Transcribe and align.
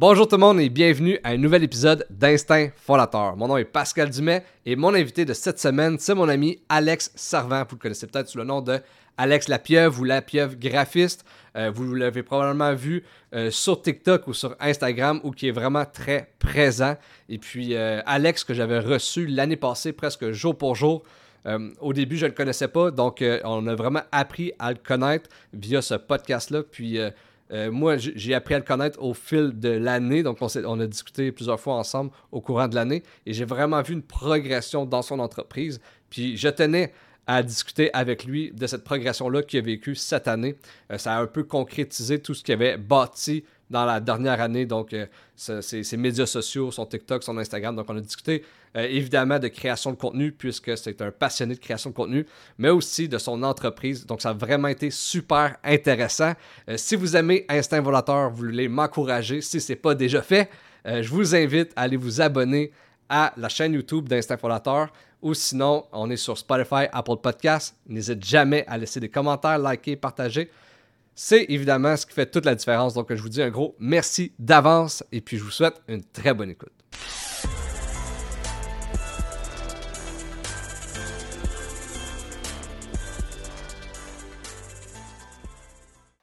Bonjour 0.00 0.26
tout 0.26 0.36
le 0.36 0.40
monde 0.40 0.60
et 0.60 0.70
bienvenue 0.70 1.18
à 1.22 1.32
un 1.32 1.36
nouvel 1.36 1.62
épisode 1.62 2.06
d'Instinct 2.08 2.70
Fondateur. 2.74 3.36
Mon 3.36 3.48
nom 3.48 3.58
est 3.58 3.66
Pascal 3.66 4.08
Dumais 4.08 4.42
et 4.64 4.74
mon 4.74 4.94
invité 4.94 5.26
de 5.26 5.34
cette 5.34 5.60
semaine, 5.60 5.98
c'est 5.98 6.14
mon 6.14 6.26
ami 6.26 6.62
Alex 6.70 7.12
Servant. 7.16 7.64
Vous 7.68 7.76
le 7.76 7.80
connaissez 7.80 8.06
peut-être 8.06 8.30
sous 8.30 8.38
le 8.38 8.44
nom 8.44 8.62
de 8.62 8.78
Alex 9.18 9.48
Lapieuvre 9.48 10.00
ou 10.00 10.04
Lapieuvre 10.04 10.54
graphiste. 10.56 11.26
Euh, 11.54 11.70
vous 11.70 11.94
l'avez 11.94 12.22
probablement 12.22 12.72
vu 12.72 13.04
euh, 13.34 13.50
sur 13.50 13.82
TikTok 13.82 14.26
ou 14.26 14.32
sur 14.32 14.56
Instagram 14.58 15.20
où 15.22 15.32
qui 15.32 15.48
est 15.48 15.52
vraiment 15.52 15.84
très 15.84 16.32
présent. 16.38 16.96
Et 17.28 17.36
puis 17.36 17.74
euh, 17.74 18.00
Alex 18.06 18.42
que 18.44 18.54
j'avais 18.54 18.78
reçu 18.78 19.26
l'année 19.26 19.56
passée 19.56 19.92
presque 19.92 20.30
jour 20.30 20.56
pour 20.56 20.76
jour. 20.76 21.02
au 21.78 21.92
début, 21.92 22.16
je 22.16 22.24
ne 22.24 22.30
le 22.30 22.34
connaissais 22.34 22.68
pas, 22.68 22.90
donc 22.90 23.22
on 23.44 23.66
a 23.66 23.74
vraiment 23.74 24.02
appris 24.12 24.52
à 24.58 24.72
le 24.72 24.78
connaître 24.82 25.28
via 25.52 25.82
ce 25.82 25.94
podcast-là. 25.94 26.62
Puis 26.62 26.98
euh, 27.52 27.70
moi, 27.70 27.96
j'ai 27.96 28.34
appris 28.34 28.54
à 28.54 28.58
le 28.58 28.64
connaître 28.64 29.02
au 29.02 29.14
fil 29.14 29.58
de 29.58 29.70
l'année. 29.70 30.22
Donc, 30.22 30.38
on, 30.40 30.80
a 30.80 30.86
discuté 30.86 31.32
plusieurs 31.32 31.58
fois 31.58 31.74
ensemble 31.74 32.10
au 32.30 32.40
courant 32.40 32.68
de 32.68 32.74
l'année. 32.74 33.02
Et 33.26 33.32
j'ai 33.32 33.44
vraiment 33.44 33.82
vu 33.82 33.94
une 33.94 34.02
progression 34.02 34.86
dans 34.86 35.02
son 35.02 35.18
entreprise. 35.18 35.80
Puis, 36.10 36.36
je 36.36 36.48
tenais 36.48 36.92
à 37.26 37.42
discuter 37.42 37.92
avec 37.92 38.24
lui 38.24 38.50
de 38.52 38.66
cette 38.66 38.84
progression-là 38.84 39.42
qu'il 39.42 39.58
a 39.58 39.62
vécue 39.62 39.94
cette 39.94 40.28
année. 40.28 40.56
Euh, 40.90 40.98
ça 40.98 41.14
a 41.14 41.20
un 41.20 41.26
peu 41.26 41.44
concrétisé 41.44 42.20
tout 42.20 42.34
ce 42.34 42.42
qu'il 42.42 42.54
avait 42.54 42.76
bâti 42.76 43.44
dans 43.68 43.84
la 43.84 44.00
dernière 44.00 44.40
année. 44.40 44.66
Donc, 44.66 44.92
euh, 44.92 45.06
ses, 45.36 45.96
médias 45.96 46.26
sociaux, 46.26 46.70
son 46.70 46.86
TikTok, 46.86 47.22
son 47.22 47.36
Instagram. 47.38 47.74
Donc, 47.74 47.86
on 47.88 47.96
a 47.96 48.00
discuté 48.00 48.44
euh, 48.76 48.86
évidemment 48.88 49.38
de 49.38 49.48
création 49.48 49.90
de 49.90 49.96
contenu, 49.96 50.32
puisque 50.32 50.76
c'est 50.76 51.00
un 51.02 51.10
passionné 51.10 51.54
de 51.54 51.60
création 51.60 51.90
de 51.90 51.94
contenu, 51.94 52.26
mais 52.58 52.70
aussi 52.70 53.08
de 53.08 53.18
son 53.18 53.42
entreprise. 53.42 54.06
Donc, 54.06 54.22
ça 54.22 54.30
a 54.30 54.32
vraiment 54.32 54.68
été 54.68 54.90
super 54.90 55.56
intéressant. 55.64 56.32
Euh, 56.68 56.76
si 56.76 56.96
vous 56.96 57.16
aimez 57.16 57.46
Instinct 57.48 57.80
Volateur, 57.80 58.30
vous 58.30 58.36
voulez 58.36 58.68
m'encourager, 58.68 59.40
si 59.40 59.60
ce 59.60 59.72
n'est 59.72 59.76
pas 59.76 59.94
déjà 59.94 60.22
fait, 60.22 60.48
je 60.86 61.08
vous 61.10 61.34
invite 61.34 61.72
à 61.76 61.82
aller 61.82 61.98
vous 61.98 62.22
abonner 62.22 62.72
à 63.10 63.34
la 63.36 63.50
chaîne 63.50 63.74
YouTube 63.74 64.08
d'Instinct 64.08 64.38
Volateur 64.40 64.90
ou 65.22 65.34
sinon, 65.34 65.84
on 65.92 66.10
est 66.10 66.16
sur 66.16 66.38
Spotify, 66.38 66.86
Apple 66.92 67.16
Podcasts. 67.22 67.76
N'hésite 67.86 68.24
jamais 68.24 68.64
à 68.66 68.78
laisser 68.78 69.00
des 69.00 69.08
commentaires, 69.08 69.58
liker, 69.58 69.96
partager. 69.96 70.50
C'est 71.14 71.44
évidemment 71.48 71.96
ce 71.96 72.06
qui 72.06 72.14
fait 72.14 72.30
toute 72.30 72.46
la 72.46 72.54
différence. 72.54 72.94
Donc, 72.94 73.12
je 73.12 73.20
vous 73.20 73.28
dis 73.28 73.42
un 73.42 73.50
gros 73.50 73.76
merci 73.78 74.32
d'avance 74.38 75.04
et 75.12 75.20
puis 75.20 75.36
je 75.36 75.44
vous 75.44 75.50
souhaite 75.50 75.80
une 75.88 76.02
très 76.02 76.32
bonne 76.32 76.50
écoute. 76.50 76.79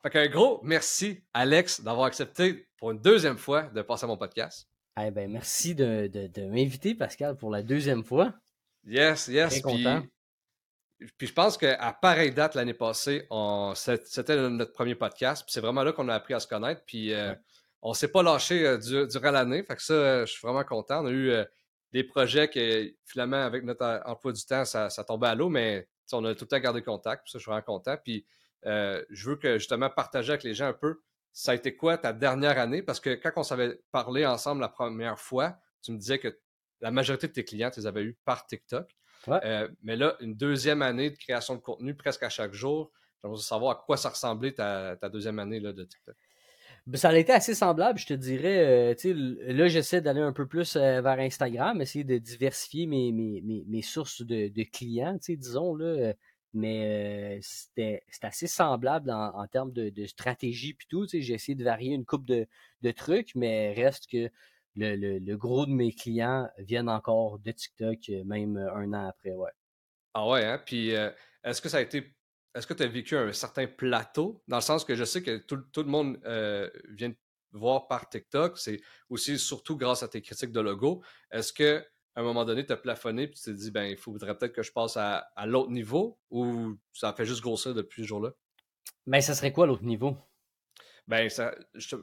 Fait 0.07 0.11
qu'un 0.11 0.27
gros 0.29 0.61
merci, 0.63 1.21
Alex, 1.33 1.81
d'avoir 1.81 2.05
accepté 2.05 2.69
pour 2.77 2.91
une 2.91 3.01
deuxième 3.01 3.37
fois 3.37 3.63
de 3.63 3.81
passer 3.81 4.05
à 4.05 4.07
mon 4.07 4.15
podcast. 4.15 4.69
Eh 4.97 5.11
ben, 5.11 5.29
merci 5.29 5.75
de, 5.75 6.09
m'inviter, 6.49 6.95
Pascal, 6.95 7.35
pour 7.35 7.51
la 7.51 7.61
deuxième 7.61 8.05
fois. 8.05 8.33
Yes, 8.85 9.27
yes. 9.27 9.49
Très 9.49 9.61
content. 9.61 10.03
Puis 11.17 11.27
je 11.27 11.33
pense 11.33 11.57
qu'à 11.57 11.91
pareille 12.01 12.31
date 12.31 12.55
l'année 12.55 12.73
passée, 12.73 13.27
c'était 13.75 14.49
notre 14.49 14.71
premier 14.71 14.95
podcast. 14.95 15.43
Puis 15.43 15.51
c'est 15.51 15.59
vraiment 15.59 15.83
là 15.83 15.91
qu'on 15.91 16.07
a 16.07 16.15
appris 16.15 16.33
à 16.33 16.39
se 16.39 16.47
connaître. 16.47 16.83
Puis 16.85 17.11
euh, 17.11 17.35
on 17.81 17.89
ne 17.89 17.95
s'est 17.95 18.07
pas 18.07 18.23
lâché 18.23 18.65
euh, 18.65 19.07
durant 19.07 19.31
l'année. 19.31 19.61
Fait 19.61 19.75
que 19.75 19.83
ça, 19.83 19.93
euh, 19.93 20.25
je 20.25 20.31
suis 20.31 20.41
vraiment 20.41 20.63
content. 20.63 21.03
On 21.03 21.07
a 21.07 21.11
eu 21.11 21.33
des 21.91 22.05
projets 22.05 22.47
que 22.47 22.93
finalement, 23.03 23.43
avec 23.43 23.65
notre 23.65 24.01
emploi 24.05 24.31
du 24.31 24.45
temps, 24.45 24.63
ça, 24.63 24.89
tombait 25.05 25.27
à 25.27 25.35
l'eau, 25.35 25.49
mais 25.49 25.89
on 26.13 26.23
a 26.23 26.33
tout 26.33 26.45
le 26.45 26.47
temps 26.47 26.59
gardé 26.59 26.81
contact. 26.81 27.23
Puis 27.25 27.31
ça, 27.33 27.39
je 27.39 27.41
suis 27.41 27.49
vraiment 27.49 27.65
content. 27.65 27.97
Puis 28.01 28.25
je 28.63 29.29
veux 29.29 29.35
que 29.35 29.57
justement 29.57 29.89
partager 29.89 30.31
avec 30.31 30.43
les 30.43 30.53
gens 30.53 30.67
un 30.67 30.73
peu. 30.73 31.01
Ça 31.33 31.51
a 31.51 31.55
été 31.55 31.75
quoi 31.75 31.97
ta 31.97 32.13
dernière 32.13 32.57
année? 32.57 32.81
Parce 32.81 32.99
que 32.99 33.11
quand 33.11 33.31
on 33.35 33.43
s'avait 33.43 33.79
parlé 33.91 34.25
ensemble 34.25 34.61
la 34.61 34.69
première 34.69 35.19
fois, 35.19 35.57
tu 35.83 35.91
me 35.91 35.97
disais 35.97 36.17
que 36.17 36.39
la 36.81 36.91
majorité 36.91 37.27
de 37.27 37.33
tes 37.33 37.43
clients, 37.43 37.69
tu 37.71 37.79
les 37.79 37.87
avais 37.87 38.03
eus 38.03 38.17
par 38.25 38.45
TikTok. 38.45 38.89
Euh, 39.29 39.67
mais 39.83 39.95
là, 39.95 40.15
une 40.21 40.35
deuxième 40.35 40.81
année 40.81 41.09
de 41.09 41.17
création 41.17 41.55
de 41.55 41.59
contenu 41.59 41.95
presque 41.95 42.23
à 42.23 42.29
chaque 42.29 42.53
jour. 42.53 42.91
J'aimerais 43.21 43.41
savoir 43.41 43.77
à 43.77 43.83
quoi 43.85 43.97
ça 43.97 44.09
ressemblait 44.09 44.53
ta, 44.53 44.95
deuxième 45.09 45.39
année 45.39 45.59
là, 45.59 45.73
de 45.73 45.83
TikTok. 45.83 46.15
Ben, 46.85 46.97
ça 46.97 47.09
a 47.09 47.17
été 47.17 47.33
assez 47.33 47.53
semblable, 47.53 47.99
je 47.99 48.05
te 48.05 48.13
dirais. 48.13 48.93
Euh, 48.95 49.53
là, 49.53 49.67
j'essaie 49.67 49.99
d'aller 49.99 50.21
un 50.21 50.31
peu 50.31 50.47
plus 50.47 50.75
euh, 50.77 51.01
vers 51.01 51.19
Instagram, 51.19 51.81
essayer 51.81 52.05
de 52.05 52.17
diversifier 52.17 52.85
mes, 52.85 53.11
mes, 53.11 53.81
sources 53.81 54.21
de, 54.21 54.63
clients, 54.71 55.17
disons. 55.27 55.75
Là, 55.75 56.13
mais 56.53 57.39
c'était 57.41 58.03
assez 58.21 58.47
semblable 58.47 59.11
en, 59.11 59.47
termes 59.47 59.71
de, 59.71 60.05
stratégie 60.05 60.73
puis 60.73 60.87
tout. 60.89 61.07
J'ai 61.11 61.33
essayé 61.33 61.55
de 61.55 61.63
varier 61.63 61.93
une 61.93 62.05
coupe 62.05 62.25
de, 62.25 62.47
de 62.81 62.91
trucs, 62.91 63.35
mais 63.35 63.73
reste 63.73 64.07
que 64.09 64.29
le, 64.77 65.35
gros 65.35 65.65
de 65.65 65.71
mes 65.71 65.91
clients 65.93 66.49
viennent 66.57 66.89
encore 66.89 67.39
de 67.39 67.51
TikTok, 67.51 67.97
euh, 68.09 68.23
même 68.25 68.57
euh, 68.57 68.73
un 68.73 68.93
an 68.93 69.07
après, 69.07 69.33
ouais. 69.33 69.51
Ah 70.13 70.27
ouais, 70.27 70.45
hein? 70.45 70.61
Puis 70.65 70.95
euh, 70.95 71.09
est-ce 71.43 71.61
que 71.61 71.69
ça 71.69 71.77
a 71.77 71.81
été. 71.81 72.15
Est-ce 72.55 72.65
que 72.65 72.73
tu 72.73 72.83
as 72.83 72.87
vécu 72.87 73.15
un 73.15 73.31
certain 73.33 73.67
plateau? 73.67 74.41
Dans 74.47 74.57
le 74.57 74.61
sens 74.61 74.83
que 74.83 74.95
je 74.95 75.03
sais 75.03 75.21
que 75.21 75.37
tout, 75.37 75.61
le 75.75 75.83
monde 75.83 76.19
vient 76.89 77.13
voir 77.51 77.87
par 77.87 78.09
TikTok. 78.09 78.57
C'est 78.57 78.81
aussi 79.09 79.37
surtout 79.37 79.77
grâce 79.77 80.01
à 80.01 80.07
tes 80.07 80.23
critiques 80.23 80.51
de 80.51 80.59
logo. 80.59 81.03
Est-ce 81.29 81.53
que 81.53 81.85
à 82.17 82.21
un 82.21 82.23
moment 82.23 82.45
donné, 82.45 82.65
tu 82.65 82.73
as 82.73 82.77
plafonné 82.77 83.23
et 83.23 83.29
tu 83.29 83.43
t'es 83.43 83.53
dit, 83.53 83.69
ben, 83.69 83.83
il 83.83 83.95
faudrait 83.95 84.35
peut-être 84.35 84.53
que 84.53 84.63
je 84.63 84.71
passe 84.71 84.97
à, 84.97 85.29
l'autre 85.45 85.69
niveau 85.69 86.17
ou 86.31 86.75
ça 86.91 87.13
fait 87.13 87.25
juste 87.25 87.41
grossir 87.41 87.75
depuis 87.75 88.01
ce 88.01 88.07
jour-là? 88.07 88.31
Ben, 89.05 89.21
ça 89.21 89.35
serait 89.35 89.51
quoi 89.51 89.67
l'autre 89.67 89.83
niveau? 89.83 90.17
Ben, 91.07 91.29
ça, 91.29 91.53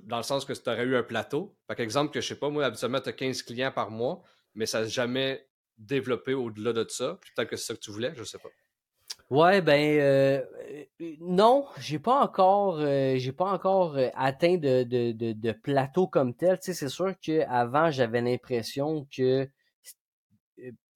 dans 0.05 0.19
le 0.19 0.23
sens 0.23 0.45
que 0.45 0.53
tu 0.53 0.71
aurais 0.71 0.85
eu 0.85 0.95
un 0.95 1.03
plateau. 1.03 1.59
Par 1.67 1.81
exemple, 1.81 2.13
que 2.13 2.21
je 2.21 2.29
sais 2.29 2.39
pas, 2.39 2.49
moi, 2.49 2.65
habituellement, 2.65 3.01
tu 3.01 3.09
as 3.09 3.13
15 3.13 3.43
clients 3.43 3.73
par 3.73 3.91
mois, 3.91 4.23
mais 4.55 4.67
ça 4.67 4.83
n'a 4.83 4.87
jamais 4.87 5.49
développé 5.79 6.33
au-delà 6.33 6.73
de 6.73 6.87
ça. 6.89 7.19
Peut-être 7.35 7.51
que 7.51 7.57
c'est 7.57 7.67
ça 7.67 7.75
que 7.75 7.81
tu 7.81 7.91
voulais, 7.91 8.13
je 8.15 8.23
sais 8.23 8.39
pas. 8.39 8.51
Ouais, 9.31 9.63
ben 9.63 9.99
euh, 10.01 10.45
non, 11.21 11.67
j'ai 11.79 11.99
pas 11.99 12.21
encore 12.21 12.79
euh, 12.79 13.17
j'ai 13.17 13.33
pas 13.33 13.51
encore 13.51 13.97
euh, 13.97 14.09
atteint 14.15 14.59
de, 14.59 14.85
de, 14.85 15.13
de, 15.33 15.53
plateau 15.53 16.07
comme 16.07 16.35
tel. 16.35 16.61
Tu 16.61 16.67
sais, 16.67 16.75
c'est 16.75 16.89
sûr 16.89 17.15
qu'avant, 17.21 17.91
j'avais 17.91 18.21
l'impression 18.21 19.09
que 19.11 19.49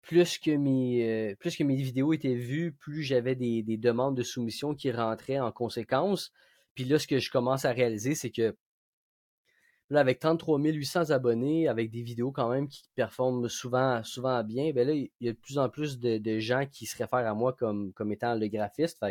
plus 0.07 0.40
que 0.40 0.51
mes 0.51 1.35
plus 1.40 1.56
que 1.56 1.63
mes 1.63 1.75
vidéos 1.75 2.13
étaient 2.13 2.35
vues, 2.35 2.73
plus 2.73 3.03
j'avais 3.03 3.35
des, 3.35 3.62
des, 3.62 3.78
demandes 3.78 4.16
de 4.16 4.23
soumission 4.23 4.73
qui 4.73 4.91
rentraient 4.91 5.40
en 5.40 5.51
conséquence. 5.51 6.31
Puis 6.75 6.85
là, 6.85 6.97
ce 6.97 7.07
que 7.07 7.19
je 7.19 7.29
commence 7.29 7.66
à 7.66 7.72
réaliser, 7.72 8.16
c'est 8.16 8.31
que 8.31 8.56
avec 9.95 10.19
33 10.19 10.59
800 10.59 11.12
abonnés, 11.12 11.68
avec 11.68 11.91
des 11.91 12.01
vidéos 12.01 12.31
quand 12.31 12.50
même 12.50 12.68
qui 12.68 12.84
performent 12.95 13.47
souvent, 13.47 14.03
souvent 14.03 14.44
bien, 14.44 14.72
ben 14.73 14.88
là, 14.88 14.94
il 14.94 15.09
y 15.22 15.29
a 15.29 15.34
de 15.34 15.38
plus 15.38 15.57
en 15.57 15.69
plus 15.69 16.00
de, 16.00 16.39
gens 16.39 16.66
qui 16.66 16.85
se 16.85 16.97
réfèrent 16.97 17.28
à 17.28 17.34
moi 17.34 17.53
comme, 17.53 17.94
étant 18.12 18.35
le 18.35 18.47
graphiste. 18.47 19.03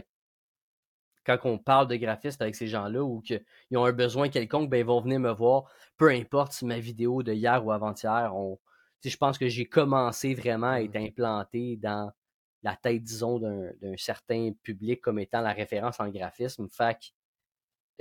Quand 1.25 1.39
on 1.45 1.59
parle 1.59 1.89
de 1.89 1.97
graphiste 1.97 2.41
avec 2.43 2.55
ces 2.55 2.69
gens-là 2.69 3.03
ou 3.03 3.21
qu'ils 3.21 3.43
ont 3.75 3.84
un 3.84 3.93
besoin 3.93 4.28
quelconque, 4.28 4.71
ben 4.71 4.78
ils 4.78 4.84
vont 4.84 5.01
venir 5.01 5.19
me 5.19 5.33
voir, 5.33 5.65
peu 5.97 6.11
importe 6.11 6.53
si 6.53 6.65
ma 6.67 6.78
vidéo 6.78 7.23
de 7.23 7.33
hier 7.33 7.65
ou 7.67 7.73
avant-hier, 7.73 8.33
on, 8.34 8.59
je 9.11 9.17
pense 9.17 9.39
que 9.39 9.49
j'ai 9.49 9.67
commencé 9.67 10.34
vraiment 10.34 10.71
à 10.71 10.83
être 10.83 10.99
mmh. 10.99 11.05
implanté 11.05 11.77
dans 11.77 12.12
la 12.62 12.77
tête, 12.77 13.03
disons, 13.03 13.39
d'un 13.39 13.97
certain 13.97 14.53
public 14.62 15.00
comme 15.00 15.19
étant 15.19 15.41
la 15.41 15.53
référence 15.53 16.00
en 16.00 16.09
graphisme. 16.09 16.69
Fait 16.69 16.99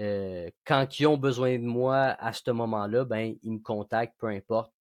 euh, 0.01 0.49
quand 0.65 0.99
ils 0.99 1.07
ont 1.07 1.17
besoin 1.17 1.57
de 1.57 1.63
moi 1.63 2.15
à 2.19 2.33
ce 2.33 2.51
moment-là, 2.51 3.05
ben, 3.05 3.35
ils 3.43 3.51
me 3.51 3.59
contactent, 3.59 4.15
peu 4.17 4.27
importe 4.27 4.73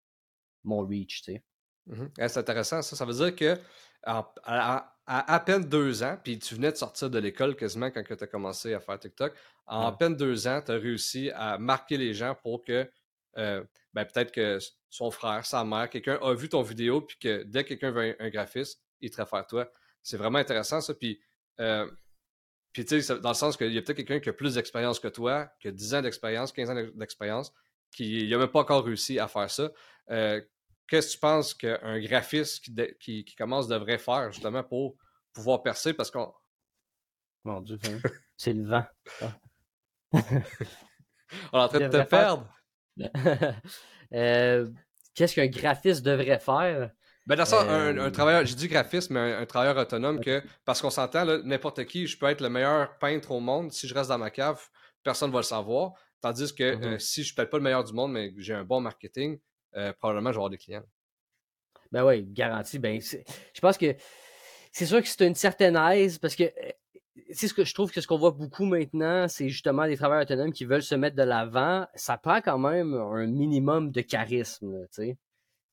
mon 0.63 0.85
reach, 0.85 1.21
tu 1.21 1.33
sais. 1.33 1.43
Mmh 1.87 2.05
c'est 2.17 2.37
intéressant, 2.37 2.81
ça. 2.81 2.95
Ça 2.95 3.05
veut 3.05 3.13
dire 3.13 3.35
que 3.35 3.59
à, 4.03 4.91
à, 5.05 5.39
peine 5.39 5.63
deux 5.63 6.03
ans, 6.03 6.17
puis 6.23 6.39
tu 6.39 6.55
venais 6.55 6.71
de 6.71 6.77
sortir 6.77 7.09
de 7.09 7.19
l'école 7.19 7.55
quasiment 7.55 7.91
quand 7.91 8.03
tu 8.03 8.23
as 8.23 8.27
commencé 8.27 8.73
à 8.73 8.79
faire 8.79 8.99
TikTok, 8.99 9.33
en 9.67 9.87
à 9.87 9.91
peine 9.91 10.15
deux 10.15 10.47
ans, 10.47 10.61
tu 10.65 10.71
as 10.71 10.75
réussi 10.75 11.31
à 11.35 11.57
marquer 11.57 11.97
les 11.97 12.13
gens 12.13 12.35
pour 12.35 12.63
que 12.63 12.89
euh, 13.37 13.63
ben, 13.93 14.05
peut-être 14.05 14.31
que 14.31 14.59
son 14.89 15.11
frère, 15.11 15.45
sa 15.45 15.63
mère, 15.63 15.89
quelqu'un 15.89 16.19
a 16.21 16.33
vu 16.33 16.49
ton 16.49 16.61
vidéo, 16.61 17.01
puis 17.01 17.17
que 17.17 17.43
dès 17.43 17.63
que 17.63 17.69
quelqu'un 17.69 17.91
veut 17.91 18.15
un, 18.19 18.29
graphiste, 18.29 18.81
il 19.01 19.11
te 19.11 19.17
réfère 19.17 19.45
toi. 19.47 19.69
C'est 20.01 20.17
vraiment 20.17 20.39
intéressant, 20.39 20.81
ça. 20.81 20.93
Puis 20.93 21.19
euh, 21.59 21.89
puis, 22.75 22.83
tu 22.83 23.01
sais, 23.01 23.19
dans 23.21 23.29
le 23.29 23.35
sens 23.35 23.55
qu'il 23.55 23.71
y 23.71 23.77
a 23.77 23.81
peut-être 23.81 23.95
quelqu'un 23.95 24.19
qui 24.19 24.27
a 24.27 24.33
plus 24.33 24.55
d'expérience 24.55 24.99
que 24.99 25.07
toi, 25.07 25.49
qui 25.61 25.69
a 25.69 25.71
10 25.71 25.95
ans 25.95 26.01
d'expérience, 26.01 26.51
15 26.51 26.69
ans 26.71 26.75
d'expérience, 26.95 27.53
qui 27.95 28.27
n'a 28.29 28.37
même 28.37 28.49
pas 28.49 28.59
encore 28.59 28.83
réussi 28.83 29.17
à 29.17 29.29
faire 29.29 29.49
ça. 29.49 29.71
Euh, 30.11 30.41
qu'est-ce 30.89 31.07
que 31.07 31.13
tu 31.13 31.19
penses 31.19 31.53
qu'un 31.53 32.01
graphiste 32.01 32.65
qui, 32.99 33.23
commence 33.37 33.69
devrait 33.69 33.97
faire, 33.97 34.29
justement, 34.33 34.61
pour 34.61 34.97
pouvoir 35.31 35.63
percer? 35.63 35.93
Parce 35.93 36.11
qu'on. 36.11 36.33
Mon 37.45 37.61
Dieu, 37.61 37.79
c'est 38.35 38.51
le 38.51 38.67
vent. 38.67 38.85
On 40.11 40.17
est 40.17 41.61
en 41.61 41.67
train 41.69 41.79
de 41.79 41.87
te 41.87 42.09
perdre. 42.09 42.45
Euh, 44.13 44.69
qu'est-ce 45.15 45.33
qu'un 45.33 45.47
graphiste 45.47 46.05
devrait 46.05 46.39
faire? 46.39 46.91
Ben, 47.25 47.35
dans 47.35 47.43
ça, 47.43 47.61
un, 47.63 47.97
euh, 47.97 48.11
travailleur, 48.11 48.45
j'ai 48.45 48.53
dit 48.53 48.67
graphiste, 48.67 49.09
mais 49.09 49.33
un, 49.33 49.45
travailleur 49.47 49.75
autonome 49.77 50.19
que, 50.19 50.43
parce 50.63 50.79
qu'on 50.79 50.91
s'entend, 50.91 51.25
n'importe 51.43 51.83
qui, 51.85 52.05
je 52.05 52.17
peux 52.17 52.27
être 52.27 52.39
le 52.39 52.49
meilleur 52.49 52.99
peintre 52.99 53.31
au 53.31 53.39
monde, 53.39 53.71
si 53.71 53.87
je 53.87 53.95
reste 53.95 54.09
dans 54.09 54.19
ma 54.19 54.29
cave, 54.29 54.61
personne 55.03 55.29
ne 55.29 55.33
va 55.33 55.39
le 55.39 55.43
savoir. 55.43 55.93
Tandis 56.21 56.53
que 56.53 56.75
Mhm. 56.75 56.99
si 56.99 57.21
je 57.21 57.25
suis 57.25 57.35
peut-être 57.35 57.49
pas 57.49 57.57
le 57.57 57.63
meilleur 57.63 57.83
du 57.83 57.93
monde, 57.93 58.11
mais 58.11 58.31
j'ai 58.37 58.53
un 58.53 58.63
bon 58.63 58.79
marketing, 58.79 59.39
probablement 59.99 60.31
je 60.31 60.35
vais 60.35 60.39
avoir 60.39 60.49
des 60.51 60.59
clients. 60.59 60.85
Ben 61.91 62.05
oui, 62.05 62.23
garanti. 62.29 62.77
Ben, 62.77 63.01
je 63.01 63.59
pense 63.59 63.77
que 63.77 63.95
c'est 64.71 64.85
sûr 64.85 65.01
que 65.01 65.07
c'est 65.07 65.25
une 65.25 65.35
certaine 65.35 65.75
aise 65.75 66.19
parce 66.19 66.35
que 66.35 66.43
c'est 67.31 67.47
ce 67.47 67.53
que 67.53 67.63
je 67.63 67.73
trouve 67.73 67.91
que 67.91 68.01
ce 68.01 68.07
qu'on 68.07 68.17
voit 68.17 68.31
beaucoup 68.31 68.65
maintenant, 68.65 69.27
c'est 69.27 69.49
justement 69.49 69.87
des 69.87 69.95
travailleurs 69.95 70.23
autonomes 70.23 70.51
qui 70.51 70.65
veulent 70.65 70.83
se 70.83 70.95
mettre 70.95 71.15
de 71.15 71.23
l'avant. 71.23 71.87
Ça 71.95 72.17
prend 72.17 72.41
quand 72.41 72.57
même 72.57 72.93
un 72.93 73.25
minimum 73.27 73.91
de 73.91 74.01
charisme, 74.01 74.85
tu 74.87 74.87
sais. 74.91 75.17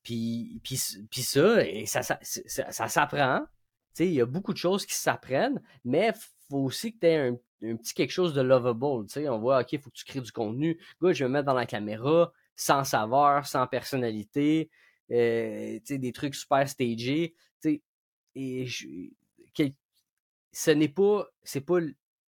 Puis, 0.03 0.61
puis, 0.65 0.81
puis 1.11 1.23
ça, 1.23 1.65
et 1.67 1.87
ça, 1.87 2.03
ça, 2.03 2.19
ça, 2.23 2.89
s'apprend. 2.89 3.41
Tu 3.41 3.47
sais, 3.95 4.07
il 4.07 4.15
y 4.15 4.21
a 4.21 4.27
beaucoup 4.27 4.53
de 4.53 4.59
choses 4.59 4.87
qui 4.87 4.95
s'apprennent, 4.95 5.63
mais 5.85 6.13
faut 6.49 6.59
aussi 6.59 6.93
que 6.95 7.01
tu 7.01 7.07
aies 7.07 7.29
un, 7.63 7.77
petit 7.77 7.95
quelque 7.95 8.11
chose 8.11 8.35
de 8.35 8.41
lovable. 8.41 9.07
Tu 9.07 9.15
sais, 9.15 9.29
on 9.29 9.39
voit, 9.39 9.61
OK, 9.61 9.79
faut 9.81 9.91
que 9.91 9.97
tu 9.97 10.05
crées 10.05 10.21
du 10.21 10.33
contenu. 10.33 10.81
Good, 11.01 11.15
je 11.15 11.25
vais 11.25 11.29
me 11.29 11.35
mettre 11.35 11.47
dans 11.47 11.55
la 11.55 11.67
caméra, 11.67 12.33
sans 12.57 12.85
saveur, 12.85 13.47
sans 13.47 13.67
personnalité, 13.67 14.71
euh, 15.11 15.75
tu 15.79 15.83
sais, 15.85 15.99
des 15.99 16.13
trucs 16.13 16.35
super 16.35 16.69
stagés. 16.69 17.35
Tu 17.63 17.71
sais, 17.71 17.83
et 18.35 18.67
je, 18.67 18.87
ce 20.53 20.71
n'est 20.71 20.89
pas, 20.89 21.29
c'est 21.43 21.63
pas 21.63 21.81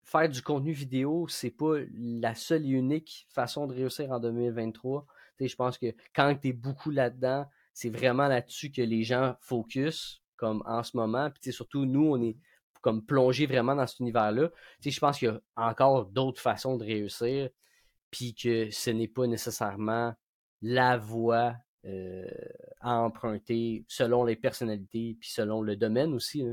faire 0.04 0.30
du 0.30 0.42
contenu 0.42 0.72
vidéo, 0.72 1.28
c'est 1.30 1.52
pas 1.52 1.78
la 1.94 2.36
seule 2.36 2.66
et 2.66 2.70
unique 2.70 3.28
façon 3.30 3.68
de 3.68 3.74
réussir 3.74 4.12
en 4.12 4.20
2023. 4.20 5.06
Tu 5.38 5.44
sais, 5.44 5.48
je 5.48 5.56
pense 5.56 5.78
que 5.78 5.94
quand 6.14 6.36
tu 6.36 6.50
es 6.50 6.54
beaucoup 6.54 6.92
là-dedans, 6.92 7.46
c'est 7.74 7.90
vraiment 7.90 8.28
là-dessus 8.28 8.72
que 8.72 8.82
les 8.82 9.04
gens 9.04 9.36
focus, 9.40 10.22
comme 10.36 10.64
en 10.66 10.84
ce 10.84 10.98
moment. 10.98 11.30
Puis 11.30 11.54
surtout, 11.54 11.86
nous, 11.86 12.06
on 12.06 12.22
est 12.22 12.38
comme 12.82 13.06
plongé 13.06 13.46
vraiment 13.46 13.76
dans 13.76 13.88
cet 13.88 14.00
univers-là. 14.00 14.50
Je 14.84 15.00
pense 15.00 15.20
qu'il 15.20 15.28
y 15.28 15.32
a 15.32 15.42
encore 15.56 16.06
d'autres 16.08 16.42
façons 16.42 16.78
de 16.78 16.84
réussir, 16.84 17.50
puis 18.10 18.34
que 18.36 18.70
ce 18.72 18.90
n'est 18.90 19.08
pas 19.08 19.28
nécessairement 19.28 20.14
la 20.62 20.98
voie 20.98 21.56
euh, 21.86 22.30
à 22.82 23.00
emprunter 23.00 23.86
selon 23.88 24.26
les 24.26 24.36
personnalités, 24.36 25.16
puis 25.20 25.30
selon 25.30 25.62
le 25.62 25.76
domaine 25.76 26.14
aussi. 26.14 26.44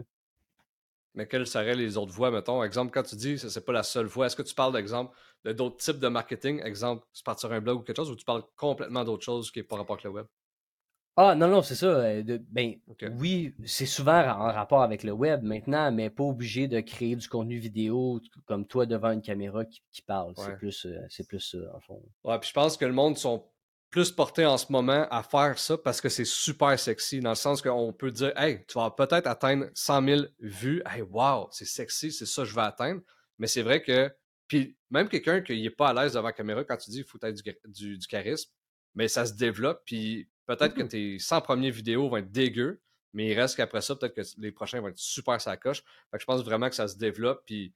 Mais 1.15 1.27
quelles 1.27 1.47
seraient 1.47 1.75
les 1.75 1.97
autres 1.97 2.13
voies, 2.13 2.31
mettons? 2.31 2.63
Exemple, 2.63 2.93
quand 2.93 3.03
tu 3.03 3.17
dis 3.17 3.35
que 3.35 3.49
ce 3.49 3.59
n'est 3.59 3.65
pas 3.65 3.73
la 3.73 3.83
seule 3.83 4.07
voie, 4.07 4.27
est-ce 4.27 4.37
que 4.37 4.43
tu 4.43 4.55
parles, 4.55 4.73
d'exemple, 4.73 5.17
de 5.45 5.53
d'autres 5.53 5.79
types 5.79 5.99
de 5.99 6.09
marketing? 6.09 6.63
Exemple, 6.63 7.07
tu 7.13 7.23
partir 7.23 7.51
un 7.53 7.61
blog 7.61 7.81
ou 7.81 7.83
quelque 7.83 7.97
chose, 7.97 8.11
ou 8.11 8.17
tu 8.17 8.25
parles 8.25 8.45
complètement 8.57 9.05
d'autre 9.05 9.25
chose 9.25 9.51
qui 9.51 9.61
est 9.61 9.65
par 9.65 9.79
rapport 9.79 9.95
avec 9.95 10.05
le 10.05 10.11
web? 10.11 10.27
Ah 11.21 11.35
non, 11.35 11.49
non, 11.49 11.63
c'est 11.63 11.75
ça. 11.75 11.87
Euh, 11.87 12.39
ben, 12.49 12.75
oui, 13.19 13.53
c'est 13.65 13.87
souvent 13.87 14.21
en 14.21 14.53
rapport 14.53 14.83
avec 14.83 15.03
le 15.03 15.11
web 15.11 15.43
maintenant, 15.43 15.91
mais 15.91 16.11
pas 16.11 16.23
obligé 16.23 16.69
de 16.69 16.79
créer 16.79 17.17
du 17.17 17.29
contenu 17.29 17.59
vidéo 17.59 18.21
comme 18.47 18.65
toi 18.65 18.87
devant 18.87 19.11
une 19.11 19.21
caméra 19.21 19.65
qui, 19.65 20.03
parle. 20.03 20.35
C'est 20.37 20.57
plus, 20.57 20.87
euh, 20.87 21.01
c'est 21.09 21.27
plus 21.27 21.41
ça, 21.41 21.59
en 21.75 21.81
fond. 21.81 22.01
Ouais, 22.23 22.39
puis 22.39 22.51
je 22.51 22.55
pense 22.55 22.77
que 22.77 22.85
le 22.85 22.93
monde 22.93 23.19
sont 23.19 23.45
plus 23.91 24.11
portés 24.13 24.45
en 24.45 24.59
ce 24.59 24.71
moment 24.71 25.07
à 25.11 25.23
faire 25.23 25.59
ça 25.59 25.79
parce 25.79 26.01
que 26.01 26.09
c'est 26.09 26.25
super 26.25 26.79
sexy, 26.79 27.21
dans 27.21 27.31
le 27.31 27.35
sens 27.35 27.63
qu'on 27.63 27.93
peut 27.93 28.11
dire, 28.11 28.33
hey, 28.37 28.65
tu 28.67 28.79
vas 28.79 28.91
peut-être 28.91 29.27
atteindre 29.27 29.67
100 29.75 30.05
000 30.05 30.23
vues. 30.41 30.83
Hey, 30.87 31.03
wow, 31.03 31.49
c'est 31.51 31.65
sexy, 31.65 32.13
c'est 32.13 32.27
ça 32.27 32.43
que 32.43 32.49
je 32.49 32.55
vais 32.55 32.63
atteindre. 32.63 33.01
Mais 33.39 33.47
c'est 33.47 33.63
vrai 33.63 33.83
que, 33.83 34.11
puis 34.47 34.77
même 34.91 35.09
quelqu'un 35.09 35.41
qui 35.41 35.61
n'est 35.63 35.71
pas 35.71 35.89
à 35.89 35.95
l'aise 35.95 36.13
devant 36.13 36.27
la 36.27 36.33
caméra, 36.33 36.65
quand 36.65 36.77
tu 36.77 36.91
dis 36.91 36.99
qu'il 36.99 37.07
faut 37.07 37.19
être 37.23 37.43
du, 37.67 37.99
du 37.99 38.07
charisme, 38.07 38.51
mais 38.95 39.09
ça 39.09 39.27
se 39.27 39.35
développe, 39.35 39.83
puis 39.85 40.29
Peut-être 40.49 40.75
que 40.75 40.81
mm-hmm. 40.81 40.89
tes 40.89 41.19
100 41.19 41.43
premières 41.43 41.73
vidéos 41.73 42.09
vont 42.09 42.17
être 42.17 42.33
dégueux, 42.33 42.81
mais 43.13 43.29
il 43.29 43.39
reste 43.39 43.55
qu'après 43.55 43.83
ça, 43.83 43.95
peut-être 43.95 44.15
que 44.15 44.23
les 44.39 44.51
prochains 44.51 44.81
vont 44.81 44.89
être 44.89 44.99
super 44.99 45.39
sacoches. 45.39 45.83
Fait 46.11 46.17
que 46.17 46.21
je 46.21 46.25
pense 46.25 46.43
vraiment 46.43 46.71
que 46.71 46.75
ça 46.75 46.89
se 46.89 46.97
développe. 46.97 47.43
Puis, 47.45 47.75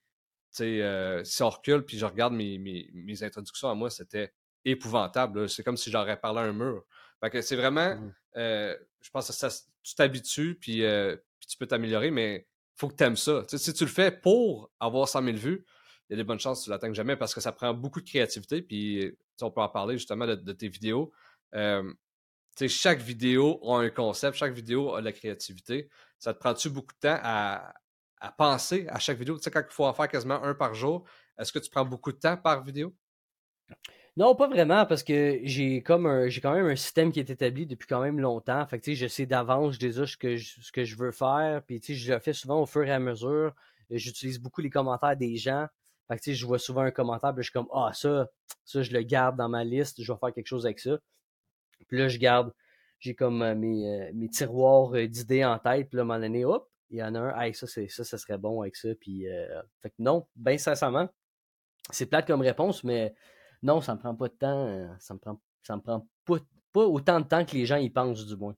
euh, 0.61 1.23
si 1.23 1.43
on 1.43 1.51
recule, 1.51 1.85
puis 1.85 1.99
je 1.99 2.07
regarde 2.07 2.33
mes, 2.33 2.57
mes, 2.59 3.23
introductions 3.23 3.69
à 3.69 3.75
moi, 3.75 3.91
c'était 3.91 4.33
épouvantable. 4.65 5.49
C'est 5.49 5.63
comme 5.63 5.77
si 5.77 5.91
j'aurais 5.91 6.19
parlé 6.19 6.41
à 6.41 6.43
un 6.45 6.53
mur. 6.53 6.85
Fait 7.21 7.31
que 7.31 7.41
c'est 7.41 7.57
vraiment, 7.57 7.95
mm-hmm. 7.95 8.13
euh, 8.37 8.77
je 9.01 9.11
pense 9.11 9.27
que 9.29 9.33
ça, 9.33 9.49
tu 9.83 9.95
t'habitues, 9.95 10.57
puis, 10.61 10.85
euh, 10.85 11.17
puis, 11.39 11.49
tu 11.49 11.57
peux 11.57 11.67
t'améliorer, 11.67 12.11
mais 12.11 12.47
il 12.49 12.79
faut 12.79 12.89
que 12.89 12.97
tu 12.97 13.05
aimes 13.05 13.17
ça. 13.17 13.45
si 13.49 13.73
tu 13.73 13.85
le 13.85 13.91
fais 13.91 14.11
pour 14.11 14.71
avoir 14.81 15.09
100 15.09 15.23
000 15.25 15.37
vues, 15.37 15.65
il 16.09 16.13
y 16.13 16.15
a 16.15 16.17
des 16.17 16.25
bonnes 16.25 16.41
chances 16.41 16.61
que 16.61 16.65
tu 16.65 16.71
l'atteignes 16.71 16.95
jamais 16.95 17.17
parce 17.17 17.35
que 17.35 17.41
ça 17.41 17.53
prend 17.53 17.73
beaucoup 17.75 18.01
de 18.01 18.09
créativité. 18.09 18.63
Puis, 18.63 19.17
on 19.41 19.51
peut 19.51 19.61
en 19.61 19.69
parler 19.69 19.99
justement 19.99 20.27
de, 20.27 20.53
tes 20.53 20.69
vidéos 20.69 21.13
chaque 22.69 23.01
vidéo 23.01 23.61
a 23.69 23.79
un 23.79 23.91
concept, 23.91 24.37
chaque 24.37 24.53
vidéo 24.53 24.95
a 24.95 25.01
de 25.01 25.07
la 25.07 25.13
créativité. 25.13 25.89
Ça 26.19 26.35
te 26.35 26.39
prend-tu 26.39 26.71
beaucoup 26.71 26.95
de 26.95 27.09
temps 27.09 27.19
à, 27.23 27.75
penser 28.37 28.87
à 28.89 28.99
chaque 28.99 29.19
vidéo? 29.19 29.37
Tu 29.37 29.43
sais, 29.43 29.51
quand 29.51 29.63
il 29.69 29.73
faut 29.73 29.85
en 29.85 29.95
faire 29.95 30.09
quasiment 30.09 30.43
un 30.45 30.55
par 30.55 30.75
jour, 30.75 31.05
est-ce 31.39 31.53
que 31.53 31.59
tu 31.59 31.71
prends 31.71 31.85
beaucoup 31.85 32.13
de 32.13 32.19
temps 32.19 32.37
par 32.37 32.63
vidéo? 32.63 32.95
Non, 34.17 34.35
pas 34.35 34.47
vraiment, 34.47 34.85
parce 34.85 35.03
que 35.03 35.41
j'ai 35.45 35.83
quand 35.83 35.99
même 35.99 36.67
un 36.67 36.77
système 36.77 37.13
qui 37.13 37.21
est 37.21 37.31
établi 37.31 37.67
depuis 37.67 37.87
quand 37.87 38.03
même 38.03 38.21
longtemps. 38.21 38.67
Fait 38.67 38.79
que, 38.79 38.93
je 38.93 39.07
sais 39.07 39.25
d'avance 39.25 39.79
déjà 39.79 40.07
ce 40.07 40.17
que 40.19 40.37
je, 40.37 40.97
veux 40.97 41.13
faire. 41.13 41.63
Puis 41.67 41.81
je 41.83 42.13
le 42.13 42.19
fais 42.21 42.35
souvent 42.35 42.61
au 42.61 42.67
fur 42.67 42.85
et 42.85 42.93
à 42.93 42.99
mesure. 42.99 43.55
J'utilise 43.91 44.39
beaucoup 44.39 44.61
les 44.61 44.69
commentaires 44.69 45.17
des 45.17 45.37
gens. 45.37 45.67
Fait 46.09 46.19
que, 46.19 46.33
je 46.33 46.47
vois 46.47 46.59
souvent 46.59 46.83
un 46.83 46.91
commentaire, 46.91 47.33
puis 47.35 47.43
je 47.43 47.51
suis 47.51 47.53
comme 47.53 47.69
Ah, 47.73 47.91
ça, 47.95 48.29
ça, 48.67 48.83
je 48.83 48.93
le 48.93 49.03
garde 49.03 49.37
dans 49.37 49.49
ma 49.49 49.65
liste, 49.65 50.03
je 50.03 50.13
vais 50.13 50.19
faire 50.19 50.33
quelque 50.33 50.47
chose 50.47 50.67
avec 50.67 50.81
ça. 50.81 50.99
Puis 51.89 51.99
là, 51.99 52.09
je 52.09 52.19
garde, 52.19 52.53
j'ai 52.99 53.15
comme 53.15 53.43
euh, 53.43 53.55
mes, 53.55 53.89
euh, 53.89 54.11
mes 54.15 54.29
tiroirs 54.29 54.95
euh, 54.95 55.07
d'idées 55.07 55.45
en 55.45 55.59
tête. 55.59 55.89
Puis 55.89 55.97
là, 55.97 56.03
à 56.03 56.05
un 56.05 56.07
moment 56.07 56.21
donné, 56.21 56.45
hop, 56.45 56.71
il 56.91 56.99
y 56.99 57.03
en 57.03 57.15
a 57.15 57.21
un, 57.21 57.41
hey, 57.41 57.55
ça, 57.55 57.67
c'est, 57.67 57.89
ça, 57.89 58.05
ça 58.05 58.19
serait 58.19 58.39
bon 58.39 58.61
avec 58.61 58.77
ça. 58.77 58.91
Puis, 59.01 59.25
fait 59.81 59.89
que 59.89 59.95
non, 59.99 60.27
bien 60.37 60.59
sincèrement, 60.59 61.09
c'est 61.91 62.07
plate 62.07 62.27
comme 62.27 62.43
réponse, 62.43 62.85
mais 62.85 63.15
non, 63.63 63.81
ça 63.81 63.95
me 63.95 64.01
prend 64.01 64.15
pas 64.15 64.29
de 64.29 64.35
temps. 64.35 64.97
ça 64.99 65.15
me 65.15 65.19
prend, 65.19 65.41
ça 65.63 65.77
me 65.77 65.83
prend 65.83 66.07
pas, 66.25 66.39
pas 66.73 66.85
autant 66.85 67.21
de 67.21 67.27
temps 67.27 67.45
que 67.45 67.53
les 67.53 67.67
gens 67.67 67.77
y 67.77 67.91
pensent, 67.91 68.27
du 68.27 68.37
moins. 68.37 68.55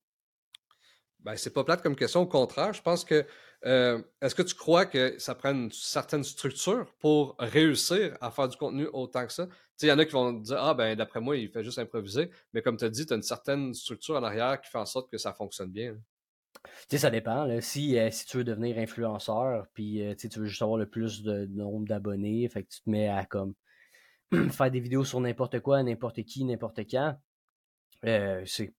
Ben, 1.20 1.36
c'est 1.36 1.52
pas 1.52 1.64
plate 1.64 1.82
comme 1.82 1.96
question. 1.96 2.22
Au 2.22 2.26
contraire, 2.26 2.72
je 2.72 2.82
pense 2.82 3.04
que. 3.04 3.26
Est-ce 3.62 4.34
que 4.34 4.42
tu 4.42 4.54
crois 4.54 4.84
que 4.84 5.18
ça 5.18 5.34
prend 5.34 5.52
une 5.52 5.72
certaine 5.72 6.22
structure 6.22 6.86
pour 6.98 7.34
réussir 7.38 8.14
à 8.20 8.30
faire 8.30 8.46
du 8.46 8.58
contenu 8.58 8.86
autant 8.92 9.26
que 9.26 9.32
ça? 9.32 9.48
il 9.82 9.88
y 9.88 9.92
en 9.92 9.98
a 9.98 10.04
qui 10.04 10.12
vont 10.12 10.32
dire 10.32 10.58
Ah, 10.58 10.74
ben, 10.74 10.96
d'après 10.96 11.20
moi, 11.20 11.36
il 11.36 11.48
fait 11.48 11.64
juste 11.64 11.78
improviser. 11.78 12.30
Mais 12.52 12.62
comme 12.62 12.76
tu 12.76 12.84
as 12.84 12.90
dit, 12.90 13.06
tu 13.06 13.12
as 13.12 13.16
une 13.16 13.22
certaine 13.22 13.74
structure 13.74 14.16
en 14.16 14.22
arrière 14.22 14.60
qui 14.60 14.70
fait 14.70 14.78
en 14.78 14.86
sorte 14.86 15.10
que 15.10 15.18
ça 15.18 15.32
fonctionne 15.32 15.70
bien. 15.70 15.96
Tu 16.64 16.70
sais, 16.90 16.98
ça 16.98 17.10
dépend. 17.10 17.48
Si, 17.60 17.98
euh, 17.98 18.10
si 18.10 18.26
tu 18.26 18.38
veux 18.38 18.44
devenir 18.44 18.78
influenceur, 18.78 19.66
puis 19.74 20.02
euh, 20.02 20.14
tu 20.14 20.28
veux 20.38 20.46
juste 20.46 20.62
avoir 20.62 20.78
le 20.78 20.86
plus 20.86 21.22
de, 21.22 21.46
nombre 21.46 21.86
d'abonnés, 21.86 22.48
fait 22.48 22.62
que 22.62 22.68
tu 22.68 22.82
te 22.82 22.90
mets 22.90 23.08
à 23.08 23.24
comme 23.24 23.54
faire 24.50 24.70
des 24.70 24.80
vidéos 24.80 25.04
sur 25.04 25.20
n'importe 25.20 25.60
quoi, 25.60 25.82
n'importe 25.82 26.22
qui, 26.22 26.44
n'importe 26.44 26.80
quand, 26.90 27.16
euh, 28.04 28.42
c'est 28.46 28.74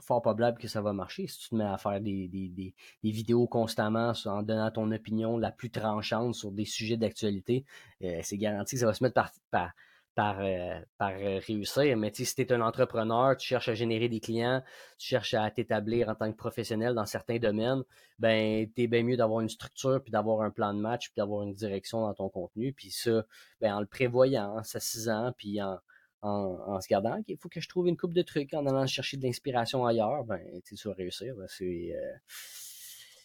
fort 0.00 0.22
probable 0.22 0.58
que 0.58 0.68
ça 0.68 0.80
va 0.80 0.92
marcher. 0.92 1.26
Si 1.26 1.38
tu 1.40 1.48
te 1.50 1.54
mets 1.56 1.64
à 1.64 1.76
faire 1.78 2.00
des, 2.00 2.74
vidéos 3.02 3.46
constamment 3.48 4.12
en 4.26 4.42
donnant 4.42 4.70
ton 4.70 4.90
opinion 4.92 5.36
la 5.36 5.50
plus 5.50 5.70
tranchante 5.70 6.34
sur 6.34 6.52
des 6.52 6.64
sujets 6.64 6.96
d'actualité, 6.96 7.64
c'est 8.00 8.38
garanti 8.38 8.76
que 8.76 8.80
ça 8.80 8.86
va 8.86 8.94
se 8.94 9.02
mettre 9.02 9.20
par, 9.50 9.72
par, 10.14 10.40
euh, 10.40 10.80
par 10.96 11.12
euh, 11.12 11.38
réussir. 11.46 11.96
Mais 11.96 12.12
si 12.12 12.34
tu 12.34 12.42
es 12.42 12.52
un 12.52 12.60
entrepreneur, 12.60 13.36
tu 13.36 13.46
cherches 13.46 13.68
à 13.68 13.74
générer 13.74 14.08
des 14.08 14.18
clients, 14.18 14.62
tu 14.98 15.06
cherches 15.06 15.34
à 15.34 15.48
t'établir 15.50 16.08
en 16.08 16.16
tant 16.16 16.30
que 16.30 16.36
professionnel 16.36 16.94
dans 16.94 17.06
certains 17.06 17.38
domaines, 17.38 17.84
ben 18.18 18.68
tu 18.74 18.82
es 18.82 18.86
bien 18.88 19.04
mieux 19.04 19.16
d'avoir 19.16 19.40
une 19.40 19.48
structure, 19.48 20.02
puis 20.02 20.10
d'avoir 20.10 20.42
un 20.42 20.50
plan 20.50 20.74
de 20.74 20.80
match, 20.80 21.10
puis 21.10 21.14
d'avoir 21.16 21.44
une 21.44 21.54
direction 21.54 22.00
dans 22.00 22.14
ton 22.14 22.28
contenu. 22.28 22.72
Puis 22.72 22.90
ça, 22.90 23.24
ben, 23.60 23.74
en 23.74 23.80
le 23.80 23.86
prévoyant, 23.86 24.56
en 24.58 24.64
s'assisant, 24.64 25.32
puis 25.36 25.62
en, 25.62 25.78
en, 26.22 26.80
se 26.80 26.88
gardant, 26.88 27.22
il 27.28 27.36
faut 27.36 27.48
que 27.48 27.60
je 27.60 27.68
trouve 27.68 27.86
une 27.86 27.96
coupe 27.96 28.12
de 28.12 28.22
trucs 28.22 28.52
en 28.54 28.66
allant 28.66 28.88
chercher 28.88 29.18
de 29.18 29.22
l'inspiration 29.22 29.86
ailleurs, 29.86 30.24
ben 30.24 30.40
tu 30.64 30.74
vas 30.88 30.94
réussir. 30.94 31.34
Ben, 31.36 31.46
c'est, 31.48 31.94
euh, 31.94 32.16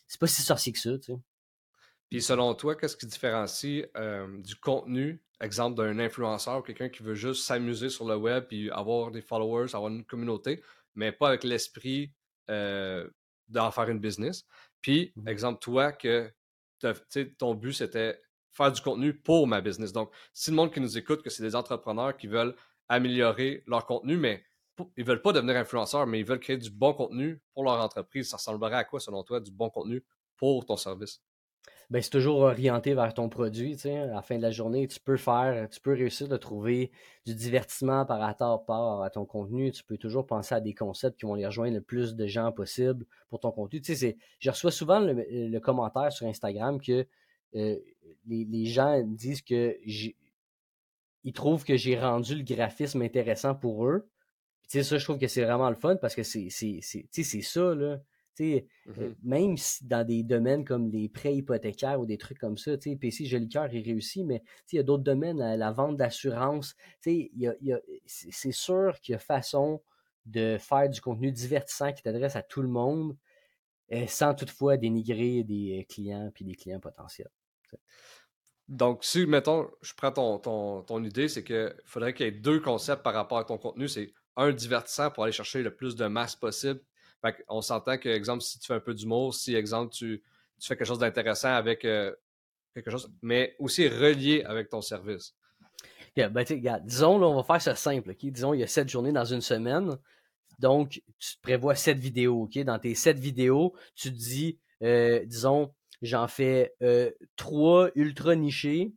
c'est 0.06 0.20
pas 0.20 0.28
si 0.28 0.44
sorcier 0.44 0.72
que 0.72 0.80
ça. 0.80 0.92
Puis 2.12 2.22
selon 2.22 2.54
toi, 2.54 2.76
qu'est-ce 2.76 2.96
qui 2.96 3.08
différencie 3.08 3.86
du 4.44 4.56
contenu 4.58 5.24
exemple 5.44 5.78
d'un 5.78 6.00
influenceur 6.00 6.60
ou 6.60 6.62
quelqu'un 6.62 6.90
qui 6.90 7.04
veut 7.04 7.16
juste 7.16 7.44
s'amuser 7.44 7.90
sur 7.90 8.08
le 8.08 8.16
web 8.16 8.46
et 8.52 8.70
avoir 8.72 9.12
des 9.12 9.22
followers, 9.22 9.76
avoir 9.76 9.92
une 9.92 10.06
communauté, 10.06 10.64
mais 10.96 11.12
pas 11.12 11.30
avec 11.30 11.44
l'esprit 11.44 12.14
euh, 12.50 13.08
d'en 13.48 13.72
faire 13.72 13.90
une 13.90 14.00
business. 14.00 14.46
Puis, 14.82 15.14
mmh 15.16 15.28
exemple, 15.28 15.60
toi, 15.60 15.92
que 15.92 16.32
ton 17.38 17.56
but, 17.56 17.74
c'était 17.74 18.20
faire 18.52 18.72
du 18.72 18.82
contenu 18.82 19.14
pour 19.14 19.48
ma 19.48 19.62
business. 19.62 19.92
Donc, 19.92 20.12
si 20.34 20.52
le 20.52 20.56
monde 20.56 20.72
qui 20.74 20.80
nous 20.80 20.98
écoute, 20.98 21.24
que 21.24 21.30
c'est 21.30 21.44
des 21.44 21.56
entrepreneurs 21.56 22.16
qui 22.18 22.28
veulent 22.28 22.56
améliorer 22.90 23.64
leur 23.68 23.86
contenu, 23.86 24.18
mais 24.18 24.44
ils 24.98 25.06
veulent 25.06 25.22
pas 25.22 25.34
devenir 25.34 25.56
influenceurs, 25.58 26.08
mais 26.08 26.20
ils 26.20 26.26
veulent 26.26 26.40
créer 26.40 26.58
du 26.58 26.70
bon 26.70 26.94
contenu 26.94 27.42
pour 27.54 27.64
leur 27.64 27.80
entreprise, 27.80 28.30
ça 28.30 28.38
ressemblerait 28.38 28.78
à 28.78 28.84
quoi, 28.84 29.00
selon 29.00 29.24
toi, 29.24 29.40
du 29.40 29.52
bon 29.52 29.70
contenu 29.70 30.04
pour 30.38 30.66
ton 30.66 30.78
service? 30.78 31.22
Ben, 31.94 32.02
c'est 32.02 32.10
toujours 32.10 32.40
orienté 32.40 32.96
vers 32.96 33.14
ton 33.14 33.30
produit. 33.30 33.78
À 33.86 34.08
la 34.08 34.24
fin 34.24 34.36
de 34.36 34.42
la 34.42 34.50
journée, 34.50 34.88
tu 34.88 35.00
peux 35.00 35.16
faire, 35.16 35.70
tu 35.70 35.80
peux 35.80 35.94
réussir 35.94 36.28
de 36.28 36.38
trouver 36.38 36.90
du 37.28 37.36
divertissement 37.36 38.04
par 38.04 38.20
rapport 38.20 39.04
à 39.04 39.12
ton 39.12 39.28
contenu. 39.28 39.72
Tu 39.72 39.84
peux 39.84 40.00
toujours 40.00 40.26
penser 40.26 40.56
à 40.56 40.60
des 40.60 40.74
concepts 40.74 41.20
qui 41.20 41.28
vont 41.28 41.36
les 41.36 41.46
rejoindre 41.46 41.76
le 41.76 41.82
plus 41.84 42.16
de 42.16 42.26
gens 42.26 42.52
possible 42.52 43.06
pour 43.30 43.40
ton 43.40 43.52
contenu. 43.52 43.80
Tu 43.80 43.94
je 44.40 44.50
reçois 44.50 44.72
souvent 44.72 45.02
le, 45.02 45.60
commentaire 45.60 46.12
sur 46.12 46.26
Instagram 46.26 46.82
que 46.82 47.06
euh, 47.56 47.78
les, 48.26 48.66
gens 48.66 49.00
disent 49.06 49.44
que 49.44 49.78
ils 49.86 51.34
trouvent 51.34 51.64
que 51.64 51.78
j'ai 51.78 52.00
rendu 52.00 52.34
le 52.34 52.44
graphisme 52.44 53.04
intéressant 53.04 53.54
pour 53.54 53.86
eux. 53.86 54.10
Ça, 54.68 54.98
je 54.98 55.04
trouve 55.04 55.20
que 55.20 55.28
c'est 55.28 55.44
vraiment 55.44 55.70
le 55.70 55.76
fun 55.76 55.98
parce 55.98 56.16
que 56.16 56.24
c'est 56.24 56.50
ça, 56.50 57.76
là. 57.76 58.00
Mmh 58.40 58.62
Même 59.24 59.58
si 59.58 59.86
dans 59.86 60.06
des 60.06 60.24
domaines 60.24 60.66
comme 60.66 60.90
les 60.90 61.08
prêts 61.10 61.36
hypothécaires 61.36 62.00
ou 62.00 62.06
des 62.06 62.18
trucs 62.18 62.40
comme 62.40 62.58
ça, 62.58 62.78
tu 62.78 62.92
sais, 62.92 62.96
PC 62.96 63.26
Jolicoeur, 63.26 63.72
il 63.74 63.84
réussit, 63.84 64.26
mais 64.26 64.44
il 64.72 64.78
y 64.78 64.80
a 64.80 64.84
d'autres 64.84 65.04
domaines, 65.04 65.38
la, 65.38 65.72
vente 65.72 65.98
d'assurance, 65.98 66.76
tu 67.02 67.30
sais, 67.32 67.58
c'est 68.06 68.52
sûr 68.52 69.00
qu'il 69.02 69.14
y 69.14 69.16
a 69.16 69.20
façon 69.20 69.82
de 70.26 70.58
faire 70.58 70.90
du 70.90 71.02
contenu 71.02 71.32
divertissant 71.32 71.92
qui 71.92 72.02
t'adresse 72.02 72.36
à 72.36 72.42
tout 72.42 72.62
le 72.62 72.70
monde, 72.70 73.16
euh, 73.92 74.08
sans 74.08 74.34
toutefois 74.34 74.78
dénigrer 74.78 75.44
des 75.44 75.82
euh, 75.82 75.84
clients 75.84 76.32
puis 76.34 76.46
des 76.46 76.56
clients 76.56 76.80
potentiels. 76.80 77.30
Donc, 78.70 79.04
si, 79.04 79.26
mettons, 79.26 79.70
je 79.82 79.94
prends 79.94 80.12
ton, 80.12 80.82
ton, 80.82 81.04
idée, 81.04 81.28
c'est 81.28 81.44
qu'il 81.44 81.76
faudrait 81.86 82.14
qu'il 82.14 82.26
y 82.26 82.30
ait 82.30 82.32
deux 82.32 82.62
concepts 82.62 83.04
par 83.04 83.14
rapport 83.14 83.38
à 83.38 83.44
ton 83.44 83.58
contenu. 83.58 83.90
C'est 83.90 84.14
un 84.38 84.52
divertissant 84.52 85.12
pour 85.12 85.24
aller 85.24 85.34
chercher 85.34 85.62
le 85.62 85.76
plus 85.76 85.96
de 85.96 86.06
masse 86.06 86.36
possible. 86.36 86.80
On 87.48 87.62
s'entend 87.62 87.98
que, 87.98 88.10
exemple, 88.10 88.42
si 88.42 88.60
tu 88.60 88.68
fais 88.68 88.74
un 88.74 88.80
peu 88.80 88.94
d'humour, 88.94 89.34
si, 89.34 89.56
exemple, 89.56 89.94
tu, 89.94 90.24
fais 90.60 90.76
quelque 90.76 90.88
chose 90.88 91.00
d'intéressant 91.00 91.54
avec 91.54 91.86
euh, 91.86 92.14
quelque 92.74 92.90
chose, 92.90 93.12
mais 93.22 93.56
aussi 93.60 93.88
relié 93.88 94.44
avec 94.44 94.70
ton 94.70 94.82
service. 94.82 95.36
ben, 96.16 96.46
disons, 96.84 97.20
là, 97.20 97.28
on 97.28 97.36
va 97.36 97.44
faire 97.44 97.62
ça 97.62 97.76
simple. 97.76 98.16
Disons, 98.16 98.54
il 98.54 98.60
y 98.62 98.64
a 98.64 98.68
sept 98.68 98.90
journées 98.90 99.12
dans 99.12 99.26
une 99.26 99.42
semaine. 99.42 99.98
Donc, 100.60 101.02
tu 101.20 101.36
te 101.36 101.42
prévois 101.42 101.76
sept 101.76 101.98
vidéos. 101.98 102.50
Dans 102.66 102.80
tes 102.80 102.96
sept 102.96 103.20
vidéos, 103.20 103.74
tu 103.96 104.12
te 104.12 104.18
dis, 104.18 104.60
euh, 104.84 105.26
disons, 105.26 105.74
j'en 106.02 106.28
fais 106.28 106.74
euh, 106.82 107.12
trois 107.36 107.90
ultra 107.96 108.36
nichés 108.36 108.94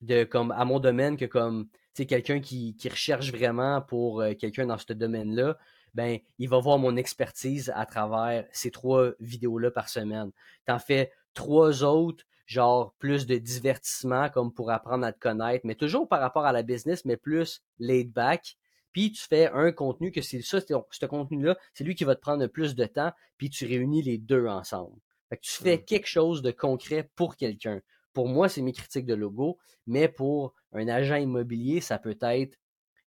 de, 0.00 0.24
comme, 0.24 0.50
à 0.52 0.64
mon 0.64 0.80
domaine 0.80 1.16
que 1.16 1.26
comme 1.26 1.68
quelqu'un 1.94 2.40
qui, 2.40 2.76
recherche 2.90 3.30
vraiment 3.30 3.80
pour 3.82 4.24
quelqu'un 4.38 4.66
dans 4.66 4.78
ce 4.78 4.92
domaine-là, 4.92 5.58
ben, 5.94 6.18
il 6.38 6.48
va 6.48 6.58
voir 6.58 6.78
mon 6.78 6.96
expertise 6.96 7.72
à 7.74 7.86
travers 7.86 8.46
ces 8.52 8.70
trois 8.70 9.10
vidéos-là 9.20 9.70
par 9.70 9.88
semaine. 9.88 10.30
Tu 10.66 10.72
en 10.72 10.78
fais 10.78 11.12
trois 11.34 11.84
autres, 11.84 12.24
genre 12.46 12.94
plus 12.98 13.26
de 13.26 13.36
divertissement, 13.36 14.28
comme 14.28 14.52
pour 14.52 14.70
apprendre 14.70 15.04
à 15.04 15.12
te 15.12 15.18
connaître, 15.18 15.66
mais 15.66 15.74
toujours 15.74 16.08
par 16.08 16.20
rapport 16.20 16.44
à 16.44 16.52
la 16.52 16.62
business, 16.62 17.04
mais 17.04 17.16
plus 17.16 17.62
laid 17.78 18.04
back. 18.04 18.56
Puis 18.92 19.12
tu 19.12 19.24
fais 19.24 19.50
un 19.52 19.72
contenu 19.72 20.12
que 20.12 20.20
c'est 20.20 20.42
ça, 20.42 20.60
ce 20.60 21.06
contenu-là, 21.06 21.56
c'est 21.72 21.84
lui 21.84 21.94
qui 21.94 22.04
va 22.04 22.14
te 22.14 22.20
prendre 22.20 22.42
le 22.42 22.48
plus 22.48 22.74
de 22.74 22.84
temps, 22.84 23.12
puis 23.38 23.48
tu 23.48 23.64
réunis 23.64 24.02
les 24.02 24.18
deux 24.18 24.46
ensemble. 24.46 24.98
Fait 25.30 25.38
que 25.38 25.42
tu 25.42 25.62
fais 25.62 25.78
mmh. 25.78 25.84
quelque 25.84 26.06
chose 26.06 26.42
de 26.42 26.50
concret 26.50 27.10
pour 27.16 27.36
quelqu'un. 27.36 27.80
Pour 28.12 28.28
moi, 28.28 28.50
c'est 28.50 28.60
mes 28.60 28.74
critiques 28.74 29.06
de 29.06 29.14
logo, 29.14 29.58
mais 29.86 30.08
pour 30.08 30.52
un 30.72 30.88
agent 30.88 31.16
immobilier, 31.16 31.80
ça 31.80 31.98
peut 31.98 32.18
être 32.20 32.58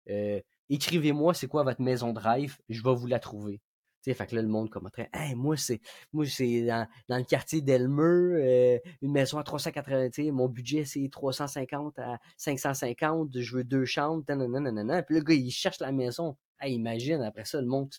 euh, 0.08 0.40
écrivez-moi 0.70 1.34
c'est 1.34 1.46
quoi 1.46 1.62
votre 1.62 1.82
maison 1.82 2.12
de 2.12 2.18
rêve, 2.18 2.56
je 2.68 2.82
vais 2.82 2.94
vous 2.94 3.06
la 3.06 3.18
trouver. 3.18 3.60
sais, 4.02 4.14
fait 4.14 4.26
que 4.26 4.36
là, 4.36 4.42
le 4.42 4.48
monde 4.48 4.70
commenterait 4.70 5.10
hey, 5.12 5.34
moi, 5.34 5.56
c'est 5.56 5.80
moi 6.12 6.26
c'est 6.26 6.66
dans, 6.66 6.86
dans, 7.08 7.18
le 7.18 7.24
quartier 7.24 7.60
d'Elmeux, 7.60 8.36
euh, 8.36 8.78
une 9.02 9.12
maison 9.12 9.38
à 9.38 9.44
380, 9.44 10.32
mon 10.32 10.48
budget 10.48 10.84
c'est 10.84 11.08
350 11.10 11.98
à 11.98 12.18
550, 12.36 13.38
je 13.38 13.56
veux 13.56 13.64
deux 13.64 13.84
chambres, 13.84 14.24
nanana. 14.28 15.02
Puis 15.02 15.16
le 15.16 15.22
gars, 15.22 15.34
il 15.34 15.50
cherche 15.50 15.80
la 15.80 15.92
maison. 15.92 16.36
Hey, 16.60 16.74
imagine, 16.74 17.22
après 17.22 17.44
ça, 17.44 17.60
le 17.60 17.66
monde, 17.66 17.90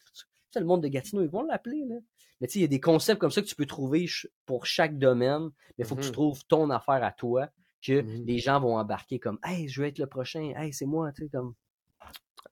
le 0.60 0.66
monde 0.66 0.84
de 0.84 0.88
Gatineau, 0.88 1.24
ils 1.24 1.30
vont 1.30 1.44
l'appeler. 1.44 1.84
Là. 1.88 1.96
Mais 2.42 2.48
tu 2.48 2.54
sais, 2.54 2.60
il 2.60 2.62
y 2.64 2.66
a 2.66 2.70
des 2.70 2.80
concepts 2.80 3.20
comme 3.20 3.32
ça 3.32 3.42
que 3.42 3.48
tu 3.48 3.56
peux 3.56 3.66
trouver 3.66 4.08
pour 4.46 4.66
chaque 4.66 4.98
domaine, 4.98 5.50
mais 5.78 5.84
il 5.84 5.86
faut 5.86 5.96
que 5.96 6.02
tu 6.02 6.10
mmh 6.10 6.14
trouves 6.14 6.46
ton 6.48 6.70
affaire 6.70 7.04
à 7.04 7.12
toi, 7.12 7.50
que 7.82 8.02
mmh 8.02 8.26
les 8.26 8.40
gens 8.40 8.60
vont 8.60 8.78
embarquer 8.78 9.20
comme 9.20 9.40
Hey, 9.44 9.68
je 9.68 9.82
veux 9.82 9.88
être 9.88 10.00
le 10.00 10.08
prochain, 10.08 10.54
hey, 10.58 10.74
c'est 10.74 10.86
moi, 10.86 11.12
tu 11.14 11.24
sais, 11.24 11.30
comme. 11.30 11.54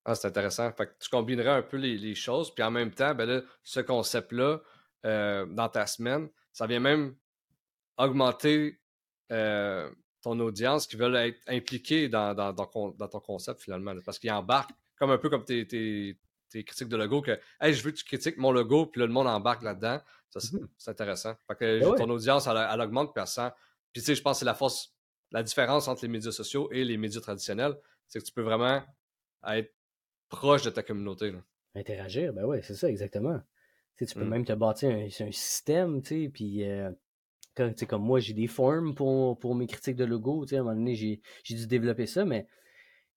Ah, 0.05 0.15
c'est 0.15 0.27
intéressant. 0.27 0.71
Fait 0.73 0.87
que 0.87 0.93
tu 0.99 1.09
combinerais 1.09 1.49
un 1.49 1.61
peu 1.61 1.77
les, 1.77 2.15
choses, 2.15 2.53
puis 2.53 2.63
en 2.63 2.71
même 2.71 2.91
temps, 2.91 3.15
ben 3.15 3.25
là, 3.25 3.41
ce 3.63 3.79
concept-là, 3.79 4.59
euh, 5.05 5.45
dans 5.45 5.69
ta 5.69 5.85
semaine, 5.85 6.29
ça 6.51 6.67
vient 6.67 6.79
même 6.79 7.15
augmenter 7.97 8.79
euh, 9.31 9.89
ton 10.21 10.39
audience 10.39 10.87
qui 10.87 10.95
veulent 10.95 11.15
être 11.15 11.39
impliqués 11.47 12.09
dans, 12.09 12.33
dans, 12.33 12.53
ton 12.53 13.19
concept 13.19 13.61
finalement. 13.61 13.93
parce 14.05 14.19
qu'ils 14.19 14.31
embarquent, 14.31 14.71
comme 14.97 15.11
un 15.11 15.17
peu 15.17 15.29
comme 15.29 15.43
tes, 15.43 15.67
tes, 15.67 16.17
critiques 16.63 16.87
de 16.89 16.97
logo, 16.97 17.21
que 17.21 17.39
Hey, 17.59 17.73
je 17.73 17.83
veux 17.83 17.91
que 17.91 17.97
tu 17.97 18.05
critiques 18.05 18.37
mon 18.37 18.51
logo, 18.51 18.85
puis 18.85 18.99
là, 18.99 19.07
le 19.07 19.13
monde 19.13 19.27
embarque 19.27 19.63
là-dedans. 19.63 19.99
Ça, 20.29 20.39
c'est 20.39 20.53
mmh 20.53 20.67
intéressant. 20.87 21.35
Fait 21.47 21.55
que 21.55 21.79
ben 21.79 21.95
ton 21.95 22.09
audience, 22.09 22.47
elle, 22.47 22.81
augmente, 22.81 23.13
puis 23.13 23.23
elle 23.23 23.51
Puis 23.91 24.01
tu 24.01 24.07
sais, 24.07 24.15
je 24.15 24.21
pense 24.21 24.37
que 24.37 24.39
c'est 24.39 24.45
la 24.45 24.53
force, 24.53 24.95
la 25.31 25.43
différence 25.43 25.87
entre 25.87 26.03
les 26.03 26.07
médias 26.07 26.31
sociaux 26.31 26.69
et 26.71 26.83
les 26.83 26.97
médias 26.97 27.21
traditionnels, 27.21 27.75
c'est 28.07 28.19
que 28.19 28.25
tu 28.25 28.31
peux 28.31 28.41
vraiment 28.41 28.81
être 29.47 29.73
proche 30.33 30.63
de 30.63 30.71
ta 30.71 30.81
communauté. 30.81 31.31
Interagir, 31.75 32.33
ben 32.33 32.45
oui, 32.45 32.57
c'est 32.63 32.75
ça, 32.75 32.89
exactement. 32.89 33.39
tu 33.97 34.05
peux 34.05 34.25
mmh. 34.25 34.29
même 34.29 34.45
te 34.45 34.53
bâtir 34.53 34.89
un, 34.89 35.05
un 35.05 35.31
système, 35.31 36.01
tu 36.01 36.23
sais, 36.23 36.29
puis 36.29 36.63
euh, 36.63 36.91
comme 37.55 38.03
moi, 38.03 38.19
j'ai 38.19 38.33
des 38.33 38.47
formes 38.47 38.95
pour, 38.95 39.37
pour 39.37 39.53
mes 39.53 39.67
critiques 39.67 39.95
de 39.95 40.05
logo, 40.05 40.45
tu 40.45 40.49
sais, 40.49 40.57
à 40.57 40.61
un 40.61 40.63
moment 40.63 40.75
donné, 40.75 40.95
j'ai 40.95 41.21
dû 41.55 41.67
développer 41.67 42.07
ça, 42.07 42.25
mais 42.25 42.47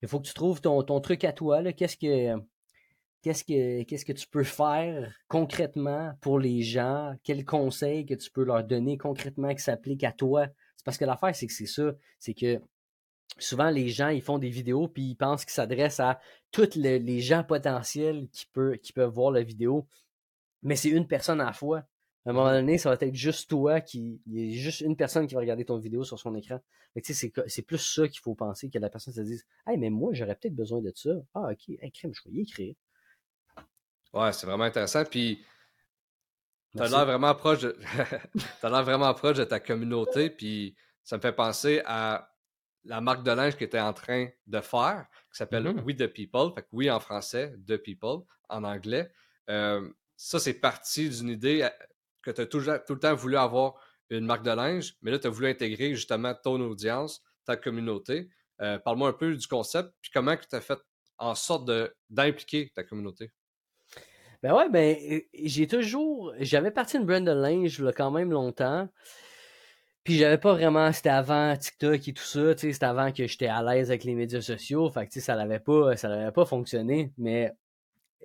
il 0.02 0.08
faut 0.08 0.20
que 0.20 0.26
tu 0.26 0.34
trouves 0.34 0.60
ton, 0.60 0.82
ton 0.82 1.00
truc 1.00 1.24
à 1.24 1.32
toi, 1.32 1.72
qu'est-ce 1.72 1.96
que 1.96 2.38
qu'est-ce 3.22 3.44
que 3.44 3.82
qu'est-ce 3.84 4.04
que 4.04 4.12
tu 4.12 4.28
peux 4.28 4.44
faire 4.44 5.12
concrètement 5.26 6.12
pour 6.20 6.38
les 6.38 6.62
gens, 6.62 7.16
quels 7.24 7.44
conseils 7.44 8.04
que 8.04 8.14
tu 8.14 8.30
peux 8.30 8.44
leur 8.44 8.62
donner 8.62 8.98
concrètement 8.98 9.54
qui 9.54 9.62
s'appliquent 9.62 10.04
à 10.04 10.12
toi? 10.12 10.46
C'est 10.76 10.84
parce 10.84 10.98
que 10.98 11.06
l'affaire, 11.06 11.34
c'est 11.34 11.46
que 11.46 11.52
c'est 11.52 11.66
ça, 11.66 11.94
c'est 12.18 12.34
que 12.34 12.60
souvent 13.38 13.70
les 13.70 13.88
gens 13.88 14.08
ils 14.08 14.22
font 14.22 14.38
des 14.38 14.48
vidéos 14.48 14.88
puis 14.88 15.10
ils 15.10 15.14
pensent 15.14 15.44
qu'ils 15.44 15.52
s'adressent 15.52 16.00
à 16.00 16.20
tous 16.50 16.74
les 16.76 17.20
gens 17.20 17.44
potentiels 17.44 18.28
qui, 18.32 18.46
peuvent, 18.46 18.78
qui 18.78 18.92
peuvent 18.92 19.12
voir 19.12 19.30
la 19.30 19.42
vidéo. 19.42 19.86
Mais 20.62 20.76
c'est 20.76 20.88
une 20.88 21.06
personne 21.06 21.40
à 21.40 21.46
la 21.46 21.52
fois. 21.52 21.84
À 22.26 22.30
un 22.30 22.32
moment 22.32 22.50
donné, 22.50 22.76
ça 22.76 22.90
va 22.90 22.96
être 23.00 23.14
juste 23.14 23.48
toi 23.48 23.80
qui. 23.80 24.20
Il 24.26 24.50
y 24.50 24.58
a 24.58 24.60
juste 24.60 24.80
une 24.80 24.96
personne 24.96 25.28
qui 25.28 25.34
va 25.34 25.40
regarder 25.40 25.64
ton 25.64 25.78
vidéo 25.78 26.02
sur 26.02 26.18
son 26.18 26.34
écran. 26.34 26.60
C'est 27.00 27.62
plus 27.62 27.78
ça 27.78 28.08
qu'il 28.08 28.20
faut 28.20 28.34
penser, 28.34 28.68
que 28.68 28.78
la 28.80 28.90
personne 28.90 29.14
se 29.14 29.20
dise 29.20 29.46
Hey, 29.64 29.78
mais 29.78 29.90
moi, 29.90 30.12
j'aurais 30.12 30.34
peut-être 30.34 30.56
besoin 30.56 30.80
de 30.80 30.92
ça. 30.92 31.10
Ah, 31.34 31.52
ok, 31.52 31.68
hey, 31.68 31.92
crème, 31.92 32.12
je 32.12 32.28
vais 32.28 32.34
y 32.34 32.40
écrire. 32.40 32.74
Ouais, 34.12 34.32
c'est 34.32 34.46
vraiment 34.46 34.64
intéressant. 34.64 35.04
Puis, 35.04 35.44
t'as 36.74 36.88
l'air 36.88 37.06
vraiment 37.06 37.34
proche 37.36 37.60
de. 37.60 37.78
l'air 38.62 38.82
vraiment 38.82 39.14
proche 39.14 39.36
de 39.36 39.44
ta 39.44 39.60
communauté. 39.60 40.28
Puis, 40.28 40.74
ça 41.04 41.18
me 41.18 41.22
fait 41.22 41.32
penser 41.32 41.80
à 41.84 42.35
la 42.86 43.00
marque 43.00 43.24
de 43.24 43.30
linge 43.30 43.56
qui 43.56 43.64
était 43.64 43.80
en 43.80 43.92
train 43.92 44.28
de 44.46 44.60
faire, 44.60 45.06
qui 45.30 45.38
s'appelle 45.38 45.64
mm-hmm. 45.64 45.82
We 45.82 45.96
the 45.96 46.06
People. 46.06 46.52
Fait 46.54 46.62
que 46.62 46.68
oui 46.72 46.90
en 46.90 47.00
français, 47.00 47.54
The 47.66 47.76
People 47.76 48.24
en 48.48 48.64
anglais. 48.64 49.10
Euh, 49.50 49.88
ça, 50.16 50.38
c'est 50.38 50.54
parti 50.54 51.08
d'une 51.08 51.28
idée 51.28 51.62
euh, 51.62 51.68
que 52.22 52.30
tu 52.30 52.40
as 52.40 52.46
tout, 52.46 52.60
tout, 52.60 52.94
le 52.94 53.00
temps 53.00 53.14
voulu 53.14 53.36
avoir 53.36 53.74
une 54.10 54.24
marque 54.24 54.44
de 54.44 54.50
linge, 54.50 54.94
mais 55.02 55.10
là, 55.10 55.18
tu 55.18 55.26
as 55.26 55.30
voulu 55.30 55.48
intégrer 55.48 55.94
justement 55.94 56.34
ton 56.34 56.60
audience, 56.60 57.22
ta 57.44 57.56
communauté. 57.56 58.28
Euh, 58.60 58.78
parle-moi 58.78 59.08
un 59.08 59.12
peu 59.12 59.34
du 59.36 59.46
concept, 59.46 59.90
puis 60.00 60.10
comment 60.12 60.36
tu 60.36 60.54
as 60.54 60.60
fait 60.60 60.78
en 61.18 61.34
sorte 61.34 61.70
d'impliquer 62.10 62.72
ta 62.74 62.84
communauté? 62.84 63.32
Ben 64.42 64.54
ouais, 64.54 64.68
ben 64.68 64.96
j'ai 65.32 65.66
toujours. 65.66 66.32
J'avais 66.38 66.70
parti 66.70 66.98
une 66.98 67.06
brand 67.06 67.24
de 67.24 67.32
linge 67.32 67.80
là, 67.80 67.92
quand 67.92 68.10
même 68.10 68.30
longtemps. 68.30 68.88
Puis 70.06 70.18
j'avais 70.18 70.38
pas 70.38 70.52
vraiment, 70.52 70.92
c'était 70.92 71.08
avant 71.08 71.56
TikTok 71.56 72.06
et 72.06 72.12
tout 72.12 72.22
ça, 72.22 72.54
tu 72.54 72.60
sais, 72.60 72.72
c'était 72.72 72.86
avant 72.86 73.10
que 73.10 73.26
j'étais 73.26 73.48
à 73.48 73.60
l'aise 73.60 73.90
avec 73.90 74.04
les 74.04 74.14
médias 74.14 74.40
sociaux, 74.40 74.88
fait 74.88 75.04
que 75.04 75.12
tu 75.12 75.18
sais, 75.18 75.26
ça 75.26 75.34
n'avait 75.34 75.58
pas, 75.58 75.96
ça 75.96 76.08
n'avait 76.08 76.30
pas 76.30 76.46
fonctionné, 76.46 77.12
mais 77.18 77.52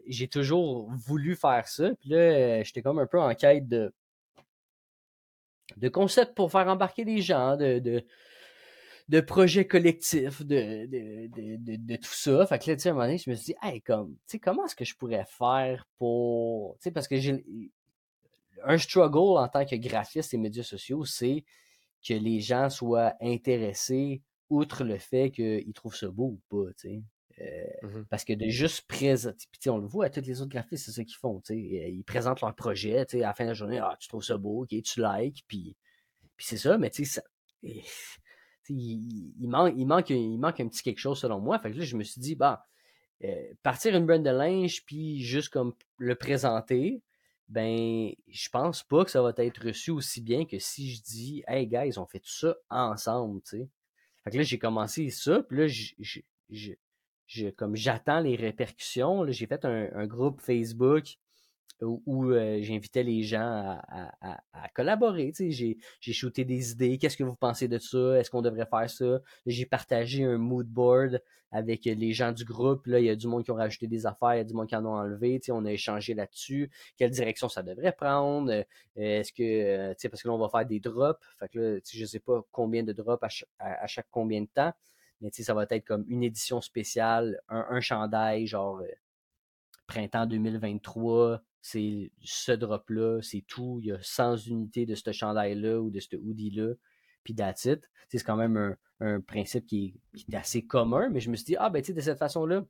j'ai 0.06 0.28
toujours 0.28 0.92
voulu 0.92 1.36
faire 1.36 1.68
ça, 1.68 1.90
puis 2.00 2.10
là, 2.10 2.62
j'étais 2.62 2.84
comme 2.84 3.00
un 3.00 3.08
peu 3.08 3.20
en 3.20 3.34
quête 3.34 3.68
de 3.68 3.92
de 5.78 5.90
concepts 5.90 6.36
pour 6.36 6.52
faire 6.52 6.68
embarquer 6.68 7.04
les 7.04 7.20
gens, 7.20 7.58
de, 7.58 7.80
de, 7.80 8.06
de 9.10 9.20
projets 9.20 9.66
collectifs, 9.66 10.44
de, 10.46 10.86
de, 10.86 11.78
de, 11.78 11.96
tout 11.96 12.14
ça. 12.14 12.46
Fait 12.46 12.60
que 12.60 12.70
là, 12.70 12.76
tu 12.76 12.84
sais, 12.84 12.90
à 12.90 12.92
un 12.92 12.96
moment 12.96 13.06
donné, 13.08 13.18
je 13.18 13.28
me 13.28 13.36
suis 13.36 13.46
dit, 13.46 13.56
hey, 13.64 13.82
comme, 13.82 14.12
tu 14.28 14.34
sais, 14.34 14.40
comment 14.40 14.66
est-ce 14.66 14.76
que 14.76 14.86
je 14.86 14.96
pourrais 14.96 15.26
faire 15.28 15.88
pour, 15.98 16.76
tu 16.76 16.84
sais, 16.84 16.92
parce 16.92 17.08
que 17.08 17.18
j'ai 17.18 17.44
un 18.66 18.78
struggle 18.78 19.40
en 19.40 19.48
tant 19.48 19.66
que 19.66 19.76
graphiste 19.78 20.36
et 20.36 20.38
médias 20.38 20.62
sociaux, 20.62 21.06
c'est 21.06 21.44
que 22.06 22.14
les 22.14 22.40
gens 22.40 22.70
soient 22.70 23.14
intéressés 23.22 24.22
outre 24.50 24.84
le 24.84 24.98
fait 24.98 25.32
qu'ils 25.32 25.74
trouvent 25.74 25.96
ça 25.96 26.10
beau 26.10 26.38
ou 26.38 26.42
pas, 26.50 26.74
tu 26.74 26.90
sais. 26.90 27.04
Euh, 27.40 27.88
mmh 27.88 28.06
parce 28.10 28.26
que 28.26 28.34
de 28.34 28.50
juste 28.50 28.86
présenter, 28.88 29.46
puis 29.52 29.70
on 29.70 29.78
le 29.78 29.88
voit 29.88 30.06
à 30.06 30.10
tous 30.10 30.22
les 30.22 30.42
autres 30.42 30.52
graphistes, 30.52 30.86
c'est 30.86 30.92
ça 30.92 31.04
qu'ils 31.04 31.16
font. 31.16 31.42
Ils 31.50 32.04
présentent 32.04 32.42
leur 32.42 32.54
projet, 32.54 33.00
à 33.00 33.06
la 33.16 33.34
fin 33.34 33.46
de 33.46 33.50
la 33.50 33.54
journée, 33.54 33.80
ah, 33.80 33.96
tu 34.00 34.10
trouves 34.10 34.24
ça 34.24 34.38
beau, 34.38 34.64
ok, 34.64 34.82
tu 34.84 35.02
likes, 35.02 35.44
puis, 35.48 35.76
puis 36.36 36.46
c'est 36.46 36.58
ça, 36.58 36.78
mais 36.78 36.90
tu 36.90 37.06
sais, 37.06 37.22
il, 37.64 37.86
il, 38.70 39.48
manque, 39.48 39.74
il, 39.78 39.86
manque, 39.86 40.10
il 40.10 40.38
manque 40.38 40.60
un 40.60 40.68
petit 40.68 40.84
quelque 40.84 41.00
chose 41.00 41.20
selon 41.20 41.40
moi. 41.40 41.58
Fait 41.60 41.72
que 41.72 41.78
là, 41.78 41.86
je 41.86 41.96
me 41.96 42.04
suis 42.04 42.20
dit, 42.20 42.36
bah, 42.36 42.66
partir 43.64 43.96
une 43.96 44.06
brand 44.06 44.22
de 44.22 44.30
linge, 44.30 44.84
puis 44.86 45.22
juste 45.22 45.50
comme 45.50 45.74
le 45.98 46.16
présenter, 46.16 47.02
ben, 47.52 48.14
je 48.30 48.50
pense 48.50 48.82
pas 48.82 49.04
que 49.04 49.12
ça 49.12 49.22
va 49.22 49.34
être 49.36 49.68
reçu 49.68 49.92
aussi 49.92 50.22
bien 50.22 50.46
que 50.46 50.58
si 50.58 50.90
je 50.90 51.02
dis, 51.02 51.44
hey, 51.48 51.68
guys, 51.68 52.00
on 52.00 52.06
fait 52.06 52.22
tout 52.22 52.32
ça 52.32 52.56
ensemble, 52.70 53.42
tu 53.42 53.58
sais. 53.58 53.70
Fait 54.24 54.32
que 54.32 54.38
là, 54.38 54.44
j'ai 54.44 54.58
commencé 54.58 55.10
ça, 55.10 55.44
puis 55.44 55.58
là, 55.58 55.68
je, 55.68 57.52
comme 57.58 57.76
j'attends 57.76 58.22
les 58.22 58.38
répercussions. 58.38 59.30
J'ai 59.30 59.48
fait 59.48 59.66
un, 59.66 60.08
groupe 60.08 60.40
Facebook 60.40 61.18
où, 61.82 62.32
euh, 62.32 62.60
j'invitais 62.62 63.04
les 63.04 63.24
gens 63.24 63.40
à, 63.42 64.12
à, 64.22 64.42
à, 64.54 64.70
collaborer. 64.70 65.34
J'ai, 65.38 65.78
j'ai 66.00 66.14
shooté 66.14 66.46
des 66.46 66.72
idées. 66.72 66.98
Qu'est-ce 66.98 67.18
que 67.18 67.24
vous 67.24 67.36
pensez 67.36 67.68
de 67.68 67.80
ça? 67.80 68.20
Est-ce 68.20 68.30
qu'on 68.30 68.42
devrait 68.42 68.68
faire 68.68 68.90
ça? 68.90 69.20
J'ai 69.46 69.66
partagé 69.66 70.24
un 70.24 70.38
mood 70.38 70.68
board 70.68 71.22
avec 71.52 71.86
les 71.86 72.14
gens 72.14 72.32
du 72.32 72.46
groupe. 72.46 72.88
Là, 72.88 73.00
il 73.00 73.06
y 73.06 73.10
a 73.10 73.16
du 73.16 73.28
monde 73.28 73.44
qui 73.44 73.52
ont 73.52 73.56
rajouté 73.56 73.88
des 73.88 74.06
affaires, 74.06 74.36
il 74.36 74.38
y 74.38 74.42
a 74.42 74.46
du 74.46 74.54
monde 74.54 74.68
qui 74.68 74.76
en 74.76 74.86
ont 74.86 74.96
enlevé. 74.96 75.40
On 75.50 75.66
a 75.66 75.72
échangé 75.72 76.14
là-dessus. 76.14 76.72
Quelle 76.98 77.12
direction 77.12 77.50
ça 77.50 77.62
devrait 77.62 77.92
prendre? 77.92 78.52
Euh, 78.52 78.64
est-ce 78.96 79.34
que, 79.34 79.44
euh, 79.44 79.94
parce 80.10 80.24
que 80.24 80.28
là, 80.28 80.34
on 80.34 80.38
va 80.38 80.50
faire 80.50 80.66
des 80.66 80.80
drops. 80.80 81.20
Fait 81.40 81.50
que 81.50 81.60
là, 81.60 81.80
je 81.92 82.06
sais 82.06 82.20
pas 82.20 82.42
combien 82.52 82.84
de 82.84 82.94
drops 82.94 83.24
à, 83.60 83.88
chaque 83.88 84.08
combien 84.12 84.42
de 84.42 84.50
temps. 84.54 84.72
Mais 85.20 85.30
ça 85.32 85.54
va 85.54 85.68
être 85.70 85.86
comme 85.86 86.06
une 86.08 86.24
édition 86.24 86.62
spéciale, 86.62 87.40
un, 87.48 87.68
un 87.70 87.82
chandail, 87.82 88.48
genre 88.48 88.82
printemps 89.92 90.26
2023, 90.26 91.42
c'est 91.62 92.12
ce 92.24 92.52
drop-là, 92.52 93.22
c'est 93.22 93.44
tout. 93.48 93.80
Il 93.82 93.88
y 93.88 93.92
a 93.92 94.00
100 94.02 94.38
unités 94.48 94.86
de 94.86 94.96
ce 94.96 95.12
chandail-là 95.12 95.80
ou 95.80 95.90
de 95.90 96.00
ce 96.00 96.16
hoodie-là, 96.16 96.74
puis 97.24 97.36
that's 97.36 97.66
it. 97.66 97.82
C'est 98.10 98.24
quand 98.24 98.36
même 98.36 98.76
un, 99.00 99.22
principe 99.22 99.66
qui 99.66 100.00
est, 100.14 100.36
assez 100.36 100.66
commun, 100.66 101.10
mais 101.10 101.20
je 101.20 101.30
me 101.30 101.36
suis 101.36 101.46
dit, 101.46 101.56
ah 101.58 101.70
ben 101.70 101.82
tu 101.82 101.88
sais, 101.88 101.94
de 101.94 102.02
cette 102.02 102.20
façon-là, 102.20 102.66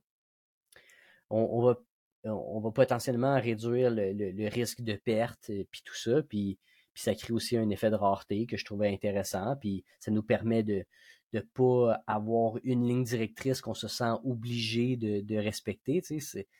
on, 1.30 1.62
va 1.62 2.70
potentiellement 2.70 3.40
réduire 3.40 3.90
le, 3.90 4.48
risque 4.48 4.82
de 4.82 4.94
perte, 4.94 5.50
euh, 5.50 5.64
puis 5.70 5.82
tout 5.84 5.96
ça, 5.96 6.22
puis, 6.22 6.58
puis 6.92 7.02
ça 7.02 7.14
crée 7.14 7.32
aussi 7.32 7.56
un 7.56 7.68
effet 7.70 7.90
de 7.90 7.96
rareté 7.96 8.46
que 8.46 8.56
je 8.56 8.64
trouvais 8.64 8.88
intéressant, 8.92 9.56
puis 9.56 9.84
ça 9.98 10.10
nous 10.10 10.22
permet 10.22 10.62
de, 10.62 10.84
de 11.32 11.40
pas 11.40 12.02
avoir 12.06 12.58
une 12.62 12.86
ligne 12.86 13.04
directrice 13.04 13.60
qu'on 13.60 13.74
se 13.74 13.88
sent 13.88 14.12
obligé 14.24 14.96
de, 14.96 15.20
de 15.20 15.36
respecter. 15.36 16.02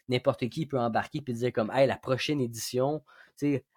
N'importe 0.09 0.49
qui 0.49 0.67
peut 0.67 0.79
embarquer 0.79 1.23
et 1.27 1.33
dire 1.33 1.53
comme 1.53 1.71
Hey, 1.73 1.87
la 1.87 1.97
prochaine 1.97 2.41
édition, 2.41 3.03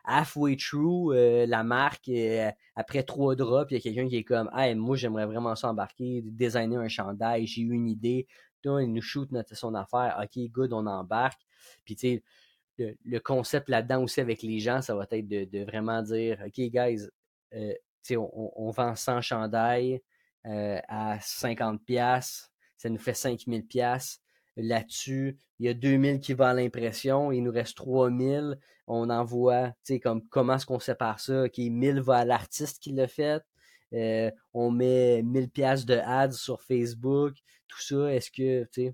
halfway 0.06 0.56
through 0.56 1.14
euh, 1.14 1.46
la 1.48 1.64
marque, 1.64 2.08
euh, 2.10 2.50
après 2.76 3.04
trois 3.04 3.36
drops, 3.36 3.72
il 3.72 3.76
y 3.76 3.78
a 3.78 3.82
quelqu'un 3.82 4.08
qui 4.08 4.18
est 4.18 4.24
comme 4.24 4.50
Hey, 4.56 4.76
moi 4.76 4.96
j'aimerais 4.96 5.26
vraiment 5.26 5.56
ça 5.56 5.70
embarquer, 5.70 6.22
designer 6.24 6.80
un 6.80 6.88
chandail, 6.88 7.46
j'ai 7.46 7.62
eu 7.62 7.74
une 7.74 7.88
idée, 7.88 8.28
il 8.66 8.94
nous 8.94 9.02
shoot 9.02 9.32
notre, 9.32 9.56
son 9.56 9.76
affaire, 9.76 10.20
ok, 10.22 10.50
good, 10.50 10.74
on 10.74 10.86
embarque. 10.88 11.42
Puis 11.84 11.96
tu 11.96 12.08
sais, 12.08 12.96
le, 13.04 13.20
concept 13.20 13.70
là-dedans 13.70 14.04
aussi 14.04 14.22
avec 14.22 14.42
les 14.42 14.60
gens, 14.60 14.82
ça 14.82 14.96
va 14.96 15.06
être 15.12 15.28
de, 15.28 15.46
de 15.46 15.64
vraiment 15.64 16.02
dire 16.02 16.42
OK, 16.46 16.60
guys, 16.60 17.08
euh, 17.54 17.74
on, 18.12 18.52
on, 18.56 18.72
vend 18.72 18.96
100 18.96 19.22
chandails 19.22 20.02
euh, 20.48 20.80
à 20.88 21.20
50 21.20 21.84
pièces, 21.84 22.52
ça 22.78 22.90
nous 22.90 23.00
fait 23.00 23.14
5000 23.14 23.66
pièces. 23.66 24.22
Là-dessus, 24.58 25.38
il 25.60 25.66
y 25.66 25.70
a 25.70 25.74
2000 25.74 26.20
qui 26.20 26.34
vont 26.34 26.46
à 26.46 26.54
l'impression, 26.54 27.32
il 27.32 27.42
nous 27.42 27.52
reste 27.52 27.76
3000. 27.78 28.58
On 28.88 29.10
envoie, 29.10 29.70
tu 29.84 29.96
sais, 29.96 30.00
comme 30.00 30.26
comment 30.30 30.56
est-ce 30.56 30.66
qu'on 30.66 30.80
sépare 30.80 31.20
ça? 31.20 31.46
OK, 31.46 31.58
1000 31.58 32.00
va 32.02 32.18
à 32.18 32.26
l'artiste 32.26 32.82
qui 32.82 32.92
l'a 32.94 33.08
fait. 33.08 33.44
Euh, 33.94 34.32
on 34.54 34.72
met 34.72 35.22
1000 35.24 35.50
pièces 35.50 35.86
de 35.86 35.96
ads 35.96 36.32
sur 36.32 36.62
Facebook, 36.62 37.36
tout 37.68 37.82
ça. 37.82 38.14
Est-ce 38.14 38.32
que, 38.32 38.64
tu 38.72 38.94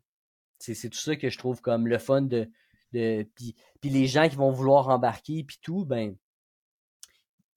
sais, 0.59 0.73
c'est 0.73 0.89
tout 0.89 0.97
ça 0.97 1.15
que 1.15 1.29
je 1.29 1.37
trouve 1.37 1.61
comme 1.61 1.87
le 1.87 1.97
fun 1.97 2.21
de, 2.21 2.49
de 2.93 3.27
puis, 3.35 3.55
puis 3.81 3.89
les 3.89 4.07
gens 4.07 4.29
qui 4.29 4.35
vont 4.35 4.51
vouloir 4.51 4.89
embarquer 4.89 5.43
puis 5.43 5.57
tout, 5.61 5.85
ben, 5.85 6.15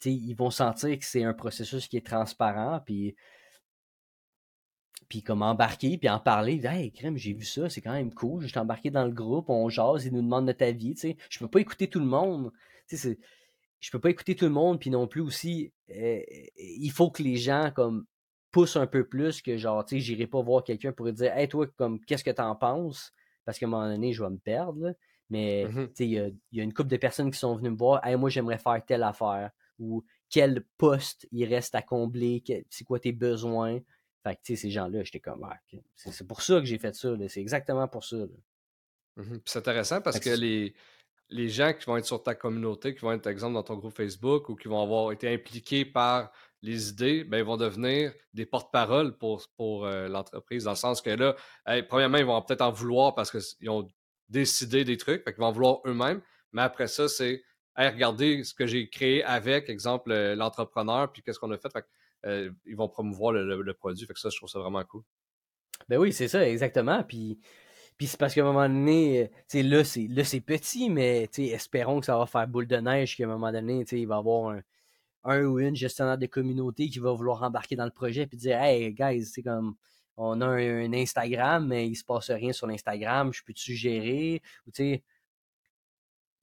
tu 0.00 0.10
sais, 0.10 0.12
ils 0.12 0.34
vont 0.34 0.50
sentir 0.50 0.98
que 0.98 1.04
c'est 1.04 1.24
un 1.24 1.34
processus 1.34 1.88
qui 1.88 1.96
est 1.96 2.06
transparent 2.06 2.80
puis 2.84 3.14
puis 5.14 5.22
comme 5.22 5.42
embarquer, 5.42 5.96
puis 5.96 6.08
en 6.08 6.18
parler, 6.18 6.60
hey, 6.66 6.90
crème, 6.90 7.16
j'ai 7.16 7.34
vu 7.34 7.44
ça, 7.44 7.68
c'est 7.68 7.80
quand 7.80 7.92
même 7.92 8.12
cool, 8.12 8.42
je 8.42 8.48
suis 8.48 8.58
embarqué 8.58 8.90
dans 8.90 9.04
le 9.04 9.12
groupe, 9.12 9.48
on 9.48 9.68
jase, 9.68 10.06
ils 10.06 10.12
nous 10.12 10.22
demandent 10.22 10.48
de 10.48 10.52
ta 10.52 10.72
vie, 10.72 10.94
tu 10.94 11.02
sais. 11.02 11.16
Je 11.30 11.38
peux 11.38 11.46
pas 11.46 11.60
écouter 11.60 11.86
tout 11.86 12.00
le 12.00 12.06
monde, 12.06 12.50
tu 12.88 12.96
sais, 12.96 13.16
je 13.78 13.90
peux 13.92 14.00
pas 14.00 14.10
écouter 14.10 14.34
tout 14.34 14.46
le 14.46 14.50
monde, 14.50 14.80
puis 14.80 14.90
non 14.90 15.06
plus 15.06 15.20
aussi, 15.20 15.72
euh, 15.94 16.20
il 16.56 16.90
faut 16.90 17.12
que 17.12 17.22
les 17.22 17.36
gens, 17.36 17.70
comme, 17.72 18.06
poussent 18.50 18.74
un 18.74 18.88
peu 18.88 19.06
plus 19.06 19.40
que 19.40 19.56
genre, 19.56 19.84
tu 19.84 19.94
sais, 19.94 20.00
j'irai 20.00 20.26
pas 20.26 20.42
voir 20.42 20.64
quelqu'un 20.64 20.90
pour 20.90 21.12
dire, 21.12 21.32
hey, 21.36 21.46
toi, 21.46 21.68
comme, 21.76 22.00
qu'est-ce 22.00 22.24
que 22.24 22.32
t'en 22.32 22.56
penses? 22.56 23.12
Parce 23.44 23.60
qu'à 23.60 23.66
un 23.66 23.68
moment 23.68 23.88
donné, 23.88 24.12
je 24.12 24.20
vais 24.20 24.30
me 24.30 24.38
perdre, 24.38 24.96
Mais, 25.30 25.64
mmh 25.66 25.90
il 26.00 26.10
y 26.10 26.18
a, 26.18 26.64
une 26.64 26.74
couple 26.74 26.90
de 26.90 26.96
personnes 26.96 27.30
qui 27.30 27.38
sont 27.38 27.54
venues 27.54 27.70
me 27.70 27.76
voir, 27.76 28.04
hey, 28.04 28.16
moi, 28.16 28.30
j'aimerais 28.30 28.58
faire 28.58 28.84
telle 28.84 29.04
affaire, 29.04 29.52
ou 29.78 30.04
quel 30.28 30.64
poste 30.76 31.28
il 31.30 31.44
reste 31.44 31.76
à 31.76 31.82
combler, 31.82 32.42
c'est 32.68 32.82
quoi 32.82 32.98
tes 32.98 33.12
besoins? 33.12 33.78
Fait 34.24 34.36
que, 34.36 34.40
tu 34.42 34.56
sais, 34.56 34.62
ces 34.62 34.70
gens-là, 34.70 35.04
j'étais 35.04 35.20
comme, 35.20 35.44
ah, 35.44 35.60
c'est 35.94 36.26
pour 36.26 36.40
ça 36.40 36.58
que 36.58 36.64
j'ai 36.64 36.78
fait 36.78 36.94
ça, 36.94 37.10
c'est 37.28 37.40
exactement 37.40 37.86
pour 37.86 38.04
ça. 38.04 38.16
Mmh 39.16 39.36
c'est 39.44 39.58
intéressant 39.58 40.00
parce 40.00 40.18
que, 40.18 40.30
les, 40.30 40.74
les 41.28 41.48
gens 41.48 41.72
qui 41.72 41.84
vont 41.84 41.98
être 41.98 42.06
sur 42.06 42.22
ta 42.22 42.34
communauté, 42.34 42.94
qui 42.94 43.00
vont 43.00 43.12
être, 43.12 43.26
exemple, 43.26 43.54
dans 43.54 43.62
ton 43.62 43.76
groupe 43.76 43.94
Facebook 43.94 44.48
ou 44.48 44.56
qui 44.56 44.66
vont 44.66 44.82
avoir 44.82 45.12
été 45.12 45.32
impliqués 45.32 45.84
par 45.84 46.32
les 46.62 46.88
idées, 46.88 47.24
ben, 47.24 47.38
ils 47.38 47.44
vont 47.44 47.58
devenir 47.58 48.14
des 48.32 48.46
porte-parole 48.46 49.18
pour, 49.18 49.46
pour 49.56 49.84
euh, 49.84 50.08
l'entreprise, 50.08 50.64
dans 50.64 50.70
le 50.70 50.76
sens 50.76 51.02
que 51.02 51.10
là, 51.10 51.36
premièrement, 51.88 52.18
ils 52.18 52.24
vont 52.24 52.40
peut-être 52.40 52.62
en 52.62 52.72
vouloir 52.72 53.14
parce 53.14 53.30
qu'ils 53.30 53.68
ont 53.68 53.86
décidé 54.30 54.84
des 54.84 54.96
trucs, 54.96 55.22
fait 55.22 55.34
qu'ils 55.34 55.42
vont 55.42 55.48
en 55.48 55.52
vouloir 55.52 55.80
eux-mêmes, 55.86 56.22
mais 56.52 56.62
après 56.62 56.88
ça, 56.88 57.08
c'est, 57.08 57.44
hey, 57.76 57.90
regardez 57.90 58.42
ce 58.42 58.54
que 58.54 58.66
j'ai 58.66 58.88
créé 58.88 59.22
avec, 59.22 59.68
exemple, 59.68 60.10
euh, 60.10 60.34
l'entrepreneur, 60.34 61.12
puis 61.12 61.22
qu'est-ce 61.22 61.38
qu'on 61.38 61.50
a 61.50 61.58
fait. 61.58 61.70
fait 61.70 61.84
euh, 62.26 62.50
ils 62.66 62.76
vont 62.76 62.88
promouvoir 62.88 63.32
le, 63.32 63.74
produit. 63.74 64.06
Fait 64.06 64.14
que 64.14 64.20
ça, 64.20 64.30
je 64.30 64.36
trouve 64.36 64.48
ça 64.48 64.58
vraiment 64.58 64.82
cool. 64.84 65.02
Ben 65.88 65.98
oui, 65.98 66.12
c'est 66.12 66.28
ça, 66.28 66.48
exactement. 66.48 67.02
Puis, 67.02 67.38
puis 67.96 68.06
c'est 68.06 68.18
parce 68.18 68.34
qu'à 68.34 68.42
un 68.42 68.52
moment 68.52 68.68
donné, 68.68 69.30
là, 69.52 69.84
c'est, 69.84 70.06
là, 70.08 70.24
c'est 70.24 70.40
petit, 70.40 70.90
mais 70.90 71.28
espérons 71.38 72.00
que 72.00 72.06
ça 72.06 72.16
va 72.16 72.26
faire 72.26 72.48
boule 72.48 72.66
de 72.66 72.76
neige, 72.76 73.16
qu'à 73.16 73.24
un 73.24 73.28
moment 73.28 73.52
donné, 73.52 73.84
il 73.92 74.06
va 74.06 74.16
y 74.16 74.18
avoir 74.18 74.56
un, 75.24 75.44
ou 75.44 75.58
une 75.58 75.76
gestionnaire 75.76 76.18
de 76.18 76.26
communauté 76.26 76.88
qui 76.88 76.98
va 76.98 77.12
vouloir 77.12 77.42
embarquer 77.42 77.76
dans 77.76 77.84
le 77.84 77.90
projet 77.90 78.22
et 78.30 78.36
dire 78.36 78.60
Hey, 78.60 78.92
guys, 78.92 79.26
c'est 79.26 79.42
comme 79.42 79.76
on 80.16 80.40
a 80.40 80.46
un, 80.46 80.92
Instagram, 80.92 81.66
mais 81.66 81.88
il 81.88 81.96
se 81.96 82.04
passe 82.04 82.30
rien 82.30 82.52
sur 82.52 82.66
l'Instagram, 82.66 83.32
je 83.32 83.42
peux-tu 83.44 83.74
gérer? 83.74 84.42
Ou 84.66 84.70
tu 84.70 84.82
sais, 84.82 85.02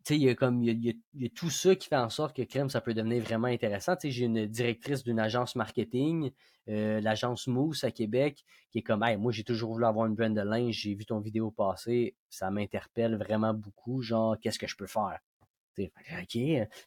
il 0.10 0.18
y 0.18 0.30
a 0.30 0.36
comme 0.36 0.64
il 0.64 1.00
y 1.14 1.26
a, 1.26 1.30
tout 1.30 1.50
ça 1.50 1.76
qui 1.76 1.88
fait 1.88 1.96
en 1.96 2.10
sorte 2.10 2.36
que 2.36 2.42
Crème, 2.42 2.70
ça 2.70 2.82
peut 2.82 2.94
devenir 2.94 3.24
vraiment 3.24 3.48
intéressant. 3.48 3.96
J'ai 4.04 4.26
une 4.26 4.46
directrice 4.46 5.04
d'une 5.04 5.20
agence 5.20 5.56
marketing, 5.56 6.32
euh, 6.70 7.00
l'agence 7.02 7.48
Mousse 7.48 7.84
à 7.84 7.92
Québec, 7.92 8.44
qui 8.72 8.80
est 8.80 8.82
comme 8.82 9.04
hey, 9.04 9.18
moi 9.18 9.32
j'ai 9.32 9.44
toujours 9.44 9.74
voulu 9.74 9.86
avoir 9.86 10.08
une 10.08 10.16
brand 10.16 10.34
de 10.34 10.42
linge, 10.42 10.76
j'ai 10.76 10.96
vu 10.96 11.06
ton 11.06 11.20
vidéo 11.20 11.52
passer, 11.52 12.16
ça 12.30 12.52
m'interpelle 12.52 13.16
vraiment 13.16 13.54
beaucoup, 13.54 14.02
genre 14.02 14.38
qu'est-ce 14.40 14.60
que 14.60 14.68
je 14.68 14.76
peux 14.76 14.88
faire? 14.88 15.20
OK, 15.80 16.38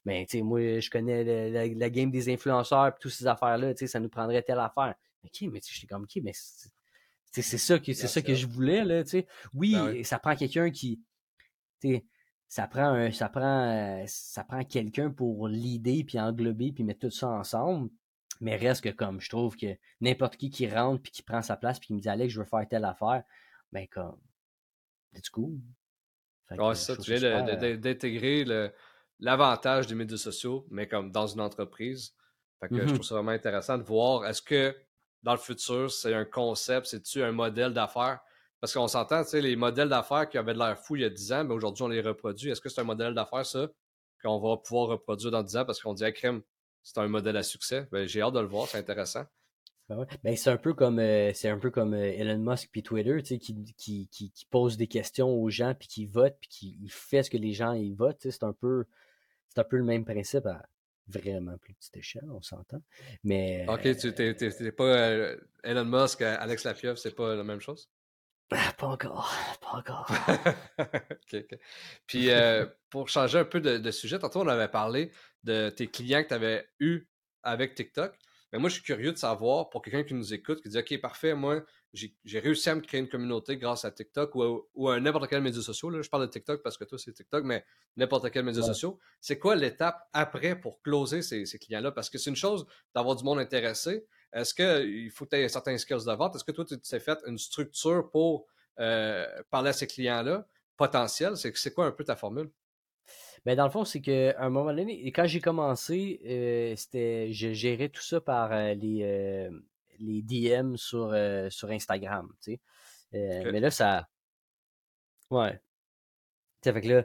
mais 0.04 0.26
tu 0.26 0.42
moi 0.42 0.78
je 0.78 0.90
connais 0.90 1.50
la, 1.50 1.90
game 1.90 2.10
des 2.10 2.32
influenceurs 2.32 2.88
et 2.88 2.92
toutes 3.00 3.12
ces 3.12 3.26
affaires-là, 3.26 3.74
ça 3.74 3.98
nous 3.98 4.08
prendrait 4.08 4.42
telle 4.42 4.60
affaire. 4.60 4.94
OK, 5.24 5.48
mais 5.50 5.60
j'étais 5.66 5.86
comme 5.86 6.04
OK, 6.04 6.20
mais 6.22 6.32
c'est 6.34 7.42
ça 7.42 7.78
que 7.78 7.92
c'est 7.92 8.06
ça 8.06 8.22
que 8.22 8.34
je 8.34 8.46
voulais, 8.46 8.84
là, 8.84 9.02
Oui, 9.52 9.72
ben 9.74 10.04
ça 10.04 10.18
prend 10.18 10.36
quelqu'un 10.36 10.70
qui 10.70 11.00
ça 12.48 12.66
prend 12.66 12.86
un, 12.86 13.10
ça 13.10 13.28
prend, 13.28 13.70
euh, 13.70 14.04
ça 14.06 14.44
prend 14.44 14.62
quelqu'un 14.64 15.10
pour 15.10 15.48
l'idée 15.48 16.04
puis 16.04 16.20
englober 16.20 16.72
puis 16.72 16.84
mettre 16.84 17.00
tout 17.00 17.10
ça 17.10 17.28
ensemble. 17.28 17.90
Mais 18.40 18.56
reste 18.56 18.84
que 18.84 18.90
comme 18.90 19.20
je 19.20 19.28
trouve 19.28 19.56
que 19.56 19.76
n'importe 20.00 20.36
qui 20.36 20.50
qui 20.50 20.68
rentre 20.68 21.02
puis 21.02 21.12
qui 21.12 21.22
prend 21.22 21.42
sa 21.42 21.56
place 21.56 21.78
puis 21.78 21.88
qui 21.88 21.94
me 21.94 22.00
dit 22.00 22.08
Alex, 22.08 22.32
je 22.32 22.40
veux 22.40 22.46
faire 22.46 22.66
telle 22.68 22.84
affaire, 22.84 23.22
ben 23.72 23.86
comme 23.88 24.18
c'est 25.12 25.30
cool. 25.30 25.58
Ouais, 26.50 26.74
ça, 26.74 26.96
tu 26.96 27.14
viens 27.14 27.48
euh 27.48 27.76
d'intégrer 27.76 28.44
l'avantage 29.18 29.86
des 29.86 29.94
médias 29.94 30.16
sociaux, 30.16 30.66
mais 30.70 30.88
comme 30.88 31.10
dans 31.10 31.26
une 31.26 31.40
entreprise. 31.40 32.14
Fait 32.60 32.68
que 32.68 32.76
je 32.76 32.82
mmh 32.82 32.94
trouve 32.94 33.04
ça 33.04 33.14
vraiment 33.16 33.32
intéressant 33.32 33.78
de 33.78 33.82
voir 33.82 34.26
est-ce 34.26 34.42
que 34.42 34.76
dans 35.22 35.32
le 35.32 35.38
futur, 35.38 35.90
c'est 35.90 36.14
un 36.14 36.24
concept, 36.24 36.86
c'est-tu 36.86 37.22
un 37.22 37.32
modèle 37.32 37.72
d'affaires 37.72 38.20
parce 38.64 38.72
qu'on 38.72 38.88
s'entend, 38.88 39.22
tu 39.24 39.28
sais, 39.28 39.42
les 39.42 39.56
modèles 39.56 39.90
d'affaires 39.90 40.26
qui 40.26 40.38
avaient 40.38 40.54
de 40.54 40.58
l'air 40.58 40.78
fou 40.78 40.96
il 40.96 41.02
y 41.02 41.04
a 41.04 41.10
10 41.10 41.32
ans, 41.34 41.44
mais 41.44 41.52
aujourd'hui, 41.52 41.84
on 41.84 41.88
les 41.88 42.00
reproduit. 42.00 42.48
Est-ce 42.48 42.62
que 42.62 42.70
c'est 42.70 42.80
un 42.80 42.84
modèle 42.84 43.12
d'affaires, 43.12 43.44
ça, 43.44 43.68
qu'on 44.22 44.40
va 44.40 44.56
pouvoir 44.56 44.86
reproduire 44.86 45.30
dans 45.30 45.42
10 45.42 45.56
ans 45.58 45.64
parce 45.66 45.82
qu'on 45.82 45.92
dit, 45.92 46.02
à 46.02 46.12
crème, 46.12 46.40
c'est 46.82 46.96
un 46.96 47.06
modèle 47.06 47.36
à 47.36 47.42
succès? 47.42 47.86
Ben, 47.92 48.08
j'ai 48.08 48.22
hâte 48.22 48.32
de 48.32 48.40
le 48.40 48.46
voir, 48.46 48.66
c'est 48.66 48.78
intéressant. 48.78 49.26
Ben, 49.90 50.06
ben 50.22 50.34
c'est 50.34 50.48
un 50.48 50.56
peu 50.56 50.72
comme 50.72 50.98
euh, 50.98 51.30
c'est 51.34 51.50
un 51.50 51.58
peu 51.58 51.70
comme 51.70 51.92
euh, 51.92 52.10
Elon 52.16 52.38
Musk 52.38 52.70
puis 52.72 52.82
Twitter, 52.82 53.18
tu 53.18 53.34
sais, 53.34 53.38
qui, 53.38 53.74
qui, 53.76 54.08
qui, 54.08 54.46
pose 54.50 54.78
des 54.78 54.86
questions 54.86 55.28
aux 55.28 55.50
gens 55.50 55.74
puis 55.78 55.86
qui 55.86 56.06
vote 56.06 56.34
puis 56.40 56.48
qui 56.48 56.88
fait 56.88 57.22
ce 57.22 57.28
que 57.28 57.36
les 57.36 57.52
gens 57.52 57.72
ils 57.72 57.92
votent. 57.92 58.16
C'est 58.22 58.44
un 58.44 58.54
peu 58.54 58.86
c'est 59.50 59.60
un 59.60 59.64
peu 59.64 59.76
le 59.76 59.84
même 59.84 60.06
principe 60.06 60.46
à 60.46 60.64
vraiment 61.06 61.58
plus 61.58 61.74
petite 61.74 61.98
échelle, 61.98 62.30
on 62.30 62.40
s'entend. 62.40 62.80
Mais 63.24 63.66
Ok, 63.68 63.94
tu 63.98 64.14
t'es, 64.14 64.72
pas 64.72 64.84
euh, 64.84 65.36
Elon 65.62 65.84
Musk, 65.84 66.22
Alex 66.22 66.64
Lafieuvre, 66.64 66.96
c'est 66.96 67.14
pas 67.14 67.34
la 67.34 67.44
même 67.44 67.60
chose? 67.60 67.90
Ah, 68.50 68.72
pas 68.78 68.86
encore, 68.86 69.32
pas 69.60 69.78
encore. 69.78 70.06
Puis, 71.26 71.34
euh, 72.30 72.66
pour 72.90 73.08
changer 73.08 73.38
un 73.38 73.44
peu 73.44 73.60
de, 73.60 73.90
sujet, 73.90 74.18
tantôt, 74.18 74.42
on 74.42 74.48
avait 74.48 74.68
parlé 74.68 75.10
de 75.42 75.70
tes 75.70 75.88
clients 75.88 76.22
que 76.22 76.28
tu 76.28 76.34
avais 76.34 76.68
eus 76.80 77.08
avec 77.42 77.74
TikTok. 77.74 78.16
Mais 78.52 78.58
moi, 78.58 78.68
je 78.68 78.74
suis 78.74 78.84
curieux 78.84 79.12
de 79.12 79.18
savoir, 79.18 79.70
pour 79.70 79.82
quelqu'un 79.82 80.04
qui 80.04 80.14
nous 80.14 80.32
écoute, 80.32 80.62
qui 80.62 80.68
dit 80.68 80.78
OK, 80.78 81.00
parfait, 81.00 81.34
moi, 81.34 81.64
j'ai 81.92 82.38
réussi 82.38 82.70
à 82.70 82.74
me 82.74 82.80
créer 82.80 83.00
une 83.00 83.08
communauté 83.08 83.56
grâce 83.56 83.84
à 83.84 83.90
TikTok 83.90 84.34
ou 84.34 84.88
à, 84.88 85.00
n'importe 85.00 85.28
quel 85.28 85.42
média 85.42 85.62
social. 85.62 85.92
Là. 85.92 86.02
Je 86.02 86.08
parle 86.08 86.26
de 86.26 86.30
TikTok 86.30 86.62
parce 86.62 86.76
que 86.76 86.84
toi, 86.84 86.98
c'est 86.98 87.12
TikTok, 87.12 87.44
mais 87.44 87.64
n'importe 87.96 88.30
quel 88.30 88.44
média 88.44 88.62
social. 88.62 88.92
C'est 89.20 89.38
quoi 89.38 89.56
l'étape 89.56 90.08
après 90.12 90.60
pour 90.60 90.82
closer 90.82 91.22
ces, 91.22 91.58
clients-là? 91.58 91.92
Parce 91.92 92.10
que 92.10 92.18
c'est 92.18 92.30
une 92.30 92.36
chose 92.36 92.66
d'avoir 92.94 93.16
du 93.16 93.24
monde 93.24 93.38
intéressé. 93.38 94.06
Est-ce 94.34 94.52
qu'il 94.54 95.10
faut 95.10 95.24
que 95.24 95.30
tu 95.30 95.36
aies 95.36 95.48
certains 95.48 95.78
skills 95.78 96.04
de 96.06 96.12
vente? 96.12 96.34
Est-ce 96.36 96.44
que 96.44 96.52
toi, 96.52 96.64
tu 96.64 96.78
t'es 96.78 97.00
fait 97.00 97.18
une 97.26 97.38
structure 97.38 98.10
pour 98.10 98.46
euh, 98.80 99.26
parler 99.50 99.70
à 99.70 99.72
ces 99.72 99.86
clients-là 99.86 100.46
potentiels? 100.76 101.36
C'est 101.36 101.72
quoi 101.72 101.86
un 101.86 101.92
peu 101.92 102.04
ta 102.04 102.16
formule? 102.16 102.50
Ben 103.46 103.56
dans 103.56 103.64
le 103.64 103.70
fond, 103.70 103.84
c'est 103.84 104.00
qu'à 104.00 104.34
un 104.38 104.50
moment 104.50 104.72
donné, 104.72 105.06
quand 105.12 105.26
j'ai 105.26 105.40
commencé, 105.40 106.20
euh, 106.26 106.74
c'était 106.76 107.32
je 107.32 107.52
gérais 107.52 107.90
tout 107.90 108.02
ça 108.02 108.20
par 108.20 108.52
euh, 108.52 108.74
les, 108.74 109.50
les 109.98 110.22
DM 110.22 110.76
sur, 110.76 111.10
euh, 111.12 111.48
sur 111.50 111.70
Instagram, 111.70 112.32
tu 112.42 112.52
sais. 112.52 112.60
Euh, 113.14 113.50
mais 113.52 113.60
là, 113.60 113.70
ça... 113.70 114.08
Ouais. 115.30 115.60
Tu 116.62 116.72
fait 116.72 116.80
que 116.80 116.88
là, 116.88 117.04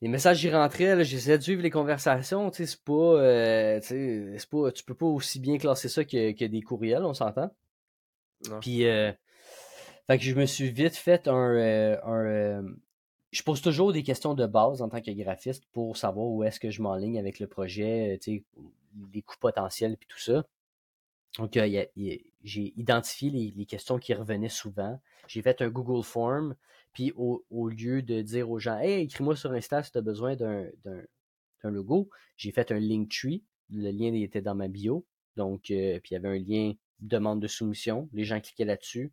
les 0.00 0.08
messages 0.08 0.42
y 0.44 0.50
rentraient, 0.50 1.04
j'essayais 1.04 1.38
de 1.38 1.42
suivre 1.42 1.62
les 1.62 1.70
conversations, 1.70 2.50
tu 2.50 2.58
sais, 2.58 2.66
c'est 2.66 2.84
pas, 2.84 2.92
euh, 2.92 3.80
tu 3.80 4.46
pas, 4.48 4.72
tu 4.72 4.84
peux 4.84 4.94
pas 4.94 5.06
aussi 5.06 5.40
bien 5.40 5.58
classer 5.58 5.88
ça 5.88 6.04
que, 6.04 6.32
que 6.32 6.44
des 6.44 6.62
courriels, 6.62 7.04
on 7.04 7.14
s'entend. 7.14 7.50
Puis, 8.60 8.82
fait 8.82 10.18
que 10.18 10.22
je 10.22 10.34
me 10.34 10.46
suis 10.46 10.70
vite 10.70 10.96
fait 10.96 11.26
un, 11.26 11.98
un 12.04 12.62
je 13.30 13.42
pose 13.42 13.60
toujours 13.60 13.92
des 13.92 14.02
questions 14.02 14.34
de 14.34 14.46
base 14.46 14.80
en 14.82 14.88
tant 14.88 15.00
que 15.00 15.10
graphiste 15.10 15.64
pour 15.72 15.96
savoir 15.96 16.26
où 16.26 16.44
est-ce 16.44 16.60
que 16.60 16.70
je 16.70 16.80
m'enligne 16.80 17.18
avec 17.18 17.40
le 17.40 17.46
projet, 17.46 18.18
tu 18.22 18.38
sais, 18.38 18.44
les 19.12 19.22
coûts 19.22 19.38
potentiels 19.38 19.96
puis 19.96 20.08
tout 20.08 20.18
ça. 20.18 20.44
Donc, 21.38 21.56
euh, 21.56 21.84
j'ai 22.42 22.72
identifié 22.76 23.30
les, 23.30 23.66
questions 23.66 23.98
qui 23.98 24.14
revenaient 24.14 24.48
souvent. 24.48 24.98
J'ai 25.26 25.42
fait 25.42 25.60
un 25.60 25.68
Google 25.68 26.02
Form, 26.02 26.56
puis 26.92 27.12
au, 27.16 27.68
lieu 27.68 28.02
de 28.02 28.22
dire 28.22 28.50
aux 28.50 28.58
gens, 28.58 28.78
hey, 28.78 29.04
écris-moi 29.04 29.36
sur 29.36 29.52
Insta 29.52 29.82
si 29.82 29.92
tu 29.92 29.98
as 29.98 30.02
besoin 30.02 30.36
d'un 30.36 30.70
logo, 31.64 32.08
j'ai 32.36 32.52
fait 32.52 32.72
un 32.72 32.78
Linktree. 32.78 33.44
Le 33.70 33.90
lien 33.90 34.12
était 34.14 34.40
dans 34.40 34.54
ma 34.54 34.68
bio. 34.68 35.06
Donc, 35.36 35.70
euh, 35.70 36.00
puis 36.00 36.10
il 36.10 36.14
y 36.14 36.16
avait 36.16 36.28
un 36.28 36.38
lien 36.38 36.72
demande 37.00 37.40
de 37.40 37.46
soumission. 37.46 38.08
Les 38.12 38.24
gens 38.24 38.40
cliquaient 38.40 38.64
là-dessus, 38.64 39.12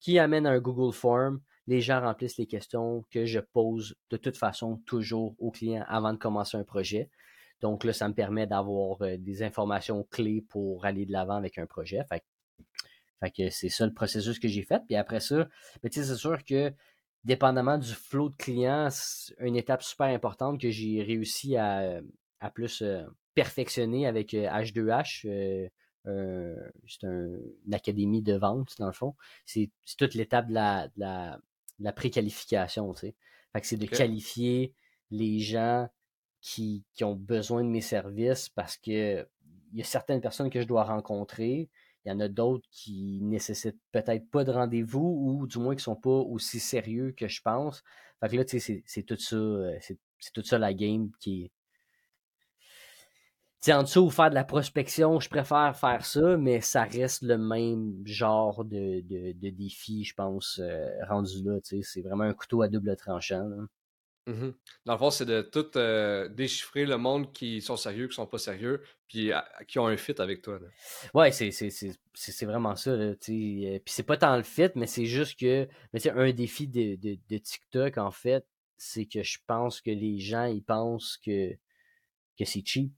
qui 0.00 0.18
amène 0.18 0.46
à 0.46 0.50
un 0.50 0.60
Google 0.60 0.94
Form. 0.94 1.40
Les 1.66 1.80
gens 1.80 2.00
remplissent 2.00 2.38
les 2.38 2.46
questions 2.46 3.04
que 3.10 3.26
je 3.26 3.40
pose 3.40 3.96
de 4.10 4.16
toute 4.16 4.36
façon 4.36 4.78
toujours 4.86 5.34
aux 5.38 5.50
clients 5.50 5.84
avant 5.88 6.12
de 6.12 6.18
commencer 6.18 6.56
un 6.56 6.64
projet. 6.64 7.10
Donc 7.60 7.84
là, 7.84 7.92
ça 7.92 8.08
me 8.08 8.14
permet 8.14 8.46
d'avoir 8.46 9.02
euh, 9.02 9.16
des 9.18 9.42
informations 9.42 10.04
clés 10.10 10.42
pour 10.48 10.84
aller 10.84 11.06
de 11.06 11.12
l'avant 11.12 11.36
avec 11.36 11.58
un 11.58 11.66
projet. 11.66 12.00
Fait, 12.08 12.22
que 13.36 13.50
c'est 13.50 13.70
ça 13.70 13.86
le 13.86 13.92
processus 13.92 14.38
que 14.38 14.46
j'ai 14.46 14.62
fait. 14.62 14.82
Puis 14.86 14.94
après 14.94 15.20
ça, 15.20 15.48
ben, 15.82 15.90
c'est 15.90 16.04
sûr 16.14 16.44
que 16.44 16.72
dépendamment 17.26 17.76
du 17.76 17.92
flot 17.92 18.30
de 18.30 18.36
clients, 18.36 18.88
c'est 18.90 19.34
une 19.40 19.56
étape 19.56 19.82
super 19.82 20.06
importante 20.06 20.60
que 20.60 20.70
j'ai 20.70 21.02
réussi 21.02 21.56
à, 21.56 22.00
plus 22.54 22.82
euh, 22.82 23.02
perfectionner 23.34 24.06
avec 24.06 24.32
H2H. 24.32 25.26
Euh, 26.06 26.54
c'est 26.86 27.02
une 27.02 27.74
académie 27.74 28.22
de 28.22 28.34
vente, 28.34 28.74
dans 28.78 28.86
le 28.86 28.92
fond. 28.92 29.16
C'est 29.44 29.70
toute 29.98 30.14
l'étape 30.14 30.48
de 30.48 30.54
la, 30.54 30.88
la, 30.96 31.92
préqualification, 31.92 32.94
tu 32.94 33.00
sais. 33.00 33.14
Fait 33.52 33.60
que 33.60 33.66
c'est 33.66 33.76
de 33.76 33.86
qualifier 33.86 34.72
les 35.10 35.40
gens 35.40 35.88
qui, 36.40 36.84
ont 37.02 37.16
besoin 37.16 37.64
de 37.64 37.68
mes 37.68 37.80
services 37.80 38.48
parce 38.50 38.76
que 38.76 39.26
il 39.72 39.78
y 39.78 39.82
a 39.82 39.84
certaines 39.84 40.20
personnes 40.20 40.48
que 40.48 40.60
je 40.60 40.66
dois 40.66 40.84
rencontrer. 40.84 41.68
Il 42.06 42.10
y 42.10 42.12
en 42.12 42.20
a 42.20 42.28
d'autres 42.28 42.68
qui 42.70 43.18
nécessitent 43.20 43.80
peut-être 43.90 44.30
pas 44.30 44.44
de 44.44 44.52
rendez-vous 44.52 45.40
ou 45.40 45.46
du 45.48 45.58
moins 45.58 45.74
qui 45.74 45.82
sont 45.82 45.96
pas 45.96 46.08
aussi 46.08 46.60
sérieux 46.60 47.12
que 47.16 47.26
je 47.26 47.42
pense. 47.42 47.82
Fait 48.20 48.28
que 48.28 48.36
là, 48.36 48.44
tu 48.44 48.60
sais, 48.60 48.84
c'est 48.86 49.02
tout 49.02 49.18
ça, 49.18 49.34
euh, 49.34 49.76
c'est 49.80 49.98
tout 50.32 50.44
ça 50.44 50.56
la 50.56 50.72
game 50.72 51.10
qui 51.18 51.50
est. 53.66 53.72
en 53.72 53.82
dessous, 53.82 54.08
faire 54.10 54.30
de 54.30 54.36
la 54.36 54.44
prospection, 54.44 55.18
je 55.18 55.28
préfère 55.28 55.76
faire 55.76 56.04
ça, 56.04 56.36
mais 56.36 56.60
ça 56.60 56.84
reste 56.84 57.22
le 57.22 57.38
même 57.38 58.00
genre 58.06 58.64
de, 58.64 59.00
de, 59.00 59.50
défi, 59.50 60.04
je 60.04 60.14
pense, 60.14 60.60
euh, 60.62 60.88
rendu 61.08 61.42
là. 61.42 61.58
C'est 61.64 62.02
vraiment 62.02 62.24
un 62.24 62.34
couteau 62.34 62.62
à 62.62 62.68
double 62.68 62.94
tranchant. 62.96 63.50
Mmh 64.26 64.50
Dans 64.84 64.94
le 64.94 64.98
fond, 64.98 65.10
c'est 65.10 65.24
de 65.24 65.40
tout 65.40 65.76
euh, 65.76 66.28
déchiffrer 66.28 66.84
le 66.84 66.98
monde 66.98 67.32
qui 67.32 67.60
sont 67.60 67.76
sérieux, 67.76 68.08
qui 68.08 68.14
sont 68.14 68.26
pas 68.26 68.38
sérieux, 68.38 68.82
puis 69.06 69.30
qui 69.68 69.78
ont 69.78 69.86
un 69.86 69.96
fit 69.96 70.14
avec 70.18 70.42
toi. 70.42 70.58
Là. 70.58 70.66
Ouais, 71.14 71.30
c'est 71.30 72.44
vraiment 72.44 72.74
ça. 72.74 72.96
Là, 72.96 73.04
euh, 73.04 73.14
puis 73.20 73.80
c'est 73.86 74.02
pas 74.02 74.16
tant 74.16 74.36
le 74.36 74.42
fit, 74.42 74.70
mais 74.74 74.88
c'est 74.88 75.06
juste 75.06 75.38
que 75.38 75.68
mais 75.92 76.08
un 76.08 76.32
défi 76.32 76.66
de, 76.66 76.96
de, 76.96 77.38
TikTok, 77.38 77.98
en 77.98 78.10
fait, 78.10 78.44
c'est 78.76 79.06
que 79.06 79.22
je 79.22 79.38
pense 79.46 79.80
que 79.80 79.90
les 79.90 80.18
gens, 80.18 80.46
ils 80.46 80.62
pensent 80.64 81.18
que, 81.24 81.52
que 82.36 82.44
c'est 82.44 82.66
cheap. 82.66 82.92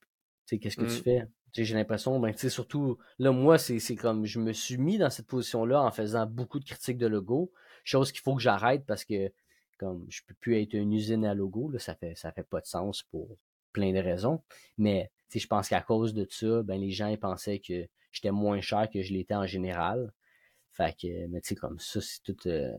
Qu'est-ce 0.48 0.76
que 0.76 0.86
tu 0.86 1.00
mmh. 1.00 1.02
fais? 1.02 1.26
J'ai 1.52 1.74
l'impression, 1.74 2.18
ben, 2.20 2.34
surtout, 2.36 2.98
là, 3.18 3.32
moi, 3.32 3.58
c'est 3.58 3.96
comme 3.96 4.24
je 4.24 4.38
me 4.38 4.52
suis 4.52 4.78
mis 4.78 4.96
dans 4.96 5.10
cette 5.10 5.26
position-là 5.26 5.82
en 5.82 5.90
faisant 5.90 6.24
beaucoup 6.24 6.58
de 6.58 6.64
critiques 6.64 6.98
de 6.98 7.06
logo, 7.06 7.52
chose 7.84 8.12
qu'il 8.12 8.22
faut 8.22 8.34
que 8.34 8.42
j'arrête 8.42 8.86
parce 8.86 9.04
que 9.04 9.30
comme 9.78 10.06
je 10.08 10.22
peux 10.26 10.34
plus 10.34 10.60
être 10.60 10.74
une 10.74 10.92
usine 10.92 11.24
à 11.24 11.34
logo, 11.34 11.70
là, 11.70 11.78
ça 11.78 11.94
fait 11.94 12.14
ça 12.14 12.32
fait 12.32 12.42
pas 12.42 12.60
de 12.60 12.66
sens 12.66 13.02
pour 13.02 13.36
plein 13.72 13.92
de 13.92 13.98
raisons. 13.98 14.42
Mais 14.76 15.10
je 15.34 15.46
pense 15.46 15.68
qu'à 15.68 15.80
cause 15.80 16.14
de 16.14 16.26
ça, 16.30 16.62
ben 16.62 16.80
les 16.80 16.90
gens 16.90 17.08
ils 17.08 17.18
pensaient 17.18 17.60
que 17.60 17.88
j'étais 18.12 18.30
moins 18.30 18.60
cher 18.60 18.88
que 18.92 19.02
je 19.02 19.12
l'étais 19.12 19.34
en 19.34 19.46
général. 19.46 20.12
Fait 20.72 20.94
que, 21.00 21.26
mais 21.28 21.40
tu 21.40 21.48
sais, 21.48 21.54
comme 21.56 21.78
ça, 21.78 22.00
c'est 22.00 22.22
tout. 22.22 22.36
Euh, 22.46 22.76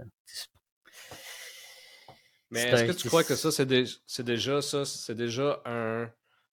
mais 2.51 2.63
est-ce 2.63 2.85
que 2.85 2.91
tu 2.93 3.07
crois 3.07 3.23
que 3.23 3.35
ça, 3.35 3.51
c'est 3.51 3.65
déjà 3.65 4.61
ça, 4.61 4.85
c'est 4.85 5.15
déjà 5.15 5.61
un 5.65 6.09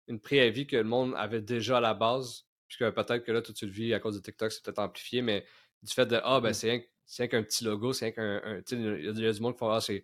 une 0.10 0.20
préavis 0.20 0.68
que 0.68 0.76
le 0.76 0.84
monde 0.84 1.14
avait 1.16 1.42
déjà 1.42 1.78
à 1.78 1.82
la 1.82 1.94
base, 1.94 2.46
puisque 2.68 2.90
peut-être 2.92 3.24
que 3.24 3.32
là, 3.32 3.42
tout 3.42 3.54
tu 3.54 3.66
le 3.66 3.72
vis 3.72 3.94
à 3.94 4.00
cause 4.00 4.16
de 4.16 4.22
TikTok, 4.22 4.52
c'est 4.52 4.64
peut-être 4.64 4.80
amplifié, 4.80 5.22
mais 5.22 5.46
du 5.84 5.94
fait 5.94 6.08
de 6.08 6.20
Ah 6.24 6.42
ben 6.42 6.50
mmh. 6.50 6.82
c'est 7.06 7.30
qu'un 7.30 7.44
petit 7.44 7.64
logo, 7.64 7.94
c'est 7.94 8.12
qu'un. 8.12 8.62
Il 8.72 9.06
y, 9.06 9.08
a 9.08 9.32
du 9.32 9.42
monde 9.42 9.54
qui 9.54 9.60
font 9.60 9.70
Ah, 9.70 9.82
c'est 9.82 10.04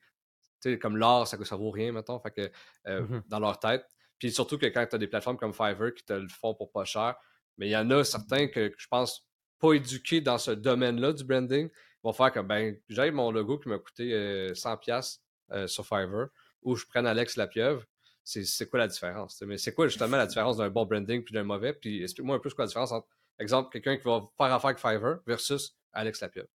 comme 0.73 0.97
l'art, 0.97 1.28
ça, 1.28 1.43
ça 1.43 1.56
vaut 1.56 1.71
rien, 1.71 1.91
mettons, 1.91 2.19
fait 2.19 2.32
que, 2.32 2.51
euh, 2.88 3.01
mmh 3.01 3.23
dans 3.28 3.39
leur 3.39 3.60
tête. 3.60 3.86
Puis 4.19 4.32
surtout 4.32 4.58
que 4.58 4.65
quand 4.67 4.86
tu 4.88 4.95
as 4.95 4.99
des 4.99 5.08
plateformes 5.08 5.38
comme 5.38 5.54
Fiverr 5.54 5.93
qui 5.93 6.06
te 6.06 6.13
le 6.13 6.28
font 6.28 6.54
pour 6.54 6.71
pas 6.71 6.86
cher, 6.86 7.15
mais 7.58 7.67
il 7.67 7.71
y 7.71 7.78
en 7.78 7.89
a 7.91 8.04
certains 8.04 8.47
que 8.47 8.73
je 8.78 8.88
pense 8.88 9.28
pas 9.60 9.73
éduqués 9.73 10.21
dans 10.21 10.38
ce 10.38 10.51
domaine-là 10.51 11.13
du 11.13 11.23
branding 11.23 11.69
vont 12.04 12.13
faire 12.13 12.32
que 12.32 12.39
ben 12.39 12.78
j'ai 12.88 13.12
mon 13.12 13.32
logo 13.32 13.58
qui 13.58 13.69
m'a 13.69 13.80
coûté 13.80 14.12
100$ 14.54 15.19
euh, 15.51 15.56
euh, 15.56 15.67
sur 15.67 15.86
Fiverr 15.86 16.28
ou 16.62 16.75
je 16.75 16.86
prenne 16.86 17.08
Alex 17.08 17.36
Lapieuvre. 17.36 17.84
C'est 18.23 18.69
quoi 18.69 18.80
la 18.80 18.88
différence? 18.88 19.41
Mais 19.43 19.58
c'est 19.58 19.73
quoi 19.73 19.88
justement 19.88 20.17
la 20.17 20.25
différence 20.25 20.58
d'un 20.58 20.69
bon 20.69 20.86
branding 20.86 21.23
puis 21.23 21.34
d'un 21.34 21.43
mauvais? 21.43 21.73
Puis 21.73 22.01
explique-moi 22.01 22.36
un 22.36 22.39
peu 22.39 22.49
ce 22.49 22.56
quoi 22.56 22.63
la 22.65 22.67
différence 22.67 22.91
entre, 22.91 23.08
exemple, 23.38 23.69
quelqu'un 23.71 23.97
qui 23.97 24.04
va 24.04 24.28
faire 24.36 24.54
affaire 24.54 24.69
avec 24.69 24.80
Fiverr 24.80 25.19
versus 25.28 25.78
Alex 25.93 26.21
Lapieuvre. 26.21 26.49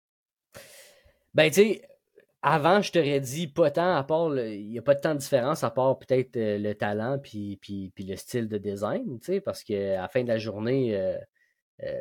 Ben, 1.34 1.50
tu 1.50 1.56
sais, 1.56 1.88
avant, 2.42 2.80
je 2.82 2.92
t'aurais 2.92 3.20
dit 3.20 3.48
pas 3.48 3.70
tant, 3.70 3.96
à 3.96 4.04
part, 4.04 4.36
il 4.38 4.68
n'y 4.68 4.78
a 4.78 4.82
pas 4.82 4.94
de 4.94 5.00
tant 5.00 5.14
de 5.14 5.18
différence, 5.20 5.64
à 5.64 5.70
part 5.70 5.98
peut-être 5.98 6.36
euh, 6.36 6.58
le 6.58 6.74
talent 6.74 7.18
puis, 7.18 7.58
puis, 7.60 7.90
puis, 7.94 8.04
le 8.04 8.16
style 8.16 8.48
de 8.48 8.58
design, 8.58 9.18
tu 9.18 9.26
sais, 9.26 9.40
parce 9.40 9.64
qu'à 9.64 10.00
la 10.00 10.08
fin 10.08 10.22
de 10.22 10.28
la 10.28 10.38
journée, 10.38 10.96
euh, 10.96 11.18
euh, 11.82 11.96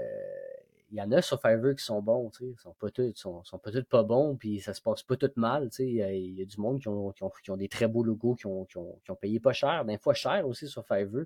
il 0.92 0.98
y 0.98 1.02
en 1.02 1.12
a 1.12 1.22
sur 1.22 1.42
Fiverr 1.42 1.76
qui 1.76 1.84
sont 1.84 2.02
bons, 2.02 2.30
tu 2.30 2.46
sais, 2.46 2.52
ils 2.52 2.60
sont 2.60 2.74
pas 2.76 2.92
tous, 2.92 3.14
sont, 3.16 3.42
pas 3.64 3.72
tous 3.72 3.84
pas 3.84 4.04
bons, 4.04 4.36
puis 4.38 4.60
ça 4.60 4.74
se 4.76 4.82
passe 4.82 5.02
pas 5.04 5.18
tout 5.18 5.32
mal, 5.38 5.70
tu 5.70 5.78
sais, 5.78 5.88
il 5.88 6.40
y, 6.40 6.42
a 6.42 6.46
du 6.46 6.58
monde 6.60 6.80
qui 6.80 6.88
ont, 6.88 7.12
qui 7.12 7.24
ont, 7.24 7.32
qui 7.44 7.52
ont, 7.52 7.58
des 7.58 7.68
très 7.68 7.88
beaux 7.88 8.04
logos, 8.04 8.36
qui 8.36 8.46
ont, 8.46 8.66
qui 8.66 8.78
ont, 8.78 9.00
qui 9.04 9.12
ont 9.12 9.16
payé 9.16 9.40
pas 9.40 9.54
cher, 9.54 9.86
des 9.86 9.98
fois 9.98 10.14
cher 10.14 10.48
aussi 10.48 10.68
sur 10.68 10.86
Fiverr, 10.86 11.26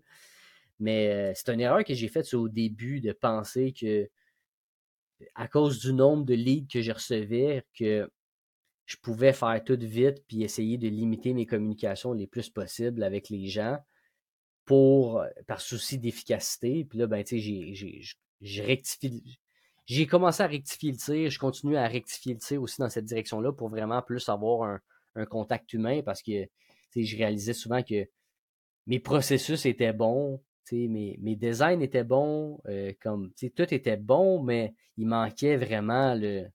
mais 0.80 1.34
c'est 1.36 1.54
une 1.54 1.60
erreur 1.60 1.84
que 1.84 1.94
j'ai 1.94 2.08
faite 2.08 2.34
au 2.34 2.48
début 2.50 3.02
de 3.02 3.12
penser 3.12 3.74
que 3.74 4.10
à 5.36 5.48
cause 5.48 5.80
du 5.80 5.94
nombre 5.94 6.26
de 6.26 6.34
leads 6.34 6.68
que 6.72 6.82
je 6.82 6.92
recevais, 6.92 7.64
que 7.78 8.10
je 8.92 8.98
pouvais 8.98 9.32
faire 9.32 9.64
tout 9.64 9.78
vite 9.80 10.22
puis 10.28 10.44
essayer 10.44 10.78
de 10.78 10.90
limiter 10.90 11.34
mes 11.34 11.46
communications 11.46 12.12
les 12.12 12.28
plus 12.28 12.50
possibles 12.50 13.04
avec 13.04 13.30
les 13.30 13.48
gens 13.48 13.78
pour 14.66 15.22
euh, 15.22 15.30
par 15.48 15.62
souci 15.62 15.98
d'efficacité. 15.98 16.84
Puis 16.84 17.00
là, 17.00 17.08
ben, 17.08 17.24
tu 17.24 17.42
sais, 17.42 17.74
j'ai. 17.74 18.02
J'ai 19.86 20.08
commencé 20.08 20.44
à 20.44 20.48
rectifier 20.48 20.92
le 20.92 20.98
tir, 20.98 21.30
je 21.30 21.40
continue 21.40 21.76
à 21.76 21.88
rectifier 21.88 22.34
le 22.34 22.40
tir 22.40 22.62
aussi 22.62 22.80
dans 22.80 22.90
cette 22.90 23.06
direction-là 23.06 23.52
pour 23.52 23.70
vraiment 23.70 24.02
plus 24.02 24.30
avoir 24.30 24.80
un, 25.16 25.26
contact 25.26 25.74
humain 25.74 26.02
parce 26.04 26.22
que 26.22 26.48
je 26.96 27.18
réalisais 27.18 27.54
souvent 27.54 27.84
que 27.84 28.08
mes 28.88 29.00
processus 29.00 29.66
étaient 29.66 29.94
bons, 29.94 30.42
mes, 30.72 31.18
mes 31.22 31.36
designs 31.36 31.82
étaient 31.82 32.04
bons, 32.04 32.62
euh, 32.68 32.94
comme 33.02 33.32
tout 33.56 33.74
était 33.74 33.98
bon, 33.98 34.42
mais 34.42 34.74
il 34.98 35.08
manquait 35.08 35.58
vraiment 35.58 36.16
le, 36.16 36.48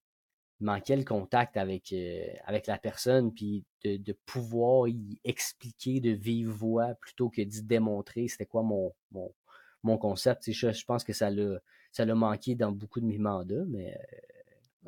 manquait 0.60 0.96
le 0.96 1.04
contact 1.04 1.56
avec, 1.56 1.92
euh, 1.92 2.24
avec 2.44 2.66
la 2.66 2.78
personne, 2.78 3.32
puis 3.32 3.64
de, 3.84 3.96
de, 3.96 4.12
pouvoir 4.24 4.88
y 4.88 5.20
expliquer 5.24 6.00
de 6.00 6.10
vive 6.10 6.48
voix 6.48 6.94
plutôt 7.00 7.28
que 7.28 7.42
d'y 7.42 7.62
démontrer 7.62 8.28
c'était 8.28 8.46
quoi 8.46 8.62
mon, 8.62 8.94
mon, 9.12 9.32
mon 9.82 9.98
concept. 9.98 10.50
Je, 10.50 10.72
je 10.72 10.84
pense 10.84 11.04
que 11.04 11.12
ça 11.12 11.30
l'a, 11.30 11.58
ça 11.92 12.04
l'a 12.04 12.14
manqué 12.14 12.54
dans 12.54 12.72
beaucoup 12.72 13.00
de 13.00 13.06
mes 13.06 13.18
mandats, 13.18 13.64
mais 13.68 13.96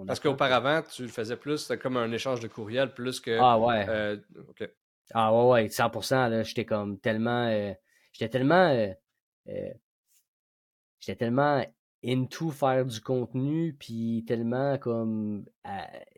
Parce 0.07 0.21
qu'auparavant, 0.21 0.83
tu 0.83 1.03
le 1.03 1.09
faisais 1.09 1.37
plus, 1.37 1.59
c'était 1.59 1.79
comme 1.79 1.97
un 1.97 2.13
échange 2.13 2.41
de 2.41 2.49
courriel, 2.49 2.95
plus 2.95 3.21
que. 3.21 3.39
Ah 3.41 3.59
ouais. 3.59 3.87
Euh, 3.89 4.17
ah 5.15 5.35
ouais, 5.35 5.51
ouais, 5.51 5.67
100%. 5.69 6.29
Là, 6.29 6.43
j'étais 6.43 6.65
comme 6.65 6.99
tellement. 6.99 7.47
Euh, 7.47 7.73
j'étais 8.13 8.29
tellement. 8.29 8.95
Euh, 9.49 9.73
j'étais 11.01 11.17
tellement 11.17 11.65
into 12.05 12.51
faire 12.51 12.85
du 12.85 13.01
contenu, 13.01 13.75
puis 13.79 14.25
tellement 14.27 14.79
comme. 14.79 15.45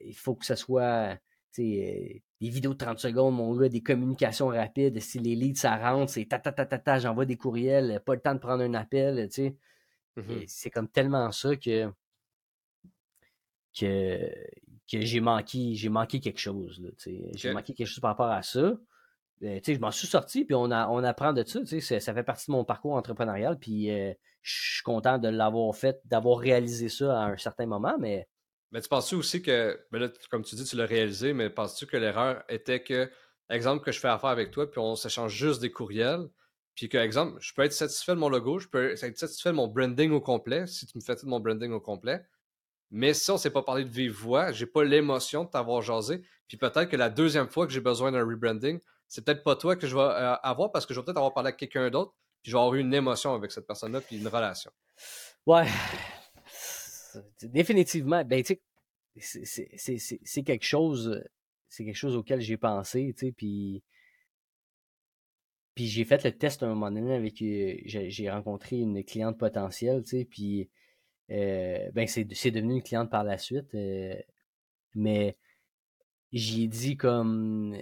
il 0.01 0.17
faut 0.17 0.35
que 0.35 0.47
ça 0.47 0.57
soit. 0.57 1.19
des 1.57 2.23
vidéos 2.41 2.73
de 2.73 2.79
30 2.79 2.99
secondes, 2.99 3.35
mon 3.35 3.55
gars, 3.57 3.69
des 3.69 3.83
communications 3.83 4.49
rapides. 4.49 4.99
Si 5.01 5.19
les 5.19 5.35
leads, 5.35 5.61
ça 5.61 5.77
rentre, 5.77 6.13
c'est 6.13 6.27
ta 6.27 6.39
ta 6.39 6.53
ta 6.53 6.67
ta 6.67 6.79
ta, 6.79 6.99
j'envoie 6.99 7.27
des 7.27 7.37
courriels, 7.37 8.01
pas 8.05 8.15
le 8.15 8.21
temps 8.21 8.35
de 8.35 8.41
prendre 8.41 8.63
un 8.63 8.75
appel, 8.75 9.29
tu 9.29 9.35
sais. 9.35 9.57
Mmh 10.17 10.23
c'est 10.49 10.71
comme 10.71 10.89
tellement 10.89 11.31
ça 11.31 11.55
que 11.55 11.89
que, 13.79 14.29
que 14.91 15.01
j'ai 15.01 15.21
manqué 15.21 15.75
j'ai 15.75 15.89
manqué 15.89 16.21
quelque 16.21 16.41
chose. 16.41 16.83
J'ai 17.35 17.53
manqué 17.53 17.75
quelque 17.75 17.87
chose 17.87 18.01
par 18.01 18.11
rapport 18.11 18.31
à 18.31 18.43
ça. 18.43 18.77
Euh, 19.43 19.61
je 19.67 19.79
m'en 19.79 19.91
suis 19.91 20.07
sorti, 20.07 20.45
puis 20.45 20.55
on, 20.55 20.71
a, 20.71 20.89
on 20.89 21.03
apprend 21.03 21.33
de 21.33 21.43
ça. 21.45 21.61
Ça, 21.65 22.01
ça 22.01 22.15
fait 22.15 22.23
partie 22.23 22.47
de 22.49 22.53
mon 22.53 22.65
parcours 22.65 22.95
entrepreneurial, 22.95 23.59
puis 23.59 23.91
euh, 23.91 24.13
je 24.43 24.75
suis 24.75 24.83
content 24.83 25.19
de 25.19 25.29
l'avoir 25.29 25.75
fait, 25.75 26.01
d'avoir 26.05 26.39
réalisé 26.39 26.89
ça 26.89 27.21
à 27.21 27.25
un 27.27 27.37
certain 27.37 27.67
moment, 27.67 27.97
mais... 27.99 28.29
Mais 28.73 28.81
tu 28.81 28.89
penses-tu 28.89 29.17
aussi 29.17 29.43
que, 29.43 29.85
ben 29.91 30.13
comme 30.31 30.45
tu 30.45 30.55
dis, 30.55 30.65
tu 30.65 30.77
l'as 30.77 30.87
réalisé, 30.87 31.33
mais 31.33 31.51
penses-tu 31.51 31.87
que 31.87 31.97
l'erreur 31.97 32.45
était 32.49 32.83
que, 32.83 33.11
exemple, 33.49 33.85
que 33.85 33.91
je 33.91 33.99
fais 33.99 34.09
affaire 34.09 34.31
avec 34.31 34.53
toi, 34.53 34.71
puis 34.71 34.79
on 34.79 34.95
s'échange 34.95 35.33
juste 35.33 35.61
des 35.61 35.73
courriels, 35.73 36.29
puis 36.77 36.89
que, 36.89 36.97
exemple, 36.97 37.37
je 37.41 37.53
peux 37.53 37.63
être 37.63 37.73
satisfait 37.73 38.13
de 38.13 38.19
mon 38.19 38.29
logo, 38.29 38.59
je 38.59 38.69
peux 38.69 38.93
être 38.93 39.19
satisfait 39.19 39.51
de 39.51 39.57
mon 39.57 39.67
branding 39.67 40.13
au 40.13 40.21
complet, 40.21 40.67
si 40.67 40.87
tu 40.87 40.97
me 40.97 41.03
fais 41.03 41.17
tout 41.17 41.27
mon 41.27 41.41
branding 41.41 41.73
au 41.73 41.81
complet, 41.81 42.25
mais 42.91 43.15
si 43.15 43.31
on 43.31 43.35
ne 43.35 43.39
s'est 43.39 43.51
pas 43.51 43.63
parlé 43.63 43.85
de 43.85 43.91
vive 43.91 44.13
voix, 44.13 44.51
j'ai 44.53 44.67
pas 44.67 44.85
l'émotion 44.85 45.45
de 45.45 45.51
t'avoir 45.51 45.81
jasé. 45.81 46.23
Puis 46.49 46.57
peut-être 46.57 46.89
que 46.89 46.97
la 46.97 47.09
deuxième 47.09 47.49
fois 47.49 47.67
que 47.67 47.73
j'ai 47.73 47.81
besoin 47.81 48.11
d'un 48.11 48.25
rebranding, 48.25 48.81
c'est 49.07 49.25
peut-être 49.25 49.45
pas 49.45 49.57
toi 49.57 49.77
que 49.77 49.87
je 49.87 49.95
vais 49.95 50.03
euh, 50.03 50.35
avoir 50.43 50.73
parce 50.73 50.87
que 50.87 50.95
je 50.95 50.99
vais 50.99 51.05
peut-être 51.05 51.19
avoir 51.19 51.33
parlé 51.33 51.49
avec 51.49 51.59
quelqu'un 51.59 51.89
d'autre, 51.91 52.15
puis 52.43 52.53
avoir 52.53 52.75
eu 52.75 52.81
une 52.81 52.95
émotion 52.95 53.35
avec 53.35 53.53
cette 53.53 53.67
personne-là, 53.67 54.01
puis 54.01 54.19
une 54.19 54.29
relation. 54.29 54.71
Ouais. 55.47 55.67
Définitivement. 57.43 58.25
Ben, 58.25 58.43
tu 58.43 58.61
c'est 59.17 60.43
quelque 60.45 60.65
chose. 60.65 61.23
C'est 61.69 61.85
quelque 61.85 61.97
chose 61.97 62.17
auquel 62.17 62.41
j'ai 62.41 62.57
pensé, 62.57 63.15
tu 63.17 63.27
sais, 63.27 63.33
puis. 63.33 63.83
Puis 65.75 65.87
j'ai 65.87 66.05
fait 66.05 66.23
le 66.25 66.37
test 66.37 66.63
à 66.63 66.67
un 66.67 66.71
moment 66.71 66.91
donné 66.91 67.15
avec. 67.15 67.41
Euh, 67.43 67.77
j'ai 67.85 68.31
rencontré 68.31 68.79
une 68.79 69.05
cliente 69.05 69.39
potentielle, 69.39 70.03
tu 70.03 70.19
sais, 70.19 70.25
puis 70.25 70.69
euh, 71.31 71.91
ben 71.93 72.07
c'est, 72.07 72.25
devenu 72.25 72.75
une 72.75 72.83
cliente 72.83 73.11
par 73.11 73.25
la 73.25 73.39
suite. 73.39 73.75
Euh, 73.75 74.15
mais 74.95 75.37
j'ai 76.33 76.69
dit 76.69 76.97
comme 76.97 77.77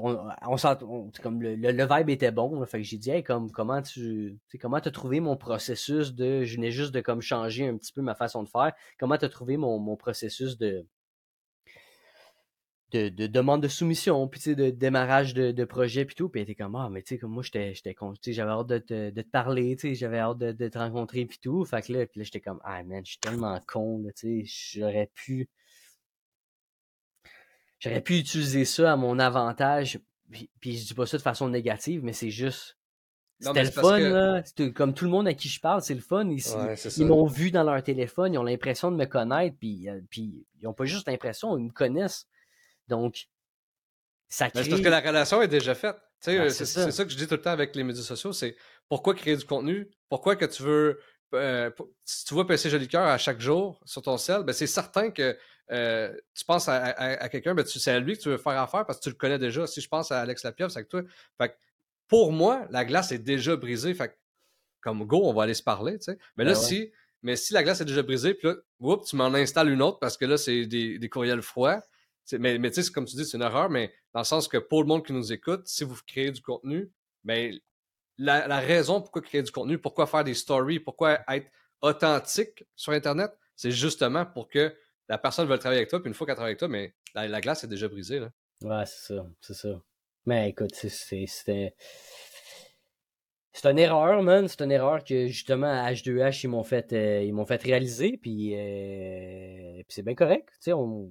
on, 0.00 0.28
on, 0.46 1.10
comme 1.22 1.42
le, 1.42 1.56
le, 1.56 1.96
vibe 1.96 2.10
était 2.10 2.30
bon 2.30 2.64
fait 2.64 2.78
que 2.78 2.84
j'ai 2.84 2.96
dit 2.96 3.10
hey, 3.10 3.24
comme 3.24 3.50
comment 3.50 3.82
tu 3.82 4.38
comment 4.60 4.76
as 4.76 4.90
trouvé 4.90 5.18
mon 5.20 5.36
processus 5.36 6.14
de 6.14 6.44
je 6.44 6.56
venais 6.56 6.70
juste 6.70 6.92
de 6.94 7.00
comme 7.00 7.20
changer 7.20 7.66
un 7.66 7.76
petit 7.76 7.92
peu 7.92 8.02
ma 8.02 8.14
façon 8.14 8.44
de 8.44 8.48
faire 8.48 8.72
comment 9.00 9.16
tu 9.18 9.24
as 9.24 9.28
trouvé 9.28 9.56
mon, 9.56 9.78
mon 9.80 9.96
processus 9.96 10.58
de 10.58 10.86
de, 12.92 13.08
de, 13.10 13.26
demande 13.26 13.62
de 13.62 13.68
soumission, 13.68 14.26
puis 14.28 14.54
de 14.54 14.70
démarrage 14.70 15.34
de, 15.34 15.52
de 15.52 15.64
projet, 15.64 16.04
puis 16.04 16.14
tout. 16.14 16.28
Puis 16.28 16.40
était 16.40 16.54
comme, 16.54 16.74
ah, 16.76 16.88
mais 16.90 17.02
tu 17.02 17.14
sais, 17.14 17.18
comme 17.18 17.32
moi, 17.32 17.42
j'étais 17.42 17.74
j'avais 18.28 18.50
hâte 18.50 18.66
de 18.66 18.78
te, 18.78 19.10
de 19.10 19.22
te 19.22 19.28
parler, 19.28 19.76
tu 19.76 19.94
j'avais 19.94 20.18
hâte 20.18 20.38
de, 20.38 20.68
te 20.68 20.78
rencontrer, 20.78 21.26
puis 21.26 21.38
tout. 21.38 21.64
Fait 21.64 21.82
que 21.82 21.92
là, 21.92 22.06
puis 22.06 22.20
là 22.20 22.24
j'étais 22.24 22.40
comme, 22.40 22.60
ah, 22.64 22.82
man, 22.84 23.04
je 23.04 23.12
suis 23.12 23.20
tellement 23.20 23.60
con, 23.66 24.04
tu 24.16 24.44
j'aurais 24.46 25.10
pu. 25.14 25.48
J'aurais 27.78 28.00
pu 28.00 28.18
utiliser 28.18 28.64
ça 28.64 28.92
à 28.92 28.96
mon 28.96 29.18
avantage. 29.18 30.00
Puis, 30.30 30.50
puis 30.60 30.76
je 30.76 30.86
dis 30.86 30.94
pas 30.94 31.06
ça 31.06 31.16
de 31.16 31.22
façon 31.22 31.48
négative, 31.48 32.02
mais 32.04 32.12
c'est 32.12 32.30
juste. 32.30 32.76
C'était 33.40 33.62
le 33.62 33.70
fun, 33.70 33.98
là. 33.98 34.42
Comme 34.74 34.94
tout 34.94 35.04
le 35.04 35.12
monde 35.12 35.28
à 35.28 35.34
qui 35.34 35.48
je 35.48 35.60
parle, 35.60 35.80
c'est 35.80 35.94
le 35.94 36.00
fun. 36.00 36.28
Ils, 36.28 36.42
ils 36.96 37.06
m'ont 37.06 37.26
vu 37.26 37.52
dans 37.52 37.62
leur 37.62 37.80
téléphone, 37.82 38.34
ils 38.34 38.38
ont 38.38 38.42
l'impression 38.42 38.90
de 38.90 38.96
me 38.96 39.04
connaître, 39.04 39.56
puis, 39.60 39.88
euh, 39.88 40.00
puis 40.10 40.44
ils 40.60 40.66
ont 40.66 40.72
pas 40.72 40.86
juste 40.86 41.06
l'impression, 41.06 41.56
ils 41.56 41.66
me 41.66 41.70
connaissent. 41.70 42.26
Donc, 42.88 43.28
ça 44.28 44.50
crée... 44.50 44.64
C'est 44.64 44.70
parce 44.70 44.82
que 44.82 44.88
la 44.88 45.00
relation 45.00 45.40
est 45.40 45.48
déjà 45.48 45.76
faite. 45.76 45.96
Ben, 46.26 46.50
c'est 46.50 46.66
ça. 46.66 47.04
que 47.04 47.10
je 47.10 47.16
dis 47.16 47.28
tout 47.28 47.34
le 47.34 47.40
temps 47.40 47.50
avec 47.50 47.76
les 47.76 47.84
médias 47.84 48.02
sociaux, 48.02 48.32
c'est 48.32 48.56
pourquoi 48.88 49.14
créer 49.14 49.36
du 49.36 49.44
contenu? 49.44 49.88
Pourquoi 50.08 50.34
que 50.34 50.44
tu 50.44 50.64
veux... 50.64 51.00
Euh, 51.34 51.70
si 52.04 52.24
tu 52.24 52.34
vois 52.34 52.46
PC 52.46 52.70
Joli 52.70 52.88
Cœur 52.88 53.06
à 53.06 53.18
chaque 53.18 53.38
jour 53.38 53.80
sur 53.84 54.00
ton 54.02 54.16
sel, 54.16 54.44
ben 54.44 54.52
c'est 54.54 54.66
certain 54.66 55.10
que 55.10 55.38
euh, 55.70 56.14
tu 56.34 56.44
penses 56.44 56.68
à, 56.68 57.28
quelqu'un, 57.28 57.54
ben 57.54 57.64
c'est 57.66 57.90
à 57.90 58.00
lui 58.00 58.16
que 58.16 58.22
tu 58.22 58.28
veux 58.28 58.38
faire 58.38 58.60
affaire 58.60 58.86
parce 58.86 58.98
que 58.98 59.04
tu 59.04 59.10
le 59.10 59.16
connais 59.16 59.38
déjà. 59.38 59.66
Si 59.66 59.80
je 59.80 59.88
pense 59.88 60.10
à 60.12 60.20
Alex 60.20 60.42
Lapierre, 60.44 60.70
c'est 60.70 60.78
avec 60.78 60.88
toi. 60.88 61.02
Fait 61.36 61.56
pour 62.06 62.32
moi, 62.32 62.66
la 62.70 62.84
glace 62.84 63.12
est 63.12 63.18
déjà 63.18 63.56
brisée. 63.56 63.94
Fait 63.94 64.16
comme 64.80 65.04
go, 65.04 65.22
on 65.24 65.34
va 65.34 65.42
aller 65.42 65.54
se 65.54 65.62
parler, 65.62 65.98
Mais 66.36 66.44
là, 66.44 66.52
ben 66.52 66.54
si, 66.54 66.90
mais 67.22 67.36
si 67.36 67.52
la 67.52 67.62
glace 67.62 67.80
est 67.80 67.84
déjà 67.84 68.02
brisée, 68.02 68.34
puis 68.34 68.48
là, 68.48 68.96
tu 69.06 69.16
m'en 69.16 69.34
installes 69.34 69.70
une 69.70 69.82
autre 69.82 69.98
parce 69.98 70.16
que 70.16 70.24
là, 70.24 70.38
c'est 70.38 70.66
des, 70.66 70.98
des 70.98 71.08
courriels 71.08 71.42
froids 71.42 71.82
mais, 72.32 72.58
mais 72.58 72.70
tu 72.70 72.82
sais, 72.82 72.92
comme 72.92 73.06
tu 73.06 73.16
dis, 73.16 73.24
c'est 73.24 73.36
une 73.36 73.42
erreur, 73.42 73.70
mais 73.70 73.92
dans 74.12 74.20
le 74.20 74.24
sens 74.24 74.48
que 74.48 74.58
pour 74.58 74.82
le 74.82 74.88
monde 74.88 75.04
qui 75.06 75.12
nous 75.12 75.32
écoute, 75.32 75.66
si 75.66 75.84
vous 75.84 75.96
créez 76.06 76.30
du 76.30 76.42
contenu, 76.42 76.90
ben, 77.24 77.58
la, 78.18 78.46
la 78.46 78.58
raison 78.58 79.00
pourquoi 79.00 79.22
créer 79.22 79.42
du 79.42 79.50
contenu, 79.50 79.78
pourquoi 79.78 80.06
faire 80.06 80.24
des 80.24 80.34
stories, 80.34 80.80
pourquoi 80.80 81.20
être 81.28 81.50
authentique 81.80 82.66
sur 82.74 82.92
Internet, 82.92 83.32
c'est 83.54 83.70
justement 83.70 84.26
pour 84.26 84.48
que 84.48 84.74
la 85.08 85.18
personne 85.18 85.48
veuille 85.48 85.58
travailler 85.58 85.80
avec 85.80 85.90
toi, 85.90 86.00
puis 86.00 86.08
une 86.08 86.14
fois 86.14 86.26
qu'elle 86.26 86.36
travaille 86.36 86.50
avec 86.50 86.58
toi, 86.58 86.68
mais 86.68 86.94
la, 87.14 87.40
glace 87.40 87.64
est 87.64 87.68
déjà 87.68 87.88
brisée. 87.88 88.20
Là. 88.20 88.30
Ouais, 88.62 88.84
c'est 88.86 89.14
ça, 89.14 89.26
c'est 89.40 89.54
ça. 89.54 89.80
Mais 90.26 90.50
écoute, 90.50 90.74
c'était. 90.74 91.74
C'est 93.52 93.70
une 93.70 93.78
erreur, 93.78 94.22
man. 94.22 94.46
C'est 94.46 94.62
une 94.62 94.70
erreur 94.70 95.02
que 95.02 95.26
justement 95.26 95.66
à 95.66 95.92
H2H 95.92 96.42
ils 96.44 96.48
m'ont 96.48 96.62
fait 96.62 96.92
euh, 96.92 97.44
fait 97.46 97.62
réaliser 97.62 98.16
puis, 98.16 98.54
euh, 98.54 99.76
puis 99.78 99.86
c'est 99.88 100.04
bien 100.04 100.14
correct. 100.14 100.48
Tu 100.50 100.56
sais, 100.60 100.72
on, 100.72 101.08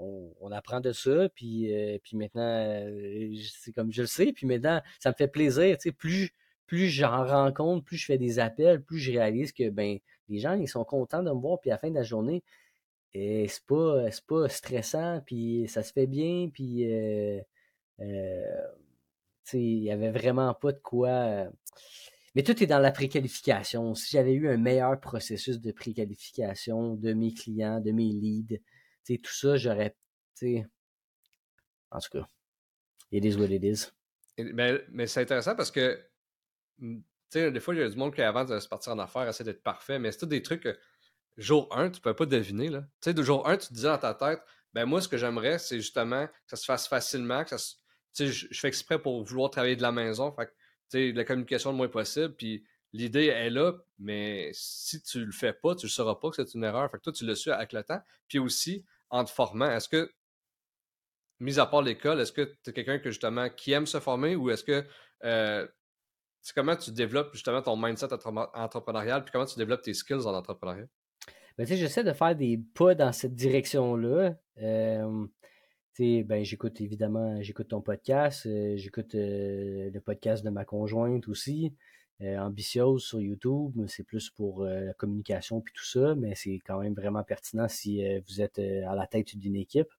on, 0.00 0.52
apprend 0.52 0.80
de 0.80 0.92
ça, 0.92 1.28
puis, 1.28 1.72
euh, 1.72 1.98
puis 2.02 2.16
maintenant, 2.16 2.86
c'est 3.52 3.72
comme 3.72 3.92
je 3.92 4.02
le 4.02 4.06
sais, 4.06 4.32
puis 4.32 4.46
maintenant, 4.46 4.80
ça 4.98 5.10
me 5.10 5.14
fait 5.14 5.28
plaisir, 5.28 5.76
tu 5.78 5.90
sais, 5.90 5.92
plus, 5.92 6.30
plus 6.66 6.88
j'en 6.88 7.24
rencontre, 7.24 7.84
plus 7.84 7.96
je 7.96 8.06
fais 8.06 8.18
des 8.18 8.38
appels, 8.38 8.82
plus 8.82 8.98
je 8.98 9.12
réalise 9.12 9.52
que, 9.52 9.70
ben, 9.70 9.98
les 10.28 10.38
gens, 10.38 10.54
ils 10.54 10.68
sont 10.68 10.84
contents 10.84 11.22
de 11.22 11.30
me 11.30 11.40
voir, 11.40 11.60
puis 11.60 11.70
à 11.70 11.74
la 11.74 11.78
fin 11.78 11.90
de 11.90 11.94
la 11.94 12.02
journée, 12.02 12.42
et 13.12 13.48
c'est 13.48 13.66
pas, 13.66 14.08
pas 14.26 14.48
stressant, 14.48 15.20
puis 15.26 15.66
ça 15.68 15.82
se 15.82 15.92
fait 15.92 16.06
bien, 16.06 16.48
puis, 16.52 16.84
euh, 16.84 17.40
sais, 19.44 19.60
il 19.60 19.82
y 19.82 19.90
avait 19.90 20.10
vraiment 20.10 20.54
pas 20.54 20.72
de 20.72 20.78
quoi... 20.78 21.50
Mais 22.36 22.44
tout 22.44 22.62
est 22.62 22.66
dans 22.66 22.78
la 22.78 22.92
préqualification. 22.92 23.96
Si 23.96 24.12
j'avais 24.12 24.34
eu 24.34 24.48
un 24.48 24.56
meilleur 24.56 25.00
processus 25.00 25.60
de 25.60 25.72
préqualification 25.72 26.94
de 26.94 27.12
mes 27.12 27.34
clients, 27.34 27.80
de 27.80 27.90
mes 27.90 28.12
leads, 28.12 28.60
tout 29.04 29.32
ça, 29.32 29.56
j'aurais, 29.56 29.96
en 31.90 31.98
tout 31.98 32.10
cas, 32.12 32.28
it 33.10 33.24
is 33.24 33.34
what 33.34 33.46
it 33.46 33.64
is. 33.64 33.88
Mais, 34.38 34.80
mais 34.90 35.08
c'est 35.08 35.22
intéressant 35.22 35.56
parce 35.56 35.72
que, 35.72 36.00
des 37.34 37.60
fois, 37.60 37.74
il 37.74 37.80
y 37.80 37.82
a 37.82 37.88
du 37.88 37.96
monde 37.96 38.14
qui, 38.14 38.22
avant 38.22 38.44
de 38.44 38.60
se 38.60 38.68
partir 38.68 38.92
en 38.92 39.00
affaires, 39.00 39.28
essaie 39.28 39.42
d'être 39.42 39.64
parfait, 39.64 39.98
mais 39.98 40.12
c'est 40.12 40.18
tout 40.18 40.26
des 40.26 40.42
trucs 40.42 40.68
jour 41.40 41.68
1, 41.76 41.90
tu 41.90 42.00
peux 42.00 42.14
pas 42.14 42.26
deviner, 42.26 42.68
là. 42.68 42.80
Tu 42.80 42.86
sais, 43.10 43.14
de 43.14 43.22
jour 43.22 43.48
1, 43.48 43.56
tu 43.56 43.68
te 43.68 43.74
dis 43.74 43.82
dans 43.82 43.98
ta 43.98 44.14
tête, 44.14 44.42
ben 44.72 44.84
moi, 44.84 45.00
ce 45.00 45.08
que 45.08 45.16
j'aimerais, 45.16 45.58
c'est 45.58 45.78
justement 45.78 46.26
que 46.26 46.32
ça 46.46 46.56
se 46.56 46.64
fasse 46.64 46.86
facilement, 46.86 47.44
que 47.44 47.56
ça 47.56 47.76
tu 48.14 48.26
sais, 48.26 48.48
je, 48.50 48.60
fais 48.60 48.68
exprès 48.68 49.00
pour 49.00 49.22
vouloir 49.22 49.50
travailler 49.50 49.76
de 49.76 49.82
la 49.82 49.92
maison, 49.92 50.32
fait 50.32 50.52
tu 50.90 51.12
la 51.12 51.24
communication 51.24 51.70
le 51.70 51.76
moins 51.76 51.88
possible, 51.88 52.34
puis 52.34 52.64
l'idée 52.92 53.26
est 53.26 53.50
là, 53.50 53.74
mais 53.98 54.50
si 54.52 55.00
tu 55.02 55.24
le 55.24 55.32
fais 55.32 55.52
pas, 55.52 55.76
tu 55.76 55.86
ne 55.86 55.90
sauras 55.90 56.16
pas 56.16 56.30
que 56.30 56.36
c'est 56.36 56.54
une 56.54 56.64
erreur. 56.64 56.90
Fait 56.90 56.98
que 56.98 57.02
toi, 57.04 57.12
tu 57.12 57.24
le 57.24 57.36
su 57.36 57.52
avec 57.52 57.72
le 57.72 57.84
temps. 57.84 58.02
Puis 58.26 58.40
aussi, 58.40 58.84
en 59.10 59.24
te 59.24 59.30
formant, 59.30 59.70
est-ce 59.70 59.88
que, 59.88 60.12
mis 61.38 61.60
à 61.60 61.66
part 61.66 61.82
l'école, 61.82 62.20
est-ce 62.20 62.32
que 62.32 62.56
tu 62.64 62.70
es 62.70 62.72
quelqu'un 62.72 62.98
que 62.98 63.10
justement 63.10 63.48
qui 63.48 63.72
aime 63.72 63.86
se 63.86 64.00
former 64.00 64.34
ou 64.34 64.50
est-ce 64.50 64.64
que 64.64 64.84
euh, 65.24 65.66
c'est 66.42 66.54
comment 66.54 66.76
tu 66.76 66.90
développes 66.90 67.32
justement 67.34 67.62
ton 67.62 67.76
mindset 67.76 68.12
entrepreneurial 68.12 69.22
puis 69.22 69.30
comment 69.32 69.46
tu 69.46 69.58
développes 69.58 69.82
tes 69.82 69.94
skills 69.94 70.26
en 70.26 70.34
entrepreneuriat? 70.34 70.86
Ben, 71.60 71.66
j'essaie 71.66 72.04
de 72.04 72.12
faire 72.14 72.34
des 72.34 72.58
pas 72.74 72.94
dans 72.94 73.12
cette 73.12 73.34
direction-là. 73.34 74.34
Euh, 74.62 75.26
ben, 75.98 76.42
j'écoute 76.42 76.80
évidemment, 76.80 77.42
j'écoute 77.42 77.68
ton 77.68 77.82
podcast, 77.82 78.46
euh, 78.46 78.78
j'écoute 78.78 79.10
le 79.12 79.98
podcast 79.98 80.42
de 80.42 80.48
ma 80.48 80.64
conjointe 80.64 81.28
aussi. 81.28 81.74
Euh, 82.22 82.38
ambitieuse 82.38 83.02
sur 83.02 83.20
YouTube, 83.20 83.72
c'est 83.88 84.04
plus 84.04 84.30
pour 84.30 84.62
euh, 84.62 84.80
la 84.80 84.94
communication 84.94 85.60
puis 85.60 85.74
tout 85.74 85.84
ça, 85.84 86.14
mais 86.14 86.34
c'est 86.34 86.60
quand 86.66 86.78
même 86.80 86.94
vraiment 86.94 87.22
pertinent 87.24 87.68
si 87.68 88.02
euh, 88.02 88.20
vous 88.26 88.40
êtes 88.40 88.58
à 88.58 88.94
la 88.94 89.06
tête 89.06 89.36
d'une 89.36 89.56
équipe. 89.56 89.90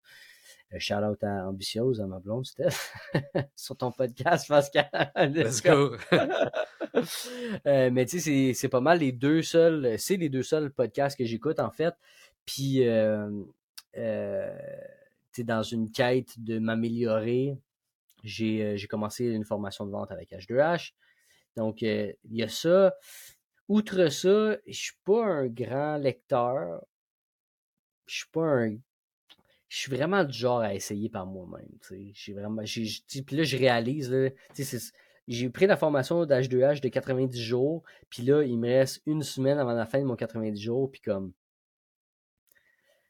Shout 0.77 1.03
out 1.03 1.23
à 1.23 1.47
Ambitieuse, 1.47 2.01
à 2.01 2.07
ma 2.07 2.19
blonde, 2.19 2.45
Steph, 2.45 2.91
sur 3.55 3.77
ton 3.77 3.91
podcast, 3.91 4.47
Pascal. 4.47 4.89
Let's 5.15 5.61
go. 5.61 5.95
mais 7.65 8.05
tu 8.05 8.19
sais, 8.19 8.53
c'est 8.53 8.69
pas 8.69 8.81
mal 8.81 8.99
les 8.99 9.11
deux 9.11 9.41
seuls, 9.41 9.97
c'est 9.97 10.17
les 10.17 10.29
deux 10.29 10.43
seuls 10.43 10.71
podcasts 10.71 11.17
que 11.17 11.25
j'écoute 11.25 11.59
en 11.59 11.71
fait. 11.71 11.93
Puis, 12.45 12.87
euh, 12.87 13.29
dans 15.39 15.63
une 15.63 15.91
quête 15.91 16.39
de 16.39 16.59
m'améliorer, 16.59 17.57
j'ai 18.23 18.87
commencé 18.89 19.25
une 19.25 19.45
formation 19.45 19.85
de 19.85 19.91
vente 19.91 20.11
avec 20.11 20.31
H2H. 20.31 20.93
Donc, 21.57 21.81
il 21.81 22.15
y 22.29 22.43
a 22.43 22.47
ça. 22.47 22.93
Outre 23.67 24.09
ça, 24.09 24.57
je 24.67 24.77
suis 24.77 24.97
pas 25.05 25.25
un 25.25 25.47
grand 25.47 25.97
lecteur. 25.97 26.83
Je 28.05 28.17
suis 28.17 28.29
pas 28.31 28.41
un. 28.41 28.77
Je 29.71 29.77
suis 29.77 29.95
vraiment 29.95 30.25
du 30.25 30.37
genre 30.37 30.59
à 30.59 30.73
essayer 30.73 31.07
par 31.07 31.25
moi-même. 31.25 31.69
J'ai 32.13 32.33
vraiment. 32.33 32.61
Puis 32.63 33.35
là, 33.37 33.43
je 33.43 33.57
réalise. 33.57 34.13
j'ai 35.29 35.49
pris 35.49 35.65
la 35.65 35.77
formation 35.77 36.25
d'H2H 36.25 36.81
de 36.81 36.89
90 36.89 37.41
jours. 37.41 37.81
Puis 38.09 38.23
là, 38.23 38.43
il 38.43 38.59
me 38.59 38.67
reste 38.67 39.01
une 39.05 39.23
semaine 39.23 39.57
avant 39.57 39.71
la 39.71 39.85
fin 39.85 39.99
de 39.99 40.03
mon 40.03 40.17
90 40.17 40.61
jours. 40.61 40.91
Puis 40.91 40.99
comme. 40.99 41.31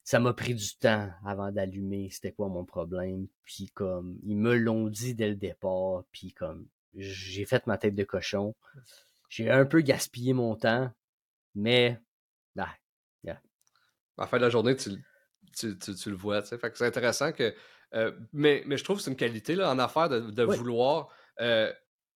Ça 0.04 0.20
m'a 0.20 0.34
pris 0.34 0.54
du 0.54 0.78
temps 0.78 1.10
avant 1.26 1.52
d'allumer 1.52 2.10
c'était 2.12 2.32
quoi 2.32 2.48
mon 2.48 2.64
problème. 2.64 3.28
Puis 3.44 3.72
comme. 3.74 4.20
Ils 4.24 4.38
me 4.38 4.56
l'ont 4.56 4.88
dit 4.88 5.16
dès 5.16 5.30
le 5.30 5.36
départ. 5.36 6.04
Puis 6.12 6.32
comme. 6.32 6.68
J'ai 6.94 7.46
fait 7.46 7.66
ma 7.66 7.80
tête 7.80 7.96
de 7.96 8.04
cochon 8.04 8.54
j'ai 9.32 9.50
un 9.50 9.66
peu 9.66 9.80
gaspillé 9.80 10.34
mon 10.34 10.58
temps, 10.58 10.92
mais 11.56 11.98
bah, 12.54 12.68
yeah. 13.24 13.42
À 14.18 14.24
la 14.24 14.28
fin 14.28 14.38
de 14.38 14.44
la 14.44 14.50
journée, 14.50 14.76
tu, 14.76 14.92
le 15.64 16.16
vois. 16.16 16.42
Fait 16.42 16.58
que 16.58 16.78
c'est 16.78 16.86
intéressant 16.86 17.32
que. 17.32 17.54
Euh, 17.94 18.12
mais, 18.32 18.64
mais 18.66 18.78
je 18.78 18.84
trouve 18.84 18.98
que 18.98 19.04
c'est 19.04 19.12
une 19.12 19.18
qualité 19.18 19.56
là, 19.56 19.70
en 19.70 19.78
affaires 19.78 20.08
de, 20.08 20.44
vouloir 20.44 21.10
euh, 21.42 21.72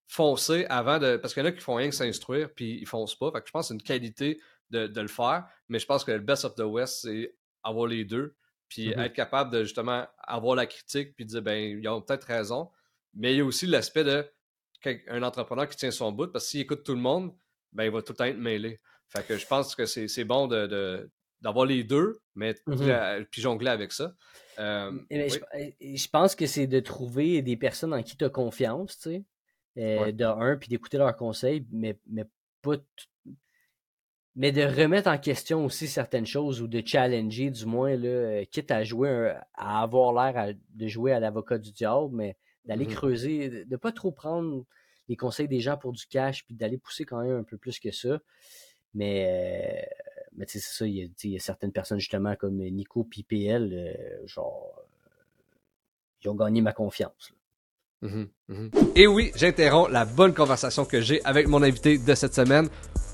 foncer 0.08 0.65
avant 0.69 1.00
de. 1.00 1.17
Parce 1.17 1.34
qu'il 1.34 1.43
y 1.43 1.45
en 1.45 1.50
a 1.50 1.52
qui 1.52 1.62
font 1.62 1.76
rien 1.76 1.89
que 1.89 1.95
s'instruire, 1.95 2.50
puis 2.54 2.80
ils 2.80 2.88
foncent 2.88 3.17
pas. 3.17 3.32
Fait 3.32 3.41
que 3.41 3.48
je 3.48 3.52
pense 3.52 3.65
que 3.65 3.67
c'est 3.69 3.74
une 3.74 3.82
qualité 3.82 4.39
de, 4.69 5.02
le 5.02 5.08
faire. 5.08 5.45
Mais 5.69 5.80
je 5.80 5.86
pense 5.86 6.04
que 6.04 6.12
le 6.12 6.19
best 6.19 6.45
of 6.45 6.56
the 6.56 6.62
West, 6.62 7.02
c'est 7.04 7.36
avoir 7.63 7.88
les 7.88 8.06
deux. 8.06 8.36
Puis 8.69 8.89
mm-hmm. 8.89 9.06
être 9.06 9.13
capable 9.13 9.52
de 9.52 9.63
justement 9.63 10.08
avoir 10.19 10.56
la 10.56 10.65
critique, 10.65 11.15
puis 11.15 11.26
dire, 11.26 11.41
ben, 11.41 11.80
ils 11.80 11.88
ont 11.88 12.02
peut-être 12.02 12.26
raison. 12.26 12.71
Mais 13.13 13.34
il 13.34 13.38
y 13.38 13.41
a 13.41 13.45
aussi 13.45 13.67
l'aspect 13.67 14.04
de 14.04 14.26
un 15.08 15.24
entrepreneur 15.24 15.67
qui 15.67 15.78
tient 15.78 15.91
son 15.91 16.12
bout, 16.12 16.32
parce 16.32 16.45
que 16.45 16.52
s'il 16.52 16.62
écoute 16.62 16.84
tout 16.84 16.93
le 16.93 17.02
monde, 17.02 17.34
ben, 17.74 17.86
il 17.86 17.91
va 17.91 18.02
tout 18.02 18.13
le 18.13 18.17
temps 18.17 18.26
être 18.26 18.38
mêlé. 18.38 18.80
Fait 19.08 19.26
que 19.26 19.38
je 19.38 19.45
pense 19.45 19.76
que 19.76 19.86
c'est 19.86 20.24
bon 20.24 20.48
de, 20.48 21.10
d'avoir 21.45 21.67
les 21.67 21.84
deux, 21.84 22.19
mais 22.34 22.53
mm-hmm. 22.67 23.25
puis 23.25 23.39
jongler 23.39 23.69
avec 23.69 23.91
ça. 23.91 24.15
Euh, 24.58 24.91
je, 25.12 26.08
pense 26.10 26.34
que 26.34 26.47
c'est 26.47 26.65
de 26.65 26.79
trouver 26.79 27.43
des 27.43 27.55
personnes 27.55 27.93
en 27.93 28.01
qui 28.01 28.17
tu 28.17 28.25
as 28.25 28.29
confiance, 28.29 28.97
tu 28.97 29.10
sais, 29.10 29.23
euh, 29.77 30.12
de 30.12 30.25
un, 30.25 30.58
puis 30.58 30.69
d'écouter 30.69 30.97
leurs 30.97 31.15
conseils, 31.15 31.63
mais, 31.71 31.99
mais 32.08 32.25
pas 32.63 32.77
mais 34.38 34.51
de 34.51 34.63
remettre 34.63 35.08
en 35.08 35.17
question 35.17 35.63
aussi 35.63 35.88
certaines 35.88 36.25
choses 36.25 36.62
ou 36.62 36.67
de 36.67 36.81
challenger, 36.84 37.51
du 37.51 37.65
moins, 37.65 37.95
là, 37.95 38.10
euh, 38.10 38.45
quitte 38.51 38.71
à 38.71 38.84
jouer, 38.84 39.34
à 39.53 39.81
avoir 39.81 40.13
l'air 40.13 40.55
de 40.73 40.88
jouer 40.88 41.13
à 41.13 41.19
l'avocat 41.19 41.60
du 41.60 41.71
diable, 41.71 42.10
mais 42.12 42.36
d'aller 42.65 42.86
mmh 42.86 42.95
creuser, 42.95 43.49
de 43.49 43.65
ne 43.69 43.77
pas 43.77 43.91
trop 43.91 44.12
prendre 44.12 44.65
les 45.08 45.15
conseils 45.15 45.47
des 45.47 45.60
gens 45.60 45.77
pour 45.77 45.93
du 45.93 46.08
cash, 46.08 46.43
puis 46.43 46.55
d'aller 46.55 46.79
pousser 46.79 47.05
quand 47.05 47.21
même 47.21 47.38
un 47.38 47.43
peu 47.43 47.58
plus 47.58 47.79
que 47.79 47.91
ça. 47.91 48.19
Mais, 48.95 49.88
mais 50.38 50.45
c'est 50.48 50.60
ça, 50.60 50.86
il 50.86 51.12
y, 51.24 51.36
a, 51.36 51.39
certaines 51.39 51.71
personnes 51.71 52.00
justement 52.00 52.36
comme 52.36 52.58
Nico 52.58 53.04
puis 53.04 53.24
PL, 53.24 53.71
euh, 53.74 54.28
genre, 54.28 54.82
ils 56.24 56.30
ont 56.30 56.36
gagné 56.36 56.62
ma 56.62 56.74
confiance. 56.74 57.32
Mmh 58.02 58.26
mmh 58.50 58.67
Et 58.95 59.08
oui, 59.08 59.32
j'interromps 59.36 59.91
la 59.91 60.06
bonne 60.06 60.34
conversation 60.34 60.86
que 60.86 61.02
j'ai 61.02 61.24
avec 61.24 61.48
mon 61.48 61.63
invité 61.63 61.98
de 61.98 62.15
cette 62.15 62.34
semaine. 62.34 62.69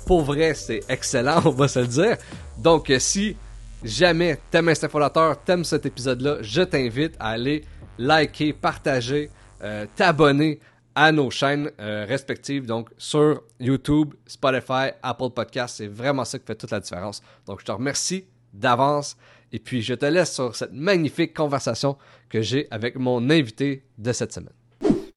Pour 0.05 0.23
vrai, 0.23 0.53
c'est 0.53 0.81
excellent, 0.89 1.41
on 1.45 1.51
va 1.51 1.67
se 1.67 1.79
le 1.79 1.87
dire. 1.87 2.17
Donc, 2.57 2.89
euh, 2.89 2.99
si 2.99 3.35
jamais 3.83 4.37
t'aimes 4.49 4.69
Instinct 4.69 4.89
Fondateur, 4.89 5.43
t'aimes 5.43 5.63
cet 5.63 5.85
épisode-là, 5.85 6.37
je 6.41 6.61
t'invite 6.61 7.15
à 7.19 7.29
aller 7.29 7.63
liker, 7.97 8.53
partager, 8.53 9.29
euh, 9.61 9.85
t'abonner 9.95 10.59
à 10.95 11.11
nos 11.11 11.29
chaînes 11.29 11.71
euh, 11.79 12.05
respectives, 12.05 12.65
donc 12.65 12.89
sur 12.97 13.43
YouTube, 13.59 14.13
Spotify, 14.25 14.91
Apple 15.01 15.29
Podcasts. 15.33 15.77
C'est 15.77 15.87
vraiment 15.87 16.25
ça 16.25 16.39
qui 16.39 16.45
fait 16.45 16.55
toute 16.55 16.71
la 16.71 16.79
différence. 16.79 17.21
Donc, 17.45 17.61
je 17.61 17.65
te 17.65 17.71
remercie 17.71 18.25
d'avance 18.53 19.17
et 19.51 19.59
puis 19.59 19.81
je 19.81 19.93
te 19.93 20.05
laisse 20.05 20.33
sur 20.33 20.55
cette 20.55 20.73
magnifique 20.73 21.35
conversation 21.35 21.97
que 22.29 22.41
j'ai 22.41 22.67
avec 22.71 22.95
mon 22.95 23.29
invité 23.29 23.85
de 23.97 24.11
cette 24.11 24.33
semaine. 24.33 24.53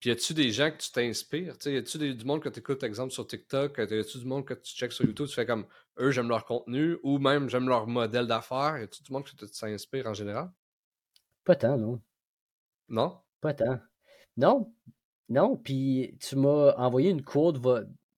Puis, 0.00 0.10
y 0.10 0.12
a-tu 0.12 0.34
des 0.34 0.50
gens 0.50 0.70
que 0.70 0.76
tu 0.76 0.92
t'inspires? 0.92 1.54
Y 1.64 1.76
a-tu 1.76 2.14
du 2.14 2.24
monde 2.24 2.42
que 2.42 2.48
tu 2.48 2.60
écoutes, 2.60 2.82
exemple, 2.82 3.12
sur 3.12 3.26
TikTok? 3.26 3.78
Y 3.78 3.98
a-tu 3.98 4.18
du 4.18 4.26
monde 4.26 4.44
que 4.44 4.54
tu 4.54 4.74
checks 4.74 4.92
sur 4.92 5.04
YouTube? 5.04 5.26
Tu 5.26 5.34
fais 5.34 5.46
comme 5.46 5.66
eux, 5.98 6.10
j'aime 6.10 6.28
leur 6.28 6.44
contenu 6.44 6.98
ou 7.02 7.18
même 7.18 7.48
j'aime 7.48 7.68
leur 7.68 7.86
modèle 7.86 8.26
d'affaires? 8.26 8.78
Y 8.78 8.82
a-tu 8.82 9.02
du 9.02 9.12
monde 9.12 9.24
que 9.24 9.30
tu 9.30 9.36
t'inspires 9.36 10.06
en 10.06 10.14
général? 10.14 10.50
Pas 11.44 11.56
tant, 11.56 11.76
non. 11.76 12.00
Non? 12.88 13.18
Pas 13.40 13.54
tant. 13.54 13.78
Non, 14.36 14.72
non, 15.28 15.56
puis 15.56 16.16
tu 16.20 16.36
m'as 16.36 16.74
envoyé 16.76 17.10
une 17.10 17.22
quote 17.22 17.56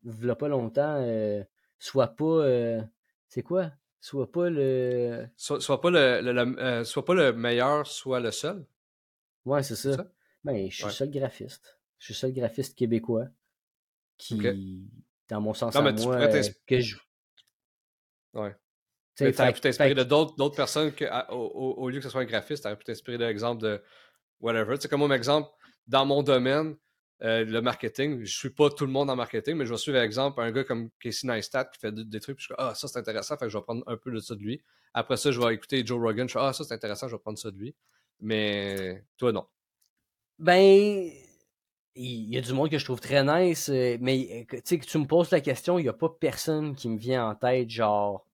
il 0.05 0.35
pas 0.38 0.49
longtemps. 0.49 0.97
Euh, 1.01 1.42
soit 1.79 2.09
pas. 2.09 2.25
Euh, 2.25 2.83
c'est 3.29 3.42
quoi? 3.42 3.73
Soit 4.01 4.31
pas 4.31 4.51
le. 4.51 5.27
Soit, 5.37 5.81
pas 5.81 5.90
le, 5.90 5.99
euh, 5.99 6.85
soit 6.85 7.05
pas 7.05 7.14
le 7.14 7.33
meilleur, 7.33 7.87
soit 7.87 8.21
le 8.21 8.31
seul. 8.31 8.66
Ouais, 9.45 9.62
c'est 9.62 9.77
ça. 9.77 10.07
Ben, 10.45 10.71
je 10.71 10.85
suis 10.85 10.92
seul 10.92 11.11
graphiste. 11.11 11.79
Je 11.99 12.07
suis 12.07 12.14
seul 12.14 12.33
graphiste 12.33 12.77
québécois 12.77 13.27
qui, 14.16 14.88
dans 15.29 15.40
mon 15.40 15.55
sens 15.55 15.75
à 15.75 15.81
moi, 15.81 15.92
que 15.92 16.81
je. 16.81 16.97
Ouais. 18.35 18.55
Tu 19.16 19.25
pu 19.25 19.61
t'inspirer 19.61 19.95
de 19.95 20.03
d'autres 20.03 20.55
personnes 20.55 20.92
que, 20.92 21.07
au, 21.33 21.88
lieu 21.88 21.99
que 21.99 22.05
ce 22.05 22.11
soit 22.11 22.21
un 22.21 22.27
graphiste, 22.27 22.62
tu 22.62 22.69
aurais 22.69 22.77
pu 22.77 22.85
t'inspirer 22.85 23.16
de 23.16 23.25
l'exemple 23.25 23.62
de 23.62 23.83
whatever. 24.40 24.75
Tu 24.75 24.83
sais, 24.83 24.88
comme 24.88 25.01
mon 25.01 25.11
exemple, 25.11 25.49
dans 25.87 26.05
mon 26.05 26.23
domaine, 26.23 26.77
euh, 27.22 27.44
le 27.44 27.62
marketing, 27.62 28.24
je 28.24 28.37
suis 28.37 28.50
pas 28.50 28.68
tout 28.68 28.85
le 28.85 28.92
monde 28.92 29.09
en 29.09 29.16
marketing, 29.16 29.55
mais 29.57 29.64
je 29.64 29.70
vais 29.70 29.79
suivre, 29.79 29.96
par 29.96 30.05
exemple, 30.05 30.40
un 30.40 30.52
gars 30.52 30.64
comme 30.64 30.90
Casey 31.00 31.26
Neistat 31.26 31.64
qui 31.66 31.81
fait 31.81 31.92
des, 31.92 32.20
trucs, 32.20 32.37
puis 32.37 32.42
je 32.42 32.46
suis 32.52 32.55
ah, 32.59 32.74
ça 32.74 32.88
c'est 32.88 32.98
intéressant, 32.98 33.38
fait 33.38 33.46
que 33.46 33.50
je 33.50 33.57
vais 33.57 33.64
prendre 33.64 33.83
un 33.87 33.96
peu 33.96 34.11
de 34.11 34.20
ça 34.20 34.35
de 34.35 34.40
lui. 34.40 34.62
Après 34.92 35.16
ça, 35.16 35.31
je 35.31 35.40
vais 35.40 35.55
écouter 35.55 35.85
Joe 35.85 35.98
Rogan, 35.98 36.29
je 36.29 36.33
suis 36.33 36.40
ah, 36.40 36.52
ça 36.52 36.64
c'est 36.64 36.74
intéressant, 36.74 37.09
je 37.09 37.16
vais 37.16 37.20
prendre 37.20 37.38
ça 37.38 37.50
de 37.50 37.57
lui. 37.57 37.74
Mais 38.20 39.02
toi, 39.16 39.33
non. 39.33 39.46
Ben, 40.38 41.11
il 41.94 42.35
y 42.35 42.37
a 42.37 42.42
du 42.42 42.52
monde 42.52 42.70
que 42.70 42.79
je 42.79 42.85
trouve 42.85 43.00
très 43.00 43.24
nice, 43.24 43.70
euh, 43.70 43.96
mais 43.98 44.46
tu 44.50 44.61
sais, 44.64 44.79
que 44.79 44.85
tu 44.85 44.98
me 44.98 45.07
poses 45.07 45.31
la 45.31 45.40
question, 45.40 45.79
il 45.79 45.85
n'y 45.85 45.88
a 45.88 45.94
pas 45.94 46.11
personne 46.11 46.74
qui 46.74 46.90
me 46.90 46.98
vient 46.98 47.31
en 47.31 47.35
tête, 47.35 47.70
genre. 47.70 48.26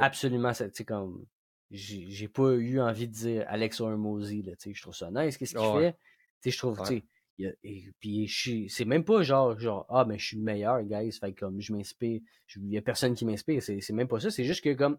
Absolument, 0.00 0.52
tu 0.52 0.64
sais, 0.72 0.84
comme. 0.84 1.24
J'ai 1.70 2.28
pas 2.28 2.50
eu 2.54 2.80
envie 2.80 3.06
de 3.06 3.12
dire 3.12 3.44
Alex 3.46 3.80
Hormozy, 3.80 4.42
là, 4.42 4.56
tu 4.56 4.70
sais, 4.70 4.74
je 4.74 4.82
trouve 4.82 4.96
ça 4.96 5.10
nice, 5.12 5.36
qu'est-ce 5.36 5.54
qu'il 5.54 5.80
fait? 5.80 5.92
Tu 5.92 5.98
sais, 6.40 6.50
je 6.50 6.58
trouve, 6.58 6.80
tu 6.80 6.86
sais 6.86 7.04
et 7.38 7.84
puis 8.00 8.28
c'est 8.68 8.84
même 8.84 9.04
pas 9.04 9.22
genre 9.22 9.58
genre 9.58 9.86
ah 9.88 10.04
mais 10.04 10.14
ben, 10.14 10.18
je 10.18 10.26
suis 10.26 10.36
le 10.36 10.42
meilleur 10.42 10.82
guys. 10.82 11.12
Fait 11.12 11.32
comme 11.32 11.60
je 11.60 11.72
m'inspire 11.72 12.20
il 12.56 12.72
y 12.72 12.78
a 12.78 12.82
personne 12.82 13.14
qui 13.14 13.24
m'inspire. 13.24 13.62
C'est 13.62 13.92
même 13.92 14.08
pas 14.08 14.20
ça. 14.20 14.30
C'est 14.30 14.44
juste 14.44 14.64
que 14.64 14.74
comme 14.74 14.98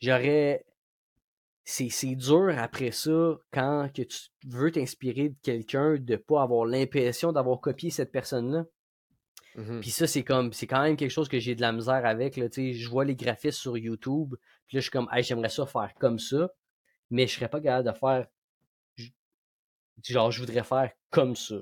j'aurais 0.00 0.64
c'est 1.64 2.14
dur 2.16 2.52
après 2.56 2.90
ça 2.90 3.38
quand 3.52 3.88
que 3.94 4.02
tu 4.02 4.18
veux 4.46 4.72
t'inspirer 4.72 5.30
de 5.30 5.36
quelqu'un 5.42 5.96
de 5.98 6.16
pas 6.16 6.42
avoir 6.42 6.64
l'impression 6.64 7.32
d'avoir 7.32 7.60
copié 7.60 7.90
cette 7.90 8.10
personne 8.10 8.52
là 8.52 8.64
mmh 9.56 9.80
puis 9.80 9.90
ça 9.90 10.06
c'est 10.06 10.24
comme 10.24 10.52
c'est 10.52 10.66
quand 10.66 10.82
même 10.82 10.96
quelque 10.96 11.10
chose 11.10 11.28
que 11.28 11.38
j'ai 11.38 11.54
de 11.54 11.60
la 11.60 11.72
misère 11.72 12.06
avec 12.06 12.36
là. 12.36 12.48
Tu 12.48 12.74
je 12.74 12.88
vois 12.88 13.04
les 13.04 13.14
graphistes 13.14 13.58
sur 13.58 13.76
YouTube 13.76 14.34
puis 14.66 14.76
là 14.76 14.80
je 14.80 14.82
suis 14.82 14.90
comme 14.90 15.08
hey, 15.12 15.22
j'aimerais 15.22 15.48
ça 15.48 15.66
faire 15.66 15.92
comme 15.98 16.18
ça 16.18 16.50
mais 17.10 17.26
je 17.26 17.34
serais 17.34 17.48
pas 17.48 17.60
capable 17.60 17.88
de 17.88 17.96
faire 17.96 18.26
genre, 20.04 20.30
je 20.30 20.40
voudrais 20.40 20.64
faire 20.64 20.90
comme 21.10 21.36
ça. 21.36 21.56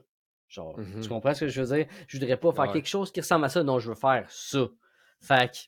Genre, 0.48 0.74
tu 0.76 0.80
mmh 0.80 1.08
comprends 1.08 1.34
ce 1.34 1.40
que 1.40 1.48
je 1.48 1.60
veux 1.60 1.76
dire? 1.76 1.86
Je 2.06 2.18
voudrais 2.18 2.38
pas 2.38 2.52
faire 2.52 2.72
quelque 2.72 2.88
chose 2.88 3.12
qui 3.12 3.20
ressemble 3.20 3.44
à 3.44 3.48
ça. 3.48 3.62
Non, 3.62 3.78
je 3.78 3.90
veux 3.90 3.94
faire 3.94 4.26
ça. 4.30 4.66
Fait 5.20 5.50
que, 5.50 5.58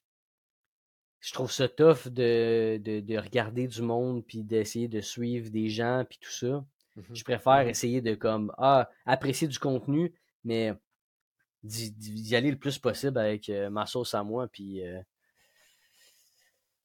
je 1.20 1.32
trouve 1.34 1.52
ça 1.52 1.68
tough 1.68 2.08
de, 2.08 2.78
de, 2.78 3.18
regarder 3.18 3.66
du 3.66 3.82
monde 3.82 4.24
puis 4.26 4.42
d'essayer 4.42 4.88
de 4.88 5.02
suivre 5.02 5.50
des 5.50 5.68
gens 5.68 6.04
puis 6.08 6.18
tout 6.18 6.30
ça. 6.30 6.64
Mmh 6.96 7.02
je 7.12 7.24
préfère 7.24 7.64
mmh 7.64 7.68
essayer 7.68 8.00
de 8.00 8.14
comme 8.14 8.52
ah 8.58 8.90
apprécier 9.06 9.46
du 9.46 9.58
contenu, 9.58 10.14
mais 10.44 10.72
d'y 11.62 12.34
aller 12.34 12.50
le 12.50 12.58
plus 12.58 12.78
possible 12.78 13.18
avec 13.18 13.50
euh, 13.50 13.68
ma 13.68 13.84
sauce 13.84 14.14
à 14.14 14.24
moi 14.24 14.48
puis 14.48 14.82
euh, 14.82 15.00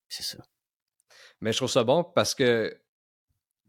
c'est 0.10 0.24
ça. 0.24 0.44
Mais 1.40 1.54
je 1.54 1.58
trouve 1.58 1.70
ça 1.70 1.84
bon 1.84 2.04
parce 2.04 2.36
que 2.36 2.78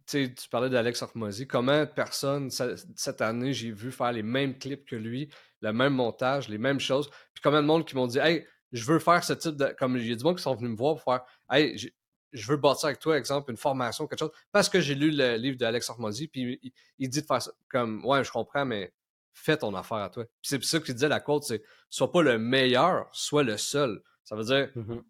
tu 0.07 0.49
parlais 0.51 0.71
d'Alex 0.71 1.03
Armosi. 1.03 1.47
Comment 1.47 1.87
personne, 1.87 2.51
cette 2.51 3.21
année, 3.21 3.53
j'ai 3.53 3.73
vu 3.73 3.93
faire 3.93 4.13
les 4.13 4.23
mêmes 4.23 4.59
clips 4.59 4.85
que 4.85 4.97
lui, 4.97 5.29
le 5.61 5.73
même 5.73 5.95
montage, 5.95 6.49
les 6.49 6.59
mêmes 6.59 6.81
choses. 6.81 7.11
Puis 7.35 7.43
combien 7.43 7.63
de 7.63 7.67
monde 7.67 7.85
qui 7.85 7.97
m'ont 7.97 8.07
dit, 8.07 8.19
hey, 8.19 8.47
je 8.73 8.85
veux 8.85 8.99
faire 8.99 9.23
ce 9.25 9.33
type 9.33 9.57
de. 9.57 9.75
Comme 9.79 9.97
il 9.97 10.07
y 10.09 10.13
a 10.13 10.17
du 10.17 10.25
monde 10.25 10.37
qui 10.37 10.43
sont 10.43 10.55
venus 10.55 10.71
me 10.71 10.77
voir 10.77 10.97
pour 10.97 11.05
faire, 11.05 11.25
hey, 11.51 11.77
je 12.33 12.47
veux 12.47 12.57
bâtir 12.57 12.87
avec 12.87 12.99
toi, 12.99 13.17
exemple, 13.17 13.51
une 13.51 13.57
formation, 13.57 14.07
quelque 14.07 14.19
chose, 14.19 14.33
parce 14.53 14.69
que 14.69 14.81
j'ai 14.81 14.95
lu 14.95 15.11
le 15.11 15.37
livre 15.37 15.57
d'Alex 15.57 15.89
Armosi, 15.91 16.29
puis 16.29 16.61
il, 16.99 17.09
dit 17.09 17.23
de 17.23 17.27
faire 17.27 17.41
ça. 17.41 17.53
Comme, 17.69 18.05
ouais, 18.05 18.23
je 18.25 18.31
comprends, 18.31 18.65
mais 18.65 18.93
fais 19.33 19.57
ton 19.57 19.75
affaire 19.75 19.99
à 19.99 20.11
toi. 20.11 20.25
Puis 20.25 20.51
c'est 20.51 20.63
ça 20.65 20.81
qu'il 20.81 20.95
disait 20.95 21.09
la 21.09 21.21
quote, 21.21 21.45
c'est, 21.45 21.63
sois 21.89 22.11
pas 22.11 22.23
le 22.23 22.39
meilleur, 22.39 23.09
sois 23.13 23.43
le 23.43 23.57
seul. 23.57 24.03
Ça 24.25 24.37
veut 24.37 24.45
dire, 24.45 24.71
mmh 24.75 25.01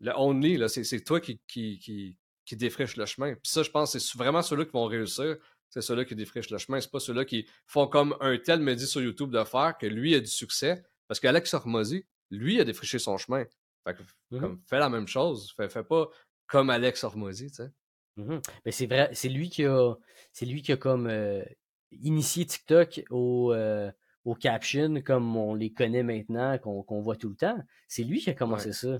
le 0.00 0.12
only, 0.16 0.56
là, 0.56 0.68
c'est 0.68 1.04
toi 1.04 1.20
qui, 1.20 1.40
qui, 1.46 1.78
qui, 1.78 2.16
qui 2.50 2.56
défriche 2.56 2.96
le 2.96 3.06
chemin. 3.06 3.34
Puis 3.34 3.42
ça, 3.52 3.62
je 3.62 3.70
pense, 3.70 3.96
c'est 3.96 4.18
vraiment 4.18 4.42
ceux-là 4.42 4.64
qui 4.64 4.72
vont 4.72 4.86
réussir. 4.86 5.36
C'est 5.68 5.82
ceux-là 5.82 6.04
qui 6.04 6.16
défrichent 6.16 6.50
le 6.50 6.58
chemin. 6.58 6.80
C'est 6.80 6.90
pas 6.90 6.98
ceux-là 6.98 7.24
qui 7.24 7.46
font 7.64 7.86
comme 7.86 8.16
un 8.20 8.36
tel 8.38 8.58
me 8.58 8.74
dit 8.74 8.88
sur 8.88 9.00
YouTube 9.00 9.30
de 9.30 9.44
faire 9.44 9.78
que 9.78 9.86
lui 9.86 10.16
a 10.16 10.18
du 10.20 10.26
succès. 10.26 10.82
Parce 11.06 11.20
qu'Alex 11.20 11.54
Hormozy, 11.54 12.04
lui, 12.32 12.60
a 12.60 12.64
défriché 12.64 12.98
son 12.98 13.16
chemin. 13.18 13.44
Fait 13.84 13.94
que, 13.94 14.02
Mmh 14.32 14.40
comme, 14.40 14.60
fais 14.66 14.80
la 14.80 14.88
même 14.88 15.06
chose. 15.06 15.52
Fais, 15.56 15.68
fais 15.68 15.84
pas 15.84 16.08
comme 16.48 16.70
Alex 16.70 17.04
Hormozy, 17.04 17.50
tu 17.50 17.54
sais. 17.54 17.70
Mmh 18.16 18.38
Mais 18.64 18.72
c'est 18.72 18.86
vrai, 18.86 19.10
c'est 19.12 19.28
lui 19.28 19.48
qui 19.48 19.64
a, 19.64 19.94
c'est 20.32 20.44
lui 20.46 20.60
qui 20.62 20.72
a 20.72 20.76
comme 20.76 21.06
euh, 21.06 21.44
initié 21.92 22.44
TikTok 22.46 23.02
au, 23.10 23.52
euh, 23.54 23.92
au 24.24 24.34
caption 24.34 25.00
comme 25.02 25.36
on 25.36 25.54
les 25.54 25.72
connaît 25.72 26.02
maintenant, 26.02 26.58
qu'on 26.58 27.00
voit 27.00 27.14
tout 27.14 27.28
le 27.28 27.36
temps. 27.36 27.58
C'est 27.86 28.02
lui 28.02 28.18
qui 28.18 28.30
a 28.30 28.34
commencé 28.34 28.70
Ouais. 28.70 28.72
ça. 28.72 28.98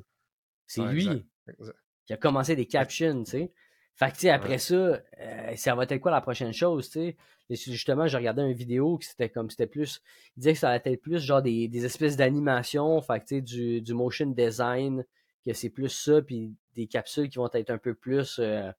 C'est 0.68 0.82
Ouais, 0.82 0.92
lui 0.92 1.02
exact, 1.08 1.26
exact. 1.48 1.78
Qui 2.10 2.14
a 2.14 2.16
commencé 2.16 2.56
des 2.56 2.66
captions, 2.66 3.22
tu 3.22 3.30
sais. 3.30 3.52
Fait 3.94 4.08
que, 4.08 4.14
tu 4.14 4.20
sais, 4.22 4.30
après 4.30 4.54
Ouais. 4.54 4.58
ça, 4.58 4.74
euh, 4.74 5.54
ça 5.54 5.76
va 5.76 5.84
être 5.84 5.96
quoi 5.98 6.10
la 6.10 6.20
prochaine 6.20 6.52
chose, 6.52 6.90
tu 6.90 7.14
sais? 7.48 7.70
Justement, 7.70 8.08
j'ai 8.08 8.16
regardé 8.16 8.42
une 8.42 8.52
vidéo 8.52 8.98
qui 8.98 9.06
c'était 9.06 9.28
comme, 9.28 9.48
c'était 9.48 9.68
plus, 9.68 10.02
il 10.36 10.40
disait 10.40 10.54
que 10.54 10.58
ça 10.58 10.70
allait 10.70 10.82
être 10.84 11.00
plus 11.00 11.20
genre 11.20 11.40
des, 11.40 11.68
des 11.68 11.84
espèces 11.84 12.16
d'animation, 12.16 13.00
fait 13.00 13.20
que, 13.20 13.26
tu 13.26 13.34
sais, 13.36 13.40
du, 13.42 13.80
du 13.80 13.94
motion 13.94 14.26
design, 14.26 15.04
que 15.46 15.52
c'est 15.52 15.70
plus 15.70 15.88
ça, 15.88 16.20
puis 16.20 16.52
des 16.74 16.88
capsules 16.88 17.28
qui 17.28 17.38
vont 17.38 17.48
être 17.52 17.70
un 17.70 17.78
peu 17.78 17.94
plus, 17.94 18.40
euh, 18.40 18.72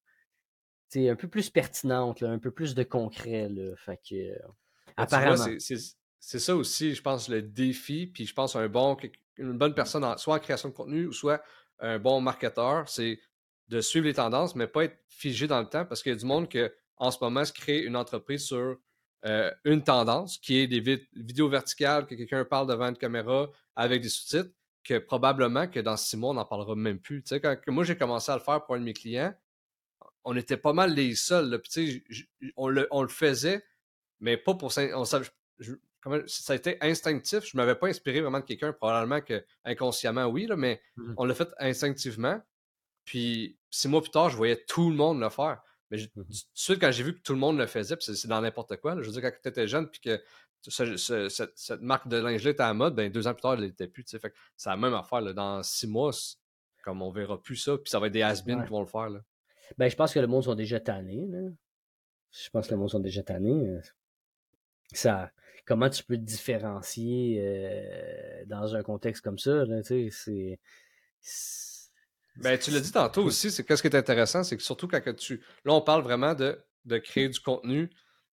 tu 0.90 1.00
sais, 1.04 1.10
un 1.10 1.16
peu 1.16 1.30
plus 1.30 1.50
pertinentes, 1.50 2.20
là, 2.20 2.32
un 2.32 2.40
peu 2.40 2.52
plus 2.52 2.76
de 2.76 2.84
concret, 2.84 3.48
là. 3.48 3.74
Fait 3.78 3.98
que, 4.10 4.16
euh, 4.16 4.36
apparemment. 4.98 5.48
c'est- 5.60 5.96
ça 6.20 6.54
aussi, 6.54 6.96
je 6.96 7.02
pense, 7.02 7.30
le 7.30 7.42
défi. 7.42 8.08
Puis 8.08 8.26
je 8.26 8.34
pense 8.34 8.58
un 8.58 8.68
bon, 8.68 8.98
une 9.38 9.58
bonne 9.58 9.74
personne, 9.74 10.04
en- 10.04 10.18
soit 10.18 10.36
en 10.36 10.40
création 10.40 10.68
de 10.68 10.74
contenu 10.74 11.06
ou 11.06 11.14
soit 11.14 11.42
un 11.82 12.00
bon 12.00 12.22
marketeur, 12.22 12.88
c'est 12.88 13.20
de 13.68 13.82
suivre 13.82 14.06
les 14.06 14.14
tendances, 14.14 14.56
mais 14.56 14.68
pas 14.68 14.86
être 14.86 14.98
figé 15.08 15.48
dans 15.48 15.60
le 15.60 15.68
temps 15.68 15.86
parce 15.86 16.02
qu'il 16.04 16.12
y 16.12 16.16
a 16.16 16.18
du 16.18 16.26
monde 16.26 16.48
qui, 16.50 16.60
en 16.98 17.12
ce 17.12 17.18
moment, 17.22 17.44
se 17.44 17.54
crée 17.54 17.80
une 17.80 17.96
entreprise 17.96 18.46
sur 18.46 18.78
euh, 19.26 19.52
une 19.66 19.84
tendance 19.84 20.38
qui 20.38 20.58
est 20.58 20.68
des 20.68 20.82
vid- 20.82 21.08
vidéos 21.14 21.50
verticales, 21.50 22.06
que 22.06 22.16
quelqu'un 22.16 22.44
parle 22.44 22.68
devant 22.68 22.90
une 22.90 22.98
caméra 22.98 23.50
avec 23.76 24.02
des 24.02 24.10
sous-titres, 24.10 24.52
que 24.84 24.98
probablement 24.98 25.68
que 25.68 25.80
dans 25.80 25.96
six 25.96 26.18
mois, 26.18 26.32
on 26.32 26.34
n'en 26.34 26.46
parlera 26.46 26.76
même 26.76 27.00
plus. 27.00 27.22
Tu 27.24 27.30
sais, 27.30 27.40
quand 27.40 27.56
moi 27.68 27.84
j'ai 27.84 27.98
commencé 27.98 28.32
à 28.32 28.36
le 28.36 28.42
faire 28.42 28.66
pour 28.66 28.76
un 28.76 28.80
de 28.80 28.84
mes 28.84 28.94
clients, 28.94 29.34
on 30.24 30.36
était 30.36 30.58
pas 30.58 30.74
mal 30.74 30.94
les 30.94 31.16
seuls. 31.16 31.62
tu 31.64 31.72
sais, 31.72 32.04
on, 32.56 32.68
le, 32.68 32.88
faisait, 33.08 33.64
mais 34.20 34.38
pas 34.38 34.56
pour. 34.56 34.72
Comment- 36.02 36.20
ça 36.28 36.54
a 36.54 36.56
été 36.56 36.78
instinctif. 36.82 37.46
Je 37.46 37.56
ne 37.56 37.62
m'avais 37.62 37.76
pas 37.76 37.88
inspiré 37.88 38.22
vraiment 38.22 38.40
de 38.40 38.46
quelqu'un, 38.46 38.74
probablement 38.74 39.22
que 39.22 39.44
inconsciemment, 39.64 40.26
oui, 40.26 40.48
là, 40.48 40.56
mais 40.56 40.82
Mhm. 40.98 41.14
on 41.18 41.26
l'a 41.26 41.34
fait 41.34 41.50
instinctivement. 41.60 42.42
Puis 43.06 43.58
six 43.70 43.88
mois 43.88 44.02
plus 44.02 44.12
tard, 44.12 44.30
je 44.30 44.38
voyais 44.38 44.64
tout 44.68 44.90
le 44.90 44.96
monde 44.96 45.20
le 45.20 45.30
faire. 45.30 45.62
Mais 45.90 45.98
je- 45.98 46.08
Mhm. 46.16 46.24
tout 46.26 46.30
de 46.32 46.36
suite, 46.54 46.80
quand 46.80 46.92
j'ai 46.92 47.04
vu 47.04 47.16
que 47.16 47.22
tout 47.22 47.34
le 47.34 47.40
monde 47.40 47.58
le 47.58 47.68
faisait, 47.68 47.96
puis 47.98 48.16
c'est 48.16 48.28
dans 48.28 48.42
n'importe 48.42 48.78
quoi, 48.78 48.96
là, 48.96 49.02
je 49.02 49.08
veux 49.08 49.14
dire, 49.14 49.22
quand 49.22 49.32
tu 49.44 49.50
étais 49.50 49.68
jeune, 49.68 49.90
puis 49.90 50.00
que 50.02 50.22
ce- 50.68 50.96
ce- 50.96 51.28
cette, 51.30 51.58
cette 51.58 51.82
marque 51.82 52.08
de 52.08 52.18
linge-là 52.18 52.52
était 52.52 52.62
à 52.64 52.68
la 52.68 52.74
mode, 52.74 52.96
ben 52.96 53.12
deux 53.12 53.28
ans 53.28 53.34
plus 53.34 53.42
tard, 53.42 53.54
elle 53.56 53.62
n'était 53.62 53.88
plus. 53.88 54.04
Fait 54.08 54.34
c'est 54.56 54.70
la 54.70 54.78
même 54.78 54.94
affaire. 54.94 55.20
là. 55.22 55.34
Dans 55.34 55.64
six 55.64 55.88
mois, 55.88 56.12
comme 56.84 57.02
on 57.02 57.10
verra 57.12 57.42
plus 57.42 57.56
ça, 57.58 57.78
puis 57.78 57.90
ça 57.90 58.00
va 58.00 58.08
être 58.08 58.14
des 58.14 58.22
has 58.22 58.44
Ouais. 58.46 58.64
qui 58.64 58.70
vont 58.70 58.82
le 58.82 58.86
faire. 58.88 59.10
Là. 59.10 59.22
Ben, 59.78 59.90
je 59.90 59.96
pense 59.96 60.14
que 60.14 60.20
le 60.20 60.28
monde 60.28 60.44
sont 60.44 60.56
déjà 60.56 60.80
tannés, 60.80 61.26
là. 61.28 61.50
Je 62.32 62.50
pense 62.52 62.68
que 62.68 62.74
le 62.74 62.80
monde 62.80 62.90
sont 62.90 63.00
déjà 63.00 63.24
tannés. 63.24 63.68
euh. 63.70 63.82
Ça, 64.94 65.32
comment 65.72 65.90
tu 65.90 66.04
peux 66.04 66.18
te 66.18 66.22
différencier 66.24 67.38
euh, 67.40 68.44
dans 68.46 68.76
un 68.76 68.84
contexte 68.84 69.24
comme 69.24 69.40
ça, 69.40 69.64
là, 69.64 69.82
tu 69.82 70.12
c'est... 70.12 70.60
Ben, 72.36 72.60
tu 72.60 72.72
l'as 72.72 72.82
dit 72.82 72.92
tantôt 72.92 73.24
aussi, 73.24 73.50
c'est 73.52 73.64
qu'est-ce 73.64 73.82
qui 73.82 73.88
est 73.88 73.96
intéressant, 73.96 74.44
c'est 74.44 74.58
que 74.58 74.64
surtout 74.64 74.90
quand 74.90 75.00
que 75.00 75.12
tu. 75.12 75.42
Là, 75.64 75.72
on 75.74 75.80
parle 75.82 76.04
vraiment 76.04 76.34
de, 76.34 76.62
de 76.84 76.98
créer 76.98 77.30
du 77.30 77.40
contenu 77.40 77.90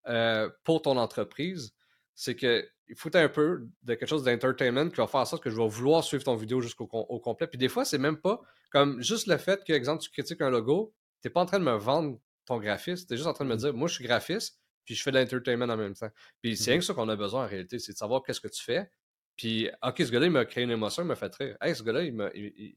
euh, 0.07 0.49
pour 0.63 0.81
ton 0.81 0.97
entreprise. 0.97 1.75
C'est 2.15 2.35
que 2.35 2.67
il 2.87 2.95
faut 2.95 3.15
un 3.15 3.29
peu 3.29 3.67
de 3.83 3.93
quelque 3.93 4.09
chose 4.09 4.23
d'entertainment 4.23 4.89
qui 4.89 4.95
va 4.95 5.05
faire 5.05 5.19
en 5.19 5.25
sorte 5.25 5.43
que 5.43 5.51
je 5.51 5.57
vais 5.57 5.67
vouloir 5.67 6.03
suivre 6.03 6.23
ton 6.23 6.35
vidéo 6.35 6.59
jusqu'au 6.59 6.87
com- 6.87 7.05
au 7.07 7.19
complet. 7.19 7.45
Puis 7.45 7.59
des 7.59 7.69
fois, 7.69 7.85
c'est 7.85 7.99
même 7.99 8.17
pas 8.17 8.41
comme 8.71 8.99
juste 8.99 9.27
le 9.27 9.37
fait 9.37 9.63
que, 9.63 9.73
exemple, 9.73 10.01
tu 10.01 10.09
critiques 10.09 10.41
un 10.41 10.49
logo, 10.49 10.91
t'es 11.21 11.29
pas 11.29 11.41
en 11.41 11.45
train 11.45 11.59
de 11.59 11.65
me 11.65 11.75
vendre 11.75 12.19
ton 12.45 12.57
graphiste, 12.57 13.09
t'es 13.09 13.15
juste 13.15 13.27
en 13.27 13.33
train 13.33 13.45
de 13.45 13.49
me 13.49 13.55
Mhm. 13.55 13.61
dire, 13.61 13.73
moi, 13.75 13.87
je 13.87 13.93
suis 13.93 14.03
graphiste, 14.03 14.59
puis 14.87 14.95
je 14.95 15.03
fais 15.03 15.11
de 15.11 15.19
l'entertainment 15.19 15.65
en 15.65 15.77
même 15.77 15.93
temps. 15.93 16.09
Puis 16.41 16.55
c'est 16.57 16.71
Mhm. 16.71 16.73
rien 16.73 16.79
que 16.79 16.85
ça 16.85 16.93
qu'on 16.95 17.09
a 17.09 17.15
besoin 17.15 17.43
en 17.43 17.47
réalité, 17.47 17.77
c'est 17.77 17.91
de 17.91 17.97
savoir 17.97 18.23
qu'est-ce 18.23 18.39
que 18.41 18.47
tu 18.47 18.63
fais. 18.63 18.89
Puis, 19.35 19.69
OK, 19.83 19.97
ce 19.99 20.09
gars-là, 20.11 20.25
il 20.27 20.31
m'a 20.31 20.45
créé 20.45 20.63
une 20.63 20.71
émotion, 20.71 21.03
il 21.03 21.05
m'a 21.07 21.15
fait 21.15 21.35
rire. 21.35 21.57
Hey, 21.61 21.75
ce 21.75 21.83
gars-là, 21.83 22.01
il 22.03 22.13
m'a 22.15 22.29
il- 22.33 22.75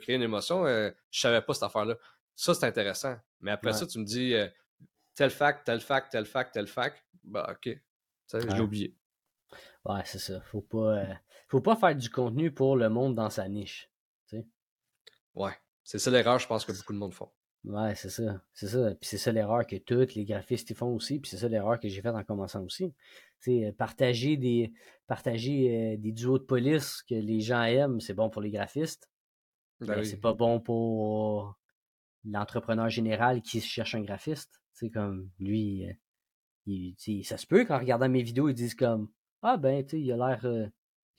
créé 0.00 0.16
une 0.16 0.22
émotion, 0.22 0.66
euh, 0.66 0.90
je 1.10 1.20
savais 1.20 1.40
pas 1.40 1.54
cette 1.54 1.62
affaire-là. 1.62 1.96
Ça, 2.34 2.52
c'est 2.52 2.66
intéressant. 2.66 3.16
Mais 3.40 3.50
après 3.52 3.68
Ouais. 3.72 3.76
ça, 3.78 3.86
tu 3.86 3.98
me 3.98 4.04
dis 4.04 4.34
euh, 4.34 4.46
tel 5.14 5.30
fact, 5.30 5.64
tel 5.64 5.80
fact, 5.80 6.10
tel 6.12 6.26
fact, 6.26 6.52
tel 6.52 6.66
fact. 6.66 7.02
Bah, 7.24 7.46
OK. 7.50 7.80
Sais, 8.26 8.44
Ouais. 8.44 8.54
J'ai 8.56 8.60
oublié. 8.62 8.96
Ouais, 9.84 10.02
c'est 10.04 10.18
ça. 10.18 10.40
Faut 10.42 10.60
pas, 10.62 10.98
euh, 10.98 11.14
faut 11.48 11.60
pas 11.60 11.76
faire 11.76 11.94
du 11.96 12.10
contenu 12.10 12.50
pour 12.52 12.76
le 12.76 12.88
monde 12.88 13.14
dans 13.14 13.30
sa 13.30 13.48
niche. 13.48 13.88
Ouais. 15.34 15.52
C'est 15.84 15.98
ça 15.98 16.10
l'erreur, 16.10 16.38
je 16.38 16.46
pense 16.46 16.64
que 16.64 16.72
beaucoup 16.72 16.92
de 16.92 16.98
monde 16.98 17.14
font. 17.14 17.30
Ouais, 17.64 17.94
c'est 17.94 18.10
ça. 18.10 18.42
C'est 18.52 18.68
ça. 18.68 18.94
Puis 19.00 19.08
c'est 19.08 19.18
ça 19.18 19.30
l'erreur 19.30 19.66
que 19.66 19.76
tous 19.76 20.14
les 20.16 20.24
graphistes 20.24 20.74
font 20.74 20.94
aussi. 20.94 21.20
Puis 21.20 21.30
c'est 21.30 21.36
ça 21.36 21.48
l'erreur 21.48 21.78
que 21.78 21.88
j'ai 21.88 22.02
faite 22.02 22.14
en 22.14 22.24
commençant 22.24 22.62
aussi. 22.64 22.92
Sais, 23.38 23.74
partager 23.76 24.36
des 24.36 24.72
partager 25.06 25.94
euh, 25.94 25.96
des 25.96 26.12
duos 26.12 26.38
de 26.38 26.44
police 26.44 27.02
que 27.02 27.14
les 27.14 27.40
gens 27.40 27.62
aiment, 27.62 28.00
c'est 28.00 28.14
bon 28.14 28.30
pour 28.30 28.42
les 28.42 28.50
graphistes. 28.50 29.10
Ben 29.80 29.98
oui. 29.98 30.06
c'est 30.06 30.20
pas 30.20 30.32
bon 30.32 30.60
pour 30.60 31.58
l'entrepreneur 32.24 32.88
général 32.88 33.42
qui 33.42 33.60
cherche 33.60 33.94
un 33.94 34.02
graphiste. 34.02 34.60
Sais, 34.72 34.90
comme 34.90 35.28
lui, 35.38 35.86
euh, 35.86 35.92
il, 36.66 37.24
ça 37.24 37.36
se 37.36 37.46
peut 37.46 37.64
qu'en 37.64 37.78
regardant 37.78 38.08
mes 38.08 38.22
vidéos, 38.22 38.48
ils 38.48 38.54
disent 38.54 38.74
comme 38.74 39.08
Ah 39.42 39.56
ben, 39.56 39.84
tu 39.84 39.98
il 39.98 40.12
a 40.12 40.16
l'air 40.16 40.44
euh, 40.44 40.66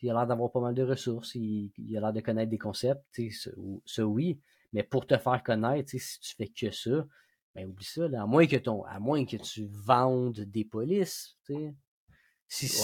il 0.01 0.09
a 0.09 0.13
l'air 0.13 0.27
d'avoir 0.27 0.51
pas 0.51 0.59
mal 0.59 0.73
de 0.73 0.83
ressources, 0.83 1.35
il, 1.35 1.71
il 1.77 1.97
a 1.97 2.01
l'air 2.01 2.13
de 2.13 2.19
connaître 2.19 2.49
des 2.49 2.57
concepts, 2.57 3.05
ça, 3.85 4.05
oui. 4.05 4.39
Mais 4.73 4.83
pour 4.83 5.05
te 5.07 5.17
faire 5.17 5.41
connaître, 5.43 5.89
si 5.91 6.19
tu 6.19 6.35
fais 6.35 6.47
que 6.47 6.71
ça, 6.71 7.05
ben 7.55 7.67
oublie 7.69 7.85
ça, 7.85 8.07
là, 8.07 8.23
à 8.23 8.25
moins 8.25 8.47
que 8.47 8.55
ton. 8.57 8.83
À 8.85 8.99
moins 8.99 9.25
que 9.25 9.37
tu 9.37 9.67
vendes 9.69 10.39
des 10.39 10.65
polices, 10.65 11.37
tu 11.45 11.53
sais. 11.53 11.75
Si, 12.47 12.67
si- 12.67 12.83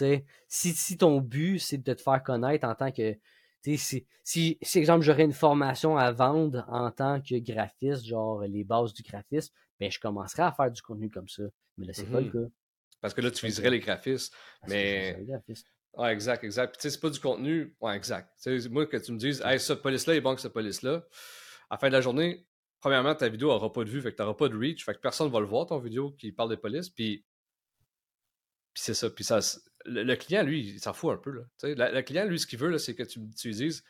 Ouais. 0.00 0.24
si, 0.48 0.72
si 0.72 0.96
ton 0.96 1.20
but, 1.20 1.58
c'est 1.58 1.78
de 1.78 1.92
te 1.94 2.00
faire 2.02 2.22
connaître 2.22 2.66
en 2.66 2.74
tant 2.74 2.90
que. 2.92 3.18
Si, 3.62 4.06
si, 4.24 4.58
si, 4.62 4.78
exemple, 4.78 5.04
j'aurais 5.04 5.24
une 5.24 5.32
formation 5.34 5.98
à 5.98 6.12
vendre 6.12 6.64
en 6.68 6.90
tant 6.90 7.20
que 7.20 7.36
graphiste, 7.38 8.06
genre 8.06 8.40
les 8.42 8.64
bases 8.64 8.94
du 8.94 9.02
graphisme, 9.02 9.52
ben 9.78 9.90
je 9.90 9.98
commencerais 10.00 10.44
à 10.44 10.52
faire 10.52 10.70
du 10.70 10.80
contenu 10.80 11.10
comme 11.10 11.28
ça. 11.28 11.42
Mais 11.76 11.86
là, 11.86 11.92
c'est 11.92 12.06
pas 12.10 12.20
le 12.20 12.26
Mhm. 12.26 12.32
cas. 12.32 12.52
Parce 13.02 13.12
que 13.14 13.20
là, 13.20 13.30
tu 13.30 13.44
viserais 13.46 13.70
les 13.70 13.80
graphistes. 13.80 14.32
parce 14.60 14.72
que 14.72 14.78
Mais- 14.78 15.26
je 15.26 15.52
suis 15.54 15.64
Ouais, 15.94 16.12
exact, 16.12 16.44
exact. 16.44 16.72
Puis 16.72 16.78
tu 16.78 16.82
sais, 16.82 16.90
c'est 16.94 17.00
pas 17.00 17.10
du 17.10 17.18
contenu. 17.20 17.74
Ouais, 17.80 17.96
exact. 17.96 18.30
Tu 18.42 18.60
sais, 18.60 18.68
moi, 18.68 18.86
que 18.86 18.96
tu 18.96 19.12
me 19.12 19.18
dises, 19.18 19.42
hey, 19.44 19.58
ce 19.58 19.72
police-là 19.72 20.14
est 20.14 20.20
bon 20.20 20.34
que 20.34 20.40
ce 20.40 20.48
police-là, 20.48 21.04
à 21.68 21.74
la 21.74 21.78
fin 21.78 21.88
de 21.88 21.92
la 21.92 22.00
journée, 22.00 22.46
premièrement, 22.80 23.14
ta 23.14 23.28
vidéo 23.28 23.50
aura 23.50 23.72
pas 23.72 23.84
de 23.84 23.90
vue, 23.90 24.00
fait 24.00 24.12
que 24.12 24.16
t'auras 24.16 24.34
pas 24.34 24.48
de 24.48 24.56
reach, 24.56 24.84
fait 24.84 24.94
que 24.94 25.00
personne 25.00 25.30
va 25.30 25.40
le 25.40 25.46
voir, 25.46 25.66
ton 25.66 25.78
vidéo 25.78 26.12
qui 26.12 26.32
parle 26.32 26.50
des 26.50 26.56
polices, 26.56 26.88
puis. 26.88 27.24
Puis 28.72 28.82
c'est 28.84 28.94
ça. 28.94 29.10
Puis 29.10 29.24
ça. 29.24 29.40
Le, 29.84 30.02
le 30.04 30.16
client, 30.16 30.42
lui, 30.42 30.60
il 30.60 30.80
s'en 30.80 30.92
fout 30.92 31.12
un 31.12 31.16
peu, 31.16 31.30
là. 31.30 31.42
Tu 31.58 31.68
sais, 31.68 31.74
la- 31.74 31.90
le 31.90 32.02
client, 32.02 32.24
lui, 32.24 32.38
ce 32.38 32.46
qu'il 32.46 32.58
veut, 32.58 32.70
là, 32.70 32.78
c'est 32.78 32.94
que 32.94 33.02
tu, 33.02 33.20
tu 33.36 33.48
lui 33.48 33.54
dises. 33.54 33.82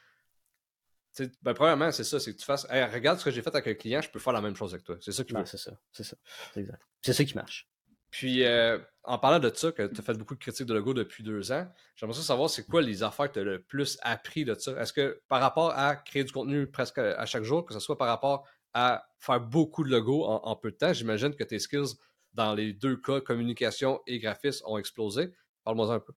Ben, 1.42 1.54
premièrement, 1.54 1.90
c'est 1.90 2.04
ça, 2.04 2.20
c'est 2.20 2.32
que 2.32 2.38
tu 2.38 2.44
fasses. 2.44 2.66
Hey, 2.70 2.84
regarde 2.84 3.18
ce 3.18 3.24
que 3.24 3.30
j'ai 3.30 3.42
fait 3.42 3.50
avec 3.54 3.66
un 3.66 3.74
client, 3.74 4.00
je 4.00 4.08
peux 4.10 4.20
faire 4.20 4.32
la 4.32 4.40
même 4.40 4.54
chose 4.56 4.72
avec 4.72 4.84
toi. 4.84 4.96
C'est 5.00 5.12
ça 5.12 5.24
veut. 5.24 5.40
Ouais, 5.40 5.44
c'est 5.44 5.58
ça. 5.58 5.72
C'est 5.92 6.04
ça. 6.04 6.16
C'est 6.54 6.60
exact. 6.60 6.82
C'est 7.02 7.12
ça 7.12 7.24
qui 7.24 7.34
marche. 7.34 7.69
Puis, 8.10 8.44
euh, 8.44 8.78
en 9.04 9.18
parlant 9.18 9.38
de 9.38 9.50
ça, 9.54 9.72
que 9.72 9.86
tu 9.86 10.00
as 10.00 10.02
fait 10.02 10.14
beaucoup 10.14 10.34
de 10.34 10.40
critiques 10.40 10.66
de 10.66 10.74
logo 10.74 10.94
depuis 10.94 11.22
deux 11.22 11.52
ans, 11.52 11.66
j'aimerais 11.96 12.20
savoir 12.20 12.50
c'est 12.50 12.66
quoi 12.66 12.82
les 12.82 13.02
affaires 13.02 13.28
que 13.28 13.34
tu 13.34 13.40
as 13.40 13.44
le 13.44 13.62
plus 13.62 13.98
appris 14.02 14.44
de 14.44 14.54
ça. 14.54 14.72
Est-ce 14.80 14.92
que 14.92 15.20
par 15.28 15.40
rapport 15.40 15.72
à 15.76 15.96
créer 15.96 16.24
du 16.24 16.32
contenu 16.32 16.66
presque 16.66 16.98
à 16.98 17.24
chaque 17.26 17.44
jour, 17.44 17.64
que 17.64 17.72
ce 17.72 17.80
soit 17.80 17.96
par 17.96 18.08
rapport 18.08 18.46
à 18.74 19.06
faire 19.18 19.40
beaucoup 19.40 19.84
de 19.84 19.90
logos 19.90 20.24
en, 20.24 20.42
en 20.44 20.56
peu 20.56 20.70
de 20.70 20.76
temps, 20.76 20.92
j'imagine 20.92 21.34
que 21.34 21.44
tes 21.44 21.58
skills 21.58 21.96
dans 22.34 22.54
les 22.54 22.72
deux 22.72 22.96
cas, 22.96 23.20
communication 23.20 24.00
et 24.06 24.18
graphisme, 24.18 24.64
ont 24.66 24.78
explosé. 24.78 25.32
Parle-moi 25.64 25.92
un 25.92 26.00
peu. 26.00 26.12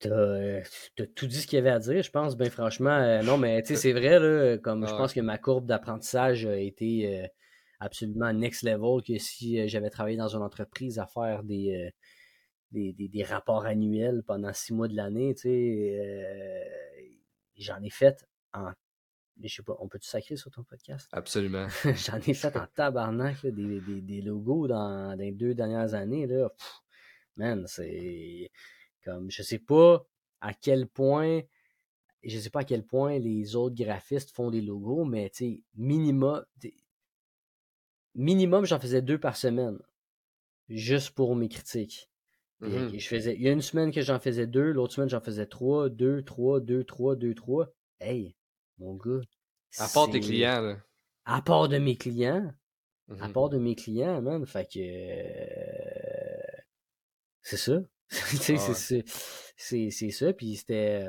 T'as 0.00 0.10
euh, 0.10 0.62
tout 1.16 1.26
dit 1.26 1.40
ce 1.40 1.46
qu'il 1.48 1.56
y 1.56 1.60
avait 1.60 1.70
à 1.70 1.80
dire, 1.80 2.02
je 2.02 2.10
pense, 2.10 2.36
ben 2.36 2.48
franchement. 2.50 2.90
euh, 2.90 3.22
non, 3.22 3.36
mais 3.36 3.62
tu 3.62 3.74
sais, 3.74 3.76
c'est 3.82 3.92
vrai, 3.92 4.20
là, 4.20 4.56
comme 4.58 4.86
je 4.86 4.94
pense 4.94 5.12
que 5.12 5.20
ma 5.20 5.38
courbe 5.38 5.66
d'apprentissage 5.66 6.46
a 6.46 6.56
été 6.56 7.22
euh, 7.24 7.26
absolument 7.80 8.32
next 8.32 8.62
level, 8.62 9.02
que 9.02 9.18
si 9.18 9.60
euh, 9.60 9.68
j'avais 9.68 9.90
travaillé 9.90 10.16
dans 10.16 10.34
une 10.34 10.42
entreprise 10.42 10.98
à 10.98 11.06
faire 11.06 11.42
des, 11.42 11.74
euh, 11.74 11.90
des, 12.72 12.92
des, 12.92 13.08
des 13.08 13.22
rapports 13.22 13.66
annuels 13.66 14.22
pendant 14.26 14.52
six 14.52 14.72
mois 14.72 14.88
de 14.88 14.96
l'année, 14.96 15.34
tu 15.34 15.42
sais, 15.42 15.98
euh, 16.00 16.64
j'en 17.56 17.82
ai 17.82 17.90
fait 17.90 18.26
en. 18.52 18.72
Je 19.40 19.54
sais 19.54 19.62
pas, 19.62 19.76
on 19.78 19.86
peut-tu 19.86 20.08
sacrer 20.08 20.34
sur 20.34 20.50
ton 20.50 20.64
podcast? 20.64 21.08
Absolument. 21.12 21.68
J'en 21.84 22.18
ai 22.18 22.34
fait 22.34 22.56
en 22.56 22.66
tabarnak 22.74 23.40
là, 23.44 23.52
des, 23.52 23.80
des, 23.80 24.00
des 24.00 24.20
logos 24.20 24.66
dans, 24.66 25.10
dans 25.10 25.16
les 25.16 25.30
deux 25.30 25.54
dernières 25.54 25.94
années. 25.94 26.26
Là. 26.26 26.48
Pff, 26.48 26.80
man, 27.36 27.64
c'est 27.68 28.50
comme 29.04 29.30
je 29.30 29.44
sais 29.44 29.60
pas 29.60 30.04
à 30.40 30.54
quel 30.54 30.88
point 30.88 31.42
je 32.24 32.36
sais 32.36 32.50
pas 32.50 32.60
à 32.60 32.64
quel 32.64 32.84
point 32.84 33.20
les 33.20 33.54
autres 33.54 33.76
graphistes 33.76 34.34
font 34.34 34.50
des 34.50 34.60
logos, 34.60 35.04
mais 35.04 35.30
tu 35.30 35.62
sais, 35.70 36.72
minimum, 38.18 38.66
j'en 38.66 38.78
faisais 38.78 39.00
deux 39.00 39.18
par 39.18 39.36
semaine, 39.36 39.78
juste 40.68 41.10
pour 41.12 41.34
mes 41.34 41.48
critiques. 41.48 42.10
Mhm. 42.60 42.98
je 42.98 43.06
faisais, 43.08 43.34
il 43.36 43.42
y 43.42 43.48
a 43.48 43.52
une 43.52 43.62
semaine 43.62 43.92
que 43.92 44.02
j'en 44.02 44.18
faisais 44.18 44.48
deux, 44.48 44.72
l'autre 44.72 44.92
semaine 44.92 45.08
j'en 45.08 45.20
faisais 45.20 45.46
trois, 45.46 45.88
deux, 45.88 46.22
trois, 46.22 46.58
deux, 46.60 46.82
trois, 46.82 47.14
deux, 47.14 47.32
trois. 47.34 47.72
Hey, 48.00 48.34
mon 48.78 48.94
gars. 48.96 49.20
À 49.78 49.86
part 49.88 50.10
tes 50.10 50.18
clients, 50.20 50.60
là. 50.60 50.78
À 51.24 51.40
part 51.40 51.68
de 51.68 51.78
mes 51.78 51.94
clients. 51.96 52.52
À 53.20 53.28
Mhm. 53.28 53.32
part 53.32 53.48
de 53.48 53.58
mes 53.58 53.74
clients, 53.76 54.20
man. 54.20 54.44
Fait 54.44 54.66
que. 54.68 54.78
euh, 54.80 56.58
C'est 57.42 57.56
ça. 57.56 57.80
Ah 58.10 58.68
ouais. 58.68 59.04
c'est- 59.56 60.10
ça. 60.10 60.32
Puis 60.32 60.56
c'était. 60.56 61.06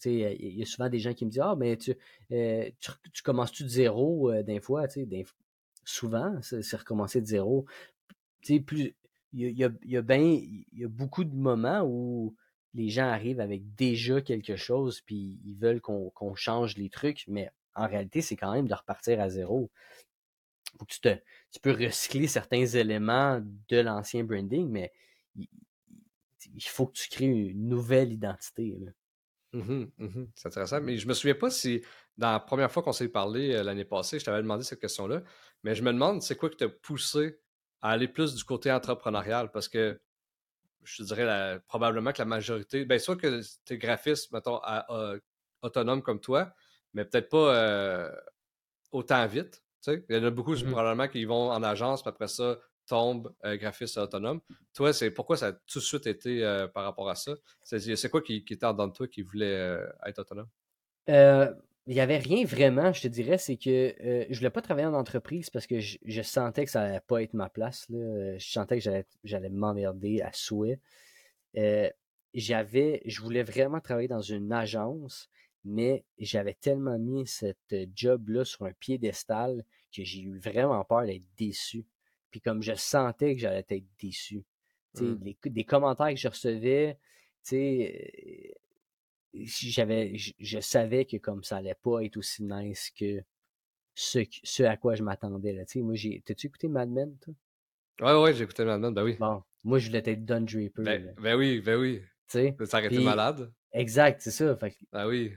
Tu 0.00 0.10
sais, 0.10 0.36
il 0.38 0.58
y 0.58 0.62
a 0.62 0.66
souvent 0.66 0.88
des 0.88 0.98
gens 0.98 1.14
qui 1.14 1.24
me 1.24 1.30
disent 1.30 1.42
Ah, 1.42 1.54
mais 1.56 1.76
tu, 1.76 1.94
euh, 2.32 2.70
tu, 2.80 2.90
tu 3.12 3.22
commences-tu 3.22 3.64
de 3.64 3.68
zéro 3.68 4.30
euh, 4.30 4.42
d'un 4.42 4.60
fois, 4.60 4.86
tu 4.88 5.00
sais, 5.00 5.06
souvent, 5.84 6.38
c'est 6.42 6.76
recommencer 6.76 7.20
de 7.20 7.26
zéro. 7.26 7.66
Tu 8.42 8.54
sais, 8.54 8.60
plus. 8.60 8.94
Il 9.32 9.56
y 9.56 9.64
a, 9.64 9.70
y 9.84 9.96
a, 9.96 10.02
ben- 10.02 10.40
y 10.72 10.84
a 10.84 10.88
beaucoup 10.88 11.22
de 11.22 11.34
moments 11.34 11.82
où 11.84 12.34
les 12.74 12.88
gens 12.88 13.06
arrivent 13.06 13.40
avec 13.40 13.74
déjà 13.76 14.20
quelque 14.20 14.56
chose, 14.56 15.00
puis 15.02 15.40
ils 15.44 15.56
veulent 15.56 15.80
qu'on 15.80 16.34
change 16.34 16.76
les 16.76 16.90
trucs, 16.90 17.24
mais 17.28 17.50
en 17.74 17.86
réalité, 17.86 18.22
c'est 18.22 18.36
quand 18.36 18.52
même 18.52 18.66
de 18.66 18.74
repartir 18.74 19.20
à 19.20 19.28
zéro. 19.28 19.70
Faut 20.78 20.84
que 20.84 20.92
tu, 20.92 21.00
te, 21.00 21.16
tu 21.52 21.60
peux 21.60 21.72
recycler 21.72 22.26
certains 22.26 22.66
éléments 22.66 23.40
de 23.68 23.76
l'ancien 23.78 24.24
branding, 24.24 24.68
mais 24.68 24.92
il, 25.36 26.62
faut 26.64 26.86
que 26.86 26.92
tu 26.92 27.08
crées 27.08 27.26
une 27.26 27.68
nouvelle 27.68 28.12
identité. 28.12 28.76
là. 28.80 28.90
Mhm, 29.52 29.90
mhm. 29.98 30.30
C'est 30.36 30.48
intéressant. 30.48 30.80
Mais 30.80 30.96
je 30.96 31.08
me 31.08 31.14
souviens 31.14 31.34
pas 31.34 31.50
si, 31.50 31.82
dans 32.16 32.30
la 32.32 32.40
première 32.40 32.70
fois 32.70 32.82
qu'on 32.82 32.92
s'est 32.92 33.08
parlé 33.08 33.52
euh, 33.52 33.62
l'année 33.62 33.84
passée, 33.84 34.18
je 34.18 34.24
t'avais 34.24 34.42
demandé 34.42 34.62
cette 34.62 34.80
question-là. 34.80 35.22
Mais 35.62 35.74
je 35.74 35.82
me 35.82 35.92
demande, 35.92 36.22
c'est 36.22 36.36
quoi 36.36 36.50
qui 36.50 36.56
t'a 36.56 36.68
poussé 36.68 37.40
à 37.82 37.90
aller 37.90 38.08
plus 38.08 38.34
du 38.34 38.44
côté 38.44 38.72
entrepreneurial? 38.72 39.50
Parce 39.52 39.68
que 39.68 40.00
je 40.84 40.98
te 40.98 41.02
dirais 41.04 41.24
la- 41.24 41.60
probablement 41.60 42.12
que 42.12 42.18
la 42.18 42.24
majorité, 42.26 42.84
bien 42.84 42.98
soit 42.98 43.16
que 43.16 43.40
tu 43.66 43.74
es 43.74 43.78
graphiste, 43.78 44.32
mettons, 44.32 44.58
à- 44.58 44.86
à- 44.88 45.16
autonome 45.62 46.02
comme 46.02 46.20
toi, 46.20 46.52
mais 46.94 47.04
peut-être 47.04 47.28
pas 47.28 47.54
euh, 47.54 48.16
autant 48.92 49.26
vite. 49.26 49.62
Il 49.86 50.04
y 50.10 50.16
en 50.16 50.24
a 50.24 50.30
beaucoup 50.30 50.52
Mhm. 50.54 50.70
probablement 50.72 51.08
qui 51.08 51.24
vont 51.24 51.50
en 51.50 51.62
agence, 51.62 52.02
puis 52.02 52.10
après 52.10 52.28
ça, 52.28 52.58
tombent 52.86 53.32
euh, 53.44 53.56
graphiste 53.56 53.96
autonome. 53.98 54.40
Toi, 54.74 54.92
c'est 54.92 55.10
pourquoi 55.10 55.36
ça 55.36 55.48
a 55.48 55.52
tout 55.52 55.78
de 55.78 55.84
suite 55.84 56.06
été 56.06 56.44
euh, 56.44 56.66
par 56.68 56.84
rapport 56.84 57.08
à 57.08 57.14
ça? 57.14 57.34
C'est 57.62 57.78
c'est 57.96 58.10
quoi 58.10 58.20
qui, 58.22 58.44
qui 58.44 58.54
était 58.54 58.66
en 58.66 58.72
dedans 58.72 58.88
de 58.88 58.92
toi 58.92 59.08
qui 59.08 59.22
voulait 59.22 59.54
euh, 59.56 59.86
être 60.06 60.18
autonome? 60.20 60.48
Il 61.86 61.94
n'y 61.94 62.00
avait 62.00 62.18
rien 62.18 62.44
vraiment, 62.44 62.92
je 62.92 63.02
te 63.02 63.08
dirais, 63.08 63.38
c'est 63.38 63.56
que 63.56 63.94
euh, 64.04 64.26
je 64.30 64.38
voulais 64.38 64.50
pas 64.50 64.62
travailler 64.62 64.86
en 64.86 64.94
entreprise 64.94 65.50
parce 65.50 65.66
que 65.66 65.80
je, 65.80 65.98
je 66.04 66.22
sentais 66.22 66.64
que 66.64 66.70
ça 66.70 66.82
allait 66.82 67.00
pas 67.00 67.22
être 67.22 67.34
ma 67.34 67.48
place. 67.48 67.88
Là. 67.88 68.38
Je 68.38 68.48
sentais 68.50 68.76
que 68.76 68.82
j'allais, 68.84 69.06
j'allais 69.24 69.48
m'emmerder 69.48 70.20
à 70.20 70.30
souhait. 70.32 70.78
Euh, 71.56 71.90
j'avais, 72.34 73.02
je 73.06 73.20
voulais 73.20 73.42
vraiment 73.42 73.80
travailler 73.80 74.08
dans 74.08 74.20
une 74.20 74.52
agence, 74.52 75.28
mais 75.64 76.04
j'avais 76.18 76.54
tellement 76.54 76.98
mis 76.98 77.26
cette 77.26 77.74
job-là 77.94 78.44
sur 78.44 78.66
un 78.66 78.72
piédestal 78.72 79.64
que 79.94 80.04
j'ai 80.04 80.20
eu 80.20 80.38
vraiment 80.38 80.84
peur 80.84 81.06
d'être 81.06 81.24
déçu. 81.36 81.84
Puis 82.30 82.40
comme 82.40 82.62
je 82.62 82.74
sentais 82.74 83.34
que 83.34 83.40
j'allais 83.40 83.66
être 83.68 83.84
déçu. 84.00 84.44
Mm. 84.94 85.14
les- 85.22 85.36
des 85.50 85.64
commentaires 85.64 86.10
que 86.10 86.16
je 86.16 86.28
recevais, 86.28 86.98
tu 87.44 87.56
sais, 87.56 88.54
j'avais, 89.34 90.16
je, 90.16 90.32
je 90.38 90.60
savais 90.60 91.04
que 91.04 91.16
comme 91.16 91.42
ça 91.44 91.58
allait 91.58 91.76
pas 91.82 92.00
être 92.04 92.16
aussi 92.16 92.42
nice 92.42 92.90
que 92.98 93.20
ce, 93.94 94.20
ce 94.44 94.62
à 94.62 94.76
quoi 94.76 94.94
je 94.94 95.02
m'attendais. 95.02 95.52
Là. 95.52 95.64
Moi, 95.76 95.94
j'ai, 95.94 96.22
t'as-tu 96.24 96.46
écouté 96.48 96.68
Mad 96.68 96.90
Men, 96.90 97.16
toi? 97.18 97.34
Ouais, 98.00 98.22
ouais, 98.22 98.34
j'ai 98.34 98.44
écouté 98.44 98.64
Mad 98.64 98.80
Men, 98.80 98.94
ben 98.94 99.04
oui. 99.04 99.16
Bon, 99.18 99.42
moi, 99.64 99.78
je 99.78 99.88
voulais 99.88 100.02
être 100.04 100.24
Don 100.24 100.40
Draper. 100.40 100.70
là, 100.82 100.98
Ben, 100.98 101.14
ben 101.20 101.34
oui, 101.36 101.60
ben 101.60 101.78
oui. 101.78 102.00
tu 102.28 102.38
sais, 102.38 102.56
Ça 102.64 102.78
aurait 102.78 102.86
été 102.86 102.96
Puis- 102.96 103.04
malade. 103.04 103.52
exact, 103.72 104.20
c'est 104.22 104.30
ça. 104.30 104.56
Fait 104.56 104.70
que, 104.70 104.76
Ben 104.92 105.06
oui. 105.06 105.32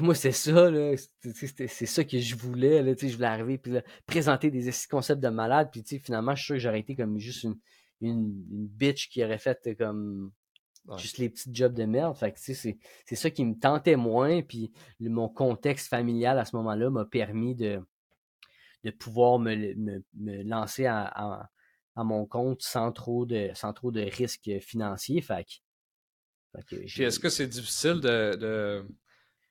moi, 0.00 0.14
c'est 0.14 0.32
ça, 0.32 0.70
là. 0.70 0.94
C'est- 0.96 1.86
ça 1.86 2.04
que 2.04 2.18
je 2.18 2.34
voulais, 2.36 2.82
là. 2.82 2.94
Je 2.98 3.14
voulais 3.14 3.26
arriver, 3.26 3.58
puis 3.58 3.72
là, 3.72 3.82
présenter 4.06 4.50
des 4.50 4.68
concepts 4.90 5.22
de 5.22 5.28
malade, 5.28 5.68
puis 5.72 5.82
finalement, 6.00 6.34
je 6.34 6.40
suis 6.42 6.46
sûr 6.46 6.54
que 6.56 6.60
j'aurais 6.60 6.80
été 6.80 6.94
comme 6.96 7.18
juste 7.18 7.44
une, 7.44 7.56
une, 8.00 8.44
une 8.50 8.66
bitch 8.66 9.08
qui 9.08 9.22
aurait 9.24 9.38
fait 9.38 9.76
comme 9.78 10.32
Ouais. 10.90 10.98
juste 10.98 11.18
les 11.18 11.28
petits 11.30 11.50
jobs 11.54 11.72
de 11.74 11.84
merde. 11.84 12.16
Fait 12.16 12.32
que, 12.32 12.38
tu 12.38 12.54
sais, 12.54 12.78
c'est 13.06 13.16
ça 13.16 13.30
qui 13.30 13.44
me 13.44 13.58
tentait 13.58 13.96
moins, 13.96 14.42
puis 14.42 14.72
le- 14.98 15.10
mon 15.10 15.28
contexte 15.28 15.88
familial 15.88 16.38
à 16.38 16.44
ce 16.44 16.54
moment-là 16.56 16.90
m'a 16.90 17.04
permis 17.04 17.54
de, 17.54 17.80
de 18.84 18.90
pouvoir 18.90 19.38
me, 19.38 19.74
me, 19.74 20.02
me 20.14 20.42
lancer 20.42 20.86
à, 20.86 21.04
à, 21.04 21.50
à 21.96 22.04
mon 22.04 22.26
compte 22.26 22.62
sans 22.62 22.92
trop 22.92 23.24
de, 23.26 23.50
sans 23.54 23.72
trop 23.72 23.90
de 23.90 24.00
risques 24.00 24.50
financiers. 24.60 25.20
Fait 25.20 25.44
que, 26.68 26.86
fait 26.88 27.04
est-ce 27.04 27.20
que 27.20 27.28
c'est 27.28 27.46
difficile 27.46 28.00
de, 28.00 28.34
de 28.36 28.86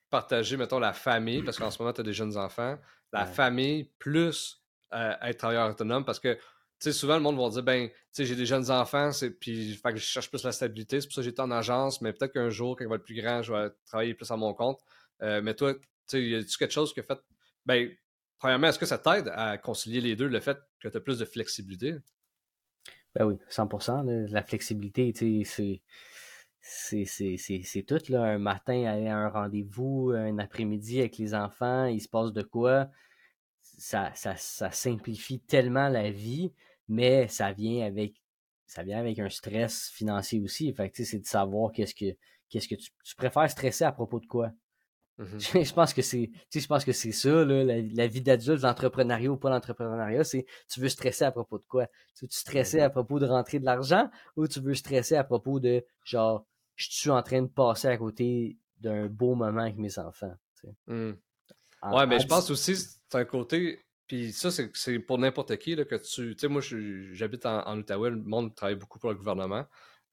partager, 0.10 0.58
mettons, 0.58 0.80
la 0.80 0.94
famille, 0.94 1.44
parce 1.44 1.58
qu'en 1.58 1.72
ce 1.72 1.82
moment, 1.82 1.94
tu 1.94 2.02
as 2.02 2.04
des 2.04 2.14
jeunes 2.14 2.36
enfants, 2.38 2.78
la 3.14 3.24
Ouais. 3.26 3.32
famille 3.32 3.92
plus 4.00 4.62
euh, 4.94 5.14
être 5.22 5.38
travailleur 5.38 5.70
autonome, 5.70 6.04
parce 6.04 6.20
que, 6.20 6.38
sais, 6.80 6.94
souvent, 6.94 7.16
le 7.16 7.22
monde 7.22 7.38
va 7.38 7.50
dire, 7.50 7.64
ben, 7.64 7.90
tu 7.90 7.96
sais, 8.12 8.26
j'ai 8.26 8.36
des 8.36 8.46
jeunes 8.46 8.72
enfants, 8.72 9.12
puis 9.40 9.80
que 9.84 9.96
je 9.96 10.04
cherche 10.04 10.30
plus 10.30 10.44
la 10.44 10.52
stabilité, 10.52 11.02
c'est 11.02 11.08
pour 11.08 11.16
ça 11.16 11.22
que 11.22 11.26
j'étais 11.26 11.42
en 11.42 11.52
agence, 11.52 12.02
mais 12.02 12.14
peut-être 12.14 12.34
qu'un 12.34 12.50
jour, 12.50 12.76
quand 12.76 12.86
il 12.86 12.90
va 12.90 12.96
être 12.96 13.04
plus 13.04 13.16
grand, 13.16 13.42
je 13.42 13.54
vais 13.54 13.70
travailler 13.86 14.14
plus 14.14 14.30
à 14.32 14.38
mon 14.38 14.54
compte. 14.54 14.80
Euh, 15.22 15.42
mais 15.42 15.54
toi, 15.54 15.74
tu 15.74 15.82
sais, 16.08 16.24
y 16.24 16.36
a-tu 16.36 16.58
quelque 16.58 16.72
chose 16.72 16.94
qui 16.94 17.02
a 17.02 17.04
fait, 17.04 17.20
ben, 17.66 17.90
premièrement, 18.38 18.68
est-ce 18.68 18.80
que 18.80 18.86
ça 18.86 18.98
t'aide 18.98 19.30
à 19.34 19.58
concilier 19.58 20.02
les 20.02 20.16
deux, 20.16 20.28
le 20.28 20.40
fait 20.40 20.58
que 20.80 20.88
tu 20.88 20.98
as 20.98 21.02
plus 21.02 21.20
de 21.20 21.26
flexibilité? 21.26 21.96
Ben 23.16 23.26
oui, 23.26 23.38
100%. 23.50 24.06
là. 24.06 24.28
La 24.30 24.44
flexibilité, 24.44 25.12
tu 25.14 25.44
sais, 25.44 25.82
c'est 26.62 27.84
tout, 27.84 28.02
là. 28.10 28.24
Un 28.24 28.38
matin, 28.38 28.86
aller 28.86 29.08
à 29.08 29.18
un 29.18 29.30
rendez-vous, 29.30 30.12
un 30.16 30.38
après-midi 30.38 31.00
avec 31.00 31.18
les 31.18 31.34
enfants, 31.34 31.86
il 31.86 32.02
se 32.02 32.08
passe 32.08 32.32
de 32.32 32.42
quoi? 32.44 32.90
Ça, 33.62 34.12
ça, 34.14 34.36
ça 34.36 34.72
simplifie 34.72 35.40
tellement 35.40 35.90
la 35.90 36.12
vie, 36.12 36.54
mais 36.90 37.28
ça 37.30 37.54
vient 37.54 37.86
avec 37.86 38.16
ça 38.68 38.84
vient 38.84 39.00
avec 39.00 39.18
un 39.20 39.30
stress 39.30 39.90
financier 39.90 40.42
aussi. 40.42 40.72
Fait 40.74 40.90
que, 40.92 41.04
c'est 41.04 41.20
de 41.20 41.26
savoir 41.26 41.72
qu'est-ce 41.72 41.96
que 41.96 42.16
qu'est-ce 42.50 42.68
que 42.68 42.76
tu, 42.76 42.90
tu 43.04 43.16
préfères 43.16 43.50
stresser 43.50 43.84
à 43.86 43.92
propos 43.92 44.20
de 44.20 44.28
quoi. 44.28 44.52
Mhm. 45.18 45.40
je 45.66 45.74
pense 45.74 45.94
que 45.94 46.02
c'est 46.02 46.32
je 46.54 46.68
pense 46.68 46.86
que 46.86 46.94
c'est 46.94 47.12
ça 47.12 47.30
là, 47.46 47.64
la, 47.64 47.82
la 47.82 48.08
vie 48.08 48.22
d'adulte 48.22 48.62
l'entrepreneuriat 48.64 49.30
ou 49.32 49.38
pas 49.38 49.50
l'entrepreneuriat 49.50 50.24
c'est 50.24 50.46
tu 50.70 50.80
veux 50.80 50.90
stresser 50.90 51.26
à 51.26 51.32
propos 51.32 51.58
de 51.58 51.66
quoi? 51.68 51.88
Tu 52.18 52.26
veux 52.26 52.30
stresser 52.32 52.80
à 52.80 52.90
propos 52.90 53.20
de 53.20 53.26
rentrer 53.26 53.60
de 53.60 53.66
l'argent 53.66 54.10
ou 54.38 54.48
tu 54.48 54.62
veux 54.62 54.76
stresser 54.76 55.16
à 55.16 55.24
propos 55.26 55.60
de 55.60 55.86
genre 56.06 56.46
je 56.76 56.88
suis 56.90 57.10
en 57.10 57.22
train 57.22 57.42
de 57.42 57.48
passer 57.48 57.90
à 57.90 57.98
côté 57.98 58.58
d'un 58.78 59.08
beau 59.08 59.36
moment 59.36 59.62
avec 59.62 59.78
mes 59.78 60.00
enfants. 60.00 60.34
Mhm. 60.88 61.18
En- 61.82 61.98
Ouais, 61.98 62.08
mais 62.08 62.16
en 62.16 62.20
je 62.20 62.28
pense 62.28 62.50
aussi, 62.50 62.76
c'est 62.76 63.16
un 63.16 63.26
côté. 63.26 63.82
Puis 64.10 64.34
ça, 64.34 64.50
c'est 64.52 64.70
c'est 64.76 65.00
pour 65.00 65.18
n'importe 65.20 65.56
qui 65.58 65.76
là, 65.76 65.86
que 65.86 65.96
tu. 65.96 66.36
Tu 66.36 66.40
sais, 66.40 66.48
moi, 66.50 66.62
j'habite 67.14 67.46
en, 67.46 67.66
en 67.66 67.78
Outaouais, 67.78 68.10
le 68.10 68.18
monde 68.18 68.54
travaille 68.56 68.76
beaucoup 68.76 69.00
pour 69.00 69.12
le 69.12 69.16
gouvernement. 69.16 69.66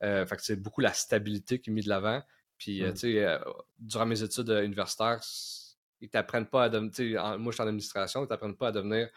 Euh, 0.03 0.25
fait 0.25 0.35
que 0.37 0.43
c'est 0.43 0.55
beaucoup 0.55 0.79
la 0.81 0.93
stabilité 0.93 1.59
qui 1.59 1.71
est 1.71 1.73
mise 1.73 1.85
de 1.85 1.89
l'avant. 1.89 2.21
Puis, 2.59 2.83
euh, 2.83 2.91
Mm. 2.91 2.93
tu 2.93 2.99
sais, 2.99 3.25
euh, 3.25 3.39
durant 3.79 4.05
mes 4.05 4.21
études 4.23 4.49
universitaires, 4.49 5.19
ils 5.99 6.09
t'apprennent 6.09 6.45
pas 6.45 6.65
à 6.65 6.69
devenir. 6.69 7.23
en- 7.25 7.39
Moi, 7.39 7.51
je 7.51 7.55
suis 7.55 7.63
en 7.63 7.67
administration, 7.67 8.23
ils 8.23 8.27
t'apprennent 8.27 8.55
pas 8.55 8.67
à 8.69 8.71
devenir 8.71 9.09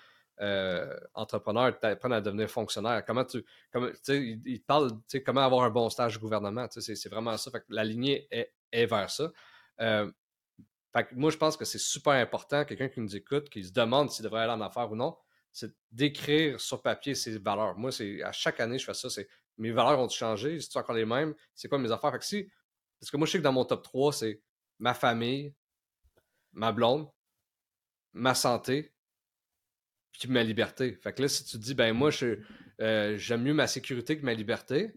euh, 0.43 0.99
entrepreneur, 1.13 1.69
ils 1.69 1.75
t'apprennent 1.79 2.15
à 2.15 2.21
devenir 2.23 2.49
fonctionnaire. 2.49 3.05
Comment 3.05 3.27
tu. 3.27 3.45
Comment, 3.71 3.89
ils, 4.09 4.41
ils 4.47 4.61
te 4.63 4.65
parlent, 4.65 4.91
tu 4.93 4.97
sais, 5.09 5.23
comment 5.23 5.43
avoir 5.43 5.65
un 5.65 5.71
bon 5.71 5.91
stage 5.91 6.17
au 6.17 6.21
gouvernement. 6.21 6.67
C'est- 6.71 6.95
c'est 6.95 7.09
vraiment 7.11 7.37
ça. 7.37 7.51
Fait 7.51 7.61
que 7.61 7.67
la 7.69 7.85
lignée 7.85 8.27
est, 8.31 8.51
est 8.73 8.87
vers 8.87 9.11
ça. 9.11 9.31
Euh, 9.83 10.11
fait 10.93 11.05
que 11.07 11.15
moi, 11.15 11.31
je 11.31 11.37
pense 11.37 11.57
que 11.57 11.65
c'est 11.65 11.79
super 11.79 12.13
important, 12.15 12.65
quelqu'un 12.65 12.89
qui 12.89 13.01
nous 13.01 13.15
écoute, 13.17 13.49
qui 13.49 13.65
se 13.65 13.73
demande 13.73 14.11
s'il 14.11 14.25
devrait 14.25 14.43
aller 14.43 14.53
en 14.53 14.61
affaires 14.61 14.91
ou 14.91 14.97
non, 14.97 15.17
c'est 15.53 15.73
d'écrire 15.91 16.61
sur 16.61 16.83
papier 16.83 17.15
ses 17.15 17.39
valeurs. 17.39 17.77
Moi, 17.77 17.93
c'est 17.93 18.23
à 18.23 18.33
chaque 18.33 18.61
année, 18.61 18.79
je 18.79 18.85
fais 18.85 18.95
ça. 18.95 19.11
C'est 19.11 19.29
mes 19.59 19.71
valeurs 19.73 19.99
ont 20.01 20.09
changé, 20.09 20.61
c'est 20.61 20.77
encore 20.79 20.95
les 20.97 21.05
mêmes, 21.05 21.35
c'est 21.55 21.69
quoi 21.69 21.79
mes 21.79 21.91
affaires? 21.93 22.13
Fait 22.13 22.19
que 22.19 22.25
si, 22.25 22.51
parce 22.99 23.11
que 23.11 23.17
moi, 23.17 23.27
je 23.27 23.33
sais 23.33 23.39
que 23.39 23.45
dans 23.45 23.53
mon 23.53 23.65
top 23.65 23.83
3, 23.83 24.13
c'est 24.13 24.41
ma 24.79 24.95
famille, 24.95 25.55
ma 26.53 26.73
blonde, 26.73 27.11
ma 28.13 28.35
santé, 28.35 28.93
puis 30.13 30.29
ma 30.29 30.43
liberté. 30.43 30.95
Fait 31.03 31.13
que 31.13 31.23
là, 31.23 31.29
si 31.29 31.45
tu 31.45 31.53
te 31.53 31.63
dis, 31.63 31.75
ben 31.75 31.93
moi, 31.93 32.11
je 32.11 32.39
euh, 32.81 33.17
j'aime 33.19 33.43
mieux 33.43 33.55
ma 33.55 33.67
sécurité 33.67 34.19
que 34.19 34.25
ma 34.25 34.35
liberté, 34.35 34.93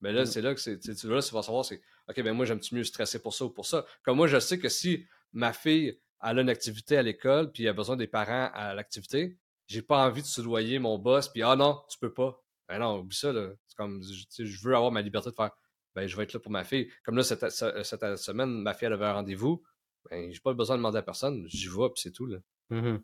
ben 0.00 0.14
là, 0.14 0.22
Mm. 0.22 0.26
c'est 0.26 0.42
là 0.42 0.54
que 0.54 0.60
c'est, 0.60 0.78
tu, 0.78 0.94
tu- 0.94 1.08
là, 1.08 1.20
tu 1.22 1.34
vas 1.34 1.42
savoir, 1.42 1.64
c'est, 1.64 1.80
OK, 2.08 2.22
ben 2.22 2.32
moi, 2.32 2.44
j'aime-tu 2.46 2.74
mieux 2.74 2.84
stresser 2.84 3.20
pour 3.20 3.34
ça 3.34 3.44
ou 3.44 3.50
pour 3.50 3.66
ça? 3.66 3.84
Comme 4.02 4.16
moi, 4.16 4.26
je 4.28 4.38
sais 4.38 4.58
que 4.58 4.68
si 4.68 5.06
ma 5.34 5.52
fille 5.52 6.00
elle 6.24 6.38
a 6.38 6.42
une 6.42 6.48
activité 6.48 6.96
à 6.96 7.02
l'école, 7.02 7.52
puis 7.52 7.64
elle 7.64 7.70
a 7.70 7.72
besoin 7.74 7.96
des 7.96 8.06
parents 8.06 8.50
à 8.54 8.72
l'activité, 8.74 9.38
j'ai 9.66 9.82
pas 9.82 10.06
envie 10.06 10.22
de 10.22 10.26
soudoyer 10.26 10.78
mon 10.78 10.98
boss, 10.98 11.28
puis 11.28 11.42
ah 11.42 11.54
non, 11.54 11.82
tu 11.88 11.98
peux 11.98 12.12
pas. 12.12 12.42
Ben 12.66 12.78
non, 12.78 12.98
oublie 12.98 13.16
ça, 13.16 13.32
là. 13.32 13.50
C'est 13.66 13.76
comme, 13.76 14.02
je, 14.02 14.66
veux 14.66 14.74
avoir 14.74 14.90
ma 14.90 15.02
liberté 15.02 15.30
de 15.30 15.34
faire, 15.34 15.50
ben 15.94 16.06
je 16.06 16.16
vais 16.16 16.22
être 16.22 16.32
là 16.32 16.40
pour 16.40 16.50
ma 16.50 16.64
fille. 16.64 16.90
Comme 17.04 17.16
là, 17.16 17.22
cette, 17.22 17.50
ce- 17.50 17.82
cette 17.82 18.16
semaine, 18.16 18.48
ma 18.48 18.72
fille, 18.72 18.86
elle 18.86 18.94
avait 18.94 19.04
un 19.04 19.12
rendez-vous. 19.14 19.62
ben, 20.10 20.32
j'ai 20.32 20.40
pas 20.40 20.54
besoin 20.54 20.76
de 20.76 20.78
demander 20.78 20.98
à 20.98 21.02
personne, 21.02 21.44
j'y 21.48 21.68
vais, 21.68 21.88
puis 21.94 22.02
c'est 22.02 22.12
tout, 22.12 22.26
là. 22.26 22.38
Mm-hmm. 22.70 23.02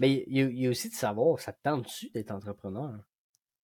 Mais 0.00 0.24
il 0.26 0.58
y, 0.58 0.66
a 0.66 0.70
aussi 0.70 0.90
de 0.90 0.94
savoir, 0.94 1.40
ça 1.40 1.52
te 1.52 1.60
tente-tu 1.62 2.10
d'être 2.10 2.30
entrepreneur? 2.30 3.00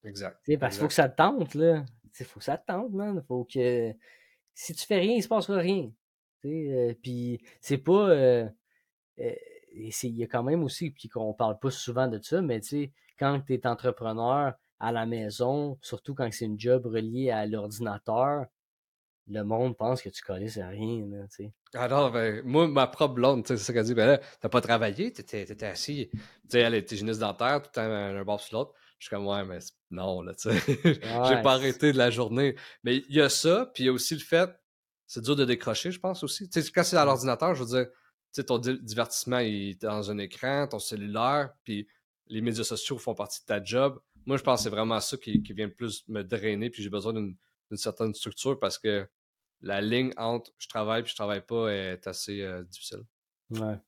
Exact. 0.02 0.40
parce 0.58 0.74
qu'il 0.74 0.82
faut 0.82 0.88
que 0.88 0.94
ça 0.94 1.08
te 1.08 1.16
tente, 1.16 1.54
là. 1.54 1.84
Il 2.18 2.26
faut 2.26 2.38
que 2.38 2.44
ça 2.44 2.58
te 2.58 2.66
tente, 2.66 2.92
man. 2.92 3.22
Faut 3.28 3.44
que. 3.44 3.92
Si 4.54 4.74
tu 4.74 4.86
fais 4.86 4.98
rien, 4.98 5.16
il 5.16 5.22
se 5.22 5.28
passera 5.28 5.58
rien. 5.58 5.92
Euh, 6.44 6.94
puis 7.02 7.40
c'est 7.60 7.78
pas. 7.78 8.10
Euh, 8.10 8.48
euh, 9.20 9.32
il 9.76 10.16
y 10.16 10.22
a 10.22 10.26
quand 10.26 10.44
même 10.44 10.62
aussi, 10.62 10.90
puis 10.90 11.08
qu'on 11.08 11.34
parle 11.34 11.58
pas 11.58 11.70
souvent 11.70 12.06
de 12.06 12.20
ça, 12.22 12.40
mais 12.42 12.60
tu 12.60 12.68
sais, 12.68 12.92
quand 13.18 13.40
tu 13.40 13.54
es 13.54 13.66
entrepreneur 13.66 14.54
à 14.78 14.92
la 14.92 15.04
maison, 15.04 15.78
surtout 15.82 16.14
quand 16.14 16.28
c'est 16.30 16.44
une 16.44 16.60
job 16.60 16.86
reliée 16.86 17.30
à 17.30 17.44
l'ordinateur, 17.46 18.46
le 19.26 19.42
monde 19.42 19.76
pense 19.76 20.02
que 20.02 20.10
tu 20.10 20.22
connais 20.22 20.58
à 20.58 20.68
rien. 20.68 21.06
Là. 21.06 21.26
Alors, 21.74 22.12
ben, 22.12 22.42
moi, 22.44 22.68
ma 22.68 22.86
propre 22.86 23.14
blonde, 23.14 23.44
c'est 23.46 23.56
ça 23.56 23.72
qu'elle 23.72 23.84
dit, 23.84 23.94
ben 23.94 24.06
là, 24.06 24.20
t'as 24.40 24.48
pas 24.48 24.60
travaillé, 24.60 25.12
t'étais, 25.12 25.42
étais 25.42 25.66
assis. 25.66 26.08
Tu 26.12 26.20
sais, 26.48 26.60
elle 26.60 26.74
était 26.74 26.96
dans 26.96 27.18
dentaire, 27.18 27.62
tout 27.62 27.70
le 27.70 27.74
temps 27.74 27.82
un 27.82 28.24
bord 28.24 28.40
sur 28.40 28.58
l'autre. 28.58 28.74
Je 28.98 29.06
suis 29.06 29.16
comme, 29.16 29.26
ouais, 29.26 29.44
mais 29.44 29.58
non, 29.90 30.22
là, 30.22 30.34
tu 30.34 30.50
sais. 30.50 30.78
J'ai 31.28 31.42
pas 31.42 31.54
arrêté 31.54 31.92
de 31.92 31.98
la 31.98 32.10
journée. 32.10 32.54
Mais 32.84 32.98
il 33.08 33.16
y 33.16 33.20
a 33.20 33.28
ça, 33.28 33.70
puis 33.74 33.84
il 33.84 33.86
y 33.86 33.88
a 33.88 33.92
aussi 33.92 34.14
le 34.14 34.20
fait, 34.20 34.50
c'est 35.14 35.22
dur 35.22 35.36
de 35.36 35.44
décrocher, 35.44 35.92
je 35.92 36.00
pense 36.00 36.24
aussi. 36.24 36.48
Tu 36.48 36.60
sais, 36.60 36.72
quand 36.72 36.82
c'est 36.82 36.96
à 36.96 37.04
l'ordinateur, 37.04 37.54
je 37.54 37.62
veux 37.62 37.84
dire, 38.32 38.44
ton 38.44 38.58
divertissement 38.58 39.38
il 39.38 39.70
est 39.70 39.82
dans 39.82 40.10
un 40.10 40.18
écran, 40.18 40.66
ton 40.66 40.80
cellulaire, 40.80 41.54
puis 41.62 41.86
les 42.26 42.40
médias 42.40 42.64
sociaux 42.64 42.98
font 42.98 43.14
partie 43.14 43.40
de 43.42 43.46
ta 43.46 43.62
job. 43.62 44.00
Moi, 44.26 44.38
je 44.38 44.42
pense 44.42 44.58
que 44.58 44.64
c'est 44.64 44.74
vraiment 44.74 44.98
ça 44.98 45.16
qui, 45.16 45.40
qui 45.40 45.52
vient 45.52 45.66
le 45.66 45.72
plus 45.72 46.02
me 46.08 46.24
drainer, 46.24 46.68
puis 46.68 46.82
j'ai 46.82 46.90
besoin 46.90 47.12
d'une 47.12 47.36
certaine 47.74 48.12
structure 48.12 48.58
parce 48.58 48.76
que 48.76 49.06
la 49.60 49.80
ligne 49.80 50.12
entre 50.16 50.50
je 50.58 50.66
travaille 50.66 51.04
puis 51.04 51.12
je 51.12 51.16
travaille 51.16 51.42
pas 51.42 51.68
est 51.68 52.04
assez 52.08 52.42
euh, 52.42 52.64
difficile. 52.64 53.04
Ouais. 53.50 53.78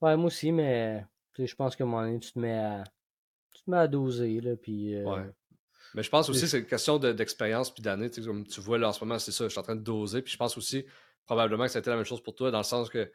Ouais, 0.00 0.16
moi 0.16 0.26
aussi, 0.26 0.52
mais 0.52 1.04
je 1.36 1.54
pense 1.56 1.74
que 1.74 1.82
mon 1.82 2.20
tu 2.20 2.30
te 2.30 2.38
mets 2.38 2.56
à 2.56 2.84
tu 3.52 3.64
te 3.64 3.70
mets 3.70 3.78
à 3.78 3.88
doser 3.88 4.40
là, 4.40 4.54
puis. 4.54 4.94
Euh, 4.94 5.02
ouais. 5.02 5.30
Mais 5.96 6.02
je 6.02 6.10
pense 6.10 6.28
aussi 6.28 6.42
que 6.42 6.46
c'est 6.46 6.58
une 6.58 6.66
question 6.66 6.98
d'expérience 6.98 7.72
puis 7.72 7.82
d'années. 7.82 8.10
Comme 8.10 8.46
tu 8.46 8.60
vois 8.60 8.76
là 8.76 8.90
en 8.90 8.92
ce 8.92 9.02
moment, 9.02 9.18
c'est 9.18 9.32
ça, 9.32 9.44
je 9.44 9.48
suis 9.48 9.58
en 9.58 9.62
train 9.62 9.76
de 9.76 9.80
doser. 9.82 10.20
Puis 10.20 10.34
je 10.34 10.36
pense 10.36 10.56
aussi 10.58 10.84
probablement 11.24 11.64
que 11.64 11.70
ça 11.70 11.78
a 11.78 11.80
été 11.80 11.88
la 11.88 11.96
même 11.96 12.04
chose 12.04 12.22
pour 12.22 12.34
toi, 12.34 12.50
dans 12.50 12.58
le 12.58 12.64
sens 12.64 12.90
que 12.90 13.10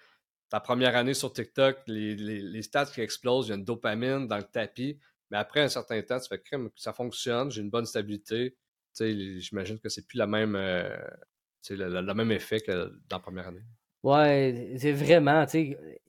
ta 0.50 0.60
première 0.60 0.96
année 0.98 1.14
sur 1.14 1.32
TikTok, 1.32 1.78
les, 1.86 2.16
les, 2.16 2.62
stats 2.64 2.88
qui 2.88 3.00
explosent, 3.02 3.48
il 3.48 3.50
y 3.52 3.54
a 3.54 3.56
une 3.56 3.64
dopamine 3.64 4.28
dans 4.28 4.36
le 4.36 4.44
tapis. 4.44 5.00
Mais 5.30 5.38
après 5.38 5.62
un 5.62 5.70
certain 5.70 6.02
temps, 6.02 6.20
tu 6.20 6.28
fais 6.28 6.40
que 6.40 6.72
ça 6.76 6.92
fonctionne, 6.92 7.52
j'ai 7.52 7.62
une 7.62 7.70
bonne 7.70 7.86
stabilité. 7.86 8.58
J'imagine 9.00 9.80
que 9.80 9.88
c'est 9.88 10.06
plus 10.06 10.18
la 10.18 10.28
même, 10.28 10.56
euh, 10.56 10.98
le, 11.70 12.14
même 12.14 12.32
effet 12.32 12.60
que 12.60 12.92
dans 13.08 13.18
la 13.18 13.20
première 13.20 13.48
année. 13.48 13.64
Ouais, 14.04 14.76
c'est 14.78 14.92
vraiment, 14.92 15.46
tu 15.46 15.52
sais, 15.52 16.02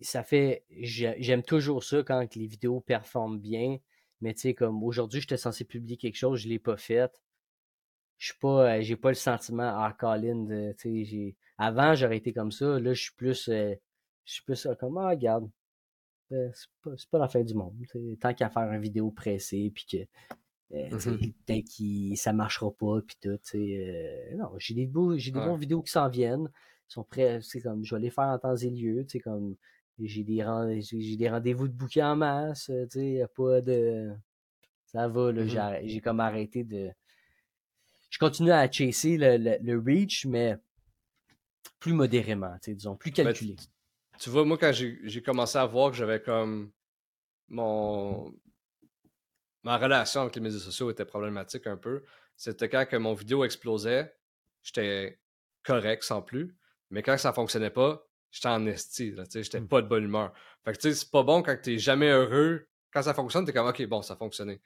ça 0.00 0.22
fait. 0.22 0.64
J'aime 0.78 1.42
toujours 1.42 1.82
ça 1.82 2.02
quand 2.02 2.36
les 2.36 2.46
vidéos 2.46 2.80
performent 2.80 3.40
bien. 3.40 3.78
Mais 4.20 4.34
tu 4.34 4.40
sais, 4.42 4.54
comme 4.54 4.82
aujourd'hui, 4.82 5.20
j'étais 5.20 5.36
censé 5.36 5.64
publier 5.64 5.96
quelque 5.96 6.16
chose, 6.16 6.40
je 6.40 6.48
l'ai 6.48 6.58
pas 6.58 6.76
fait. 6.76 7.12
Je 8.18 8.28
suis 8.28 8.38
pas. 8.38 8.76
Euh, 8.78 8.82
j'ai 8.82 8.96
pas 8.96 9.10
le 9.10 9.14
sentiment 9.14 9.74
ah 9.76 9.94
Colin 9.98 10.44
de. 10.44 10.74
Tu 10.78 11.04
sais, 11.06 11.36
Avant, 11.58 11.94
j'aurais 11.94 12.16
été 12.18 12.32
comme 12.32 12.52
ça. 12.52 12.78
Là, 12.80 12.94
je 12.94 13.02
suis 13.02 13.14
plus. 13.14 13.48
Euh, 13.48 13.74
je 14.24 14.34
suis 14.34 14.42
plus 14.44 14.68
comme 14.80 14.98
ah, 14.98 15.10
regarde. 15.10 15.50
Euh, 16.32 16.50
c'est 16.54 16.68
pas, 16.82 16.90
pas, 17.12 17.18
la 17.18 17.28
fin 17.28 17.42
du 17.42 17.54
monde. 17.54 17.74
Tant 18.20 18.34
qu'à 18.34 18.50
faire 18.50 18.72
une 18.72 18.80
vidéo 18.80 19.10
pressée 19.10 19.70
puis 19.74 19.86
que 19.86 19.98
euh, 20.72 20.88
que 20.90 22.16
ça 22.16 22.32
marchera 22.32 22.72
pas, 22.72 23.00
puis 23.06 23.16
tout. 23.20 23.38
Euh, 23.54 24.34
non, 24.36 24.50
j'ai 24.58 24.74
des, 24.74 24.86
beaux, 24.86 25.16
j'ai 25.16 25.30
des 25.30 25.40
bons 25.40 25.56
vidéos 25.56 25.82
qui 25.82 25.92
s'en 25.92 26.08
viennent. 26.08 26.50
Ils 26.88 26.92
sont 26.92 27.04
prêts, 27.04 27.40
c'est 27.42 27.60
comme, 27.60 27.84
je 27.84 27.94
vais 27.94 28.00
les 28.00 28.10
faire 28.10 28.24
en 28.24 28.38
temps 28.38 28.56
et 28.56 28.70
lieu. 28.70 29.06
Comme, 29.22 29.56
j'ai 29.98 30.24
des, 30.24 30.44
j'ai 30.80 31.16
des 31.16 31.28
rendez-vous 31.28 31.68
de 31.68 31.72
bouquets 31.72 32.02
en 32.02 32.16
masse. 32.16 32.70
Il 32.94 33.14
n'y 33.14 33.22
a 33.22 33.28
pas 33.28 33.60
de. 33.60 34.12
Ça 34.86 35.08
va, 35.08 35.32
là, 35.32 35.42
mm-hmm. 35.42 35.86
j'ai, 35.86 36.00
comme 36.00 36.20
arrêté 36.20 36.64
de. 36.64 36.90
Je 38.10 38.18
continue 38.18 38.52
à 38.52 38.70
chasser 38.70 39.16
le, 39.16 39.58
le, 39.60 39.78
reach, 39.78 40.26
mais 40.26 40.56
plus 41.80 41.92
modérément, 41.92 42.56
disons, 42.62 42.96
plus 42.96 43.10
ben, 43.10 43.24
calculé. 43.24 43.56
tu, 44.18 44.30
vois, 44.30 44.44
moi, 44.44 44.56
quand 44.56 44.72
j'ai, 44.72 44.98
j'ai 45.02 45.22
commencé 45.22 45.58
à 45.58 45.66
voir 45.66 45.90
que 45.90 45.96
j'avais 45.96 46.20
comme 46.20 46.70
mon 47.48 48.32
ma 49.66 49.78
relation 49.78 50.20
avec 50.20 50.36
les 50.36 50.40
médias 50.40 50.60
sociaux 50.60 50.90
était 50.90 51.04
problématique 51.04 51.66
un 51.66 51.76
peu. 51.76 52.04
C'était 52.36 52.68
quand 52.68 52.86
que 52.86 52.96
mon 52.96 53.14
vidéo 53.14 53.44
explosait, 53.44 54.14
j'étais 54.62 55.18
correct 55.64 56.04
sans 56.04 56.22
plus. 56.22 56.56
Mais 56.90 57.02
quand 57.02 57.18
ça 57.18 57.32
fonctionnait 57.32 57.70
pas, 57.70 58.05
j'étais 58.36 58.48
en 58.48 58.66
esti. 58.66 59.14
J'étais 59.34 59.60
mmh. 59.60 59.68
pas 59.68 59.82
de 59.82 59.88
bonne 59.88 60.04
humeur. 60.04 60.32
Fait 60.64 60.72
que 60.72 60.78
tu 60.78 60.90
sais, 60.90 60.94
c'est 60.94 61.10
pas 61.10 61.22
bon 61.22 61.42
quand 61.42 61.56
t'es 61.60 61.78
jamais 61.78 62.10
heureux. 62.10 62.66
Quand 62.92 63.02
ça 63.02 63.14
fonctionne, 63.14 63.44
t'es 63.44 63.52
comme 63.52 63.66
OK, 63.66 63.84
bon, 63.86 64.02
ça 64.02 64.14
a 64.14 64.16
fonctionné. 64.16 64.60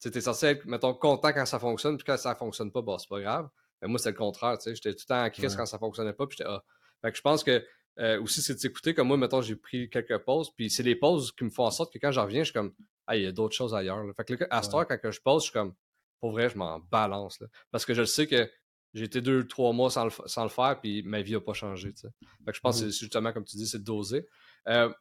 Tu 0.00 0.10
t'es 0.10 0.20
censé 0.20 0.46
être, 0.46 0.64
mettons, 0.66 0.94
content 0.94 1.32
quand 1.32 1.46
ça 1.46 1.58
fonctionne, 1.58 1.96
puis 1.96 2.04
quand 2.04 2.16
ça 2.16 2.34
fonctionne 2.36 2.70
pas, 2.70 2.82
bon, 2.82 2.96
c'est 2.98 3.08
pas 3.08 3.20
grave. 3.20 3.48
Mais 3.82 3.88
moi, 3.88 3.98
c'est 3.98 4.10
le 4.10 4.16
contraire, 4.16 4.56
tu 4.58 4.64
sais. 4.64 4.74
J'étais 4.76 4.92
tout 4.92 5.04
le 5.08 5.14
temps 5.14 5.24
en 5.24 5.30
crise 5.30 5.56
quand 5.56 5.66
ça 5.66 5.78
fonctionnait 5.78 6.12
pas, 6.12 6.26
puis 6.26 6.36
j'étais 6.38 6.48
ah. 6.48 6.62
Fait 7.02 7.10
que 7.10 7.16
je 7.16 7.22
pense 7.22 7.42
que 7.42 7.64
euh, 7.98 8.22
aussi, 8.22 8.40
c'est 8.40 8.54
de 8.54 8.58
s'écouter. 8.58 8.94
Comme 8.94 9.08
moi, 9.08 9.16
mettons, 9.16 9.42
j'ai 9.42 9.56
pris 9.56 9.90
quelques 9.90 10.18
pauses, 10.18 10.50
puis 10.54 10.70
c'est 10.70 10.84
les 10.84 10.94
pauses 10.94 11.32
qui 11.32 11.44
me 11.44 11.50
font 11.50 11.64
en 11.64 11.70
sorte 11.70 11.92
que 11.92 11.98
quand 11.98 12.12
j'en 12.12 12.24
reviens, 12.24 12.40
je 12.40 12.50
suis 12.50 12.52
comme, 12.52 12.72
ah, 13.06 13.16
il 13.16 13.24
y 13.24 13.26
a 13.26 13.32
d'autres 13.32 13.56
choses 13.56 13.74
ailleurs. 13.74 14.04
Fait 14.16 14.24
que 14.24 14.34
là, 14.34 14.46
à 14.50 14.62
ce 14.62 14.70
temps, 14.70 14.84
quand 14.84 15.10
je 15.10 15.20
pause, 15.20 15.42
je 15.42 15.44
suis 15.44 15.52
comme, 15.52 15.74
pour 16.20 16.32
vrai, 16.32 16.48
je 16.48 16.56
m'en 16.56 16.78
balance. 16.78 17.40
Là. 17.40 17.48
Parce 17.70 17.84
que 17.84 17.94
je 17.94 18.04
sais 18.04 18.26
que 18.26 18.48
j'ai 18.94 19.04
été 19.04 19.20
deux, 19.20 19.46
trois 19.46 19.72
mois 19.72 19.90
sans 19.90 20.04
le, 20.04 20.10
sans 20.26 20.42
le 20.42 20.48
faire, 20.48 20.80
puis 20.80 21.02
ma 21.02 21.22
vie 21.22 21.32
n'a 21.32 21.40
pas 21.40 21.52
changé. 21.52 21.92
Fait 21.92 22.10
que 22.46 22.52
je 22.54 22.60
pense 22.60 22.80
que 22.80 22.86
mmh 22.86 22.90
c'est 22.90 22.98
justement, 22.98 23.32
comme 23.32 23.44
tu 23.44 23.56
dis, 23.56 23.66
c'est 23.66 23.78
de 23.78 23.84
doser. 23.84 24.26
Euh, 24.68 24.92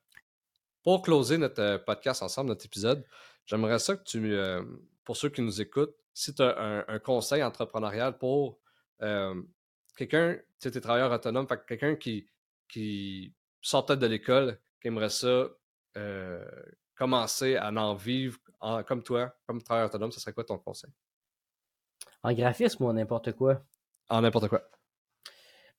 pour 0.84 1.02
closer 1.02 1.38
notre 1.38 1.62
euh, 1.62 1.78
podcast 1.78 2.22
ensemble, 2.22 2.50
notre 2.50 2.66
épisode, 2.66 3.06
j'aimerais 3.46 3.80
ça 3.80 3.96
que 3.96 4.04
tu, 4.04 4.36
pour 5.04 5.18
ceux 5.18 5.30
qui 5.30 5.42
nous 5.42 5.62
écoutent, 5.62 5.96
si 6.14 6.34
tu 6.34 6.42
as 6.42 6.86
un, 6.88 7.00
conseil 7.00 7.44
entrepreneurial 7.44 8.18
pour 8.18 8.60
quelqu'un, 9.96 10.38
tu 10.60 10.72
sais, 10.72 10.82
travailleur 10.82 11.12
autonome, 11.12 11.48
fait 11.48 11.64
quelqu'un 11.66 11.96
qui 11.96 12.28
qui 12.68 13.34
sort 13.62 13.86
peut-être 13.86 14.00
de 14.00 14.08
l'école, 14.08 14.60
qui 14.82 14.88
aimerait 14.88 15.10
ça 15.10 15.48
euh, 15.98 16.46
commencer 16.96 17.56
à 17.56 17.72
en 17.72 17.96
vivre 17.96 18.40
comme 18.86 19.04
toi, 19.04 19.36
comme 19.46 19.62
travailleur 19.62 19.90
autonome, 19.90 20.12
ce 20.12 20.20
serait 20.20 20.34
quoi 20.34 20.44
ton 20.44 20.58
conseil? 20.58 20.92
En 22.24 22.34
graphisme 22.34 22.84
ou 22.84 22.94
n'importe 22.94 23.34
quoi? 23.34 23.64
En 24.10 24.22
n'importe 24.22 24.48
quoi. 24.48 24.70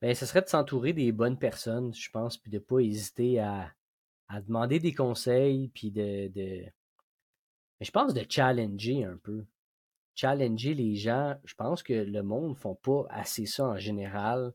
Ben, 0.00 0.14
ce 0.14 0.26
serait 0.26 0.42
de 0.42 0.48
s'entourer 0.48 0.92
des 0.92 1.10
bonnes 1.12 1.38
personnes, 1.38 1.92
je 1.92 2.10
pense, 2.10 2.36
puis 2.36 2.50
de 2.50 2.58
ne 2.58 2.62
pas 2.62 2.78
hésiter 2.80 3.40
à, 3.40 3.72
demander 4.46 4.78
des 4.78 4.92
conseils, 4.92 5.68
puis 5.68 5.90
de, 5.90 6.28
de, 6.28 6.64
Je 7.80 7.90
pense 7.90 8.14
de 8.14 8.24
challenger 8.28 9.04
un 9.04 9.16
peu. 9.16 9.44
Challenger 10.14 10.74
les 10.74 10.94
gens. 10.94 11.36
Je 11.44 11.54
pense 11.54 11.82
que 11.82 11.92
le 11.92 12.22
monde 12.22 12.50
ne 12.50 12.54
font 12.54 12.74
pas 12.74 13.06
assez 13.10 13.46
ça 13.46 13.66
en 13.66 13.78
général. 13.78 14.52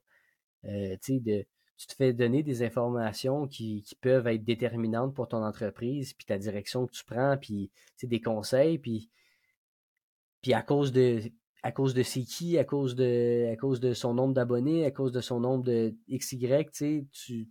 Euh, 0.65 0.95
de 1.07 1.45
tu 1.77 1.87
te 1.87 1.95
fais 1.95 2.13
donner 2.13 2.43
des 2.43 2.63
informations 2.63 3.47
qui, 3.47 3.83
peuvent 3.99 4.27
être 4.27 4.43
déterminantes 4.43 5.13
pour 5.13 5.27
ton 5.27 5.43
entreprise, 5.43 6.13
puis 6.13 6.25
ta 6.25 6.37
direction 6.37 6.87
que 6.87 6.93
tu 6.93 7.03
prends, 7.03 7.37
puis 7.37 7.71
des 8.03 8.21
conseils, 8.21 8.77
puis, 8.77 9.09
puis 10.41 10.53
à 10.53 10.61
cause 10.61 10.91
de 10.91 11.21
à 11.63 11.71
cause 11.71 11.93
de 11.93 12.03
c'est 12.03 12.23
qui, 12.23 12.57
à 12.57 12.63
cause 12.63 12.95
de 12.95 13.49
à 13.51 13.55
cause 13.55 13.79
de 13.79 13.93
son 13.93 14.13
nombre 14.13 14.33
d'abonnés, 14.33 14.85
à 14.85 14.91
cause 14.91 15.11
de 15.11 15.21
son 15.21 15.39
nombre 15.39 15.63
de 15.63 15.95
XY, 16.09 16.65
tu, 16.71 17.07
tu, 17.11 17.47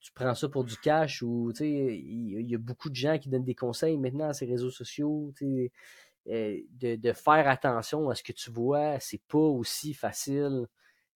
tu 0.00 0.12
prends 0.14 0.34
ça 0.34 0.48
pour 0.48 0.64
du 0.64 0.76
cash 0.76 1.22
ou 1.22 1.52
il 1.60 2.48
y, 2.48 2.54
a 2.54 2.58
beaucoup 2.58 2.90
de 2.90 2.96
gens 2.96 3.18
qui 3.18 3.28
donnent 3.28 3.44
des 3.44 3.54
conseils 3.54 3.98
maintenant 3.98 4.28
à 4.28 4.34
ces 4.34 4.46
réseaux 4.46 4.70
sociaux, 4.70 5.32
euh, 5.42 5.68
de, 6.26 6.96
de 6.96 7.12
faire 7.12 7.48
attention 7.48 8.10
à 8.10 8.14
ce 8.14 8.22
que 8.22 8.32
tu 8.32 8.50
vois, 8.50 8.98
c'est 8.98 9.22
pas 9.28 9.38
aussi 9.38 9.94
facile 9.94 10.66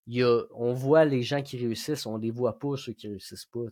on 0.08 0.74
voit 0.74 1.06
les 1.06 1.24
gens 1.24 1.42
qui 1.42 1.58
réussissent, 1.58 2.06
on 2.06 2.18
les 2.18 2.32
voit 2.32 2.60
pas 2.60 2.76
ceux 2.78 2.94
qui 2.94 3.08
réussissent 3.08 3.46
pas. 3.46 3.66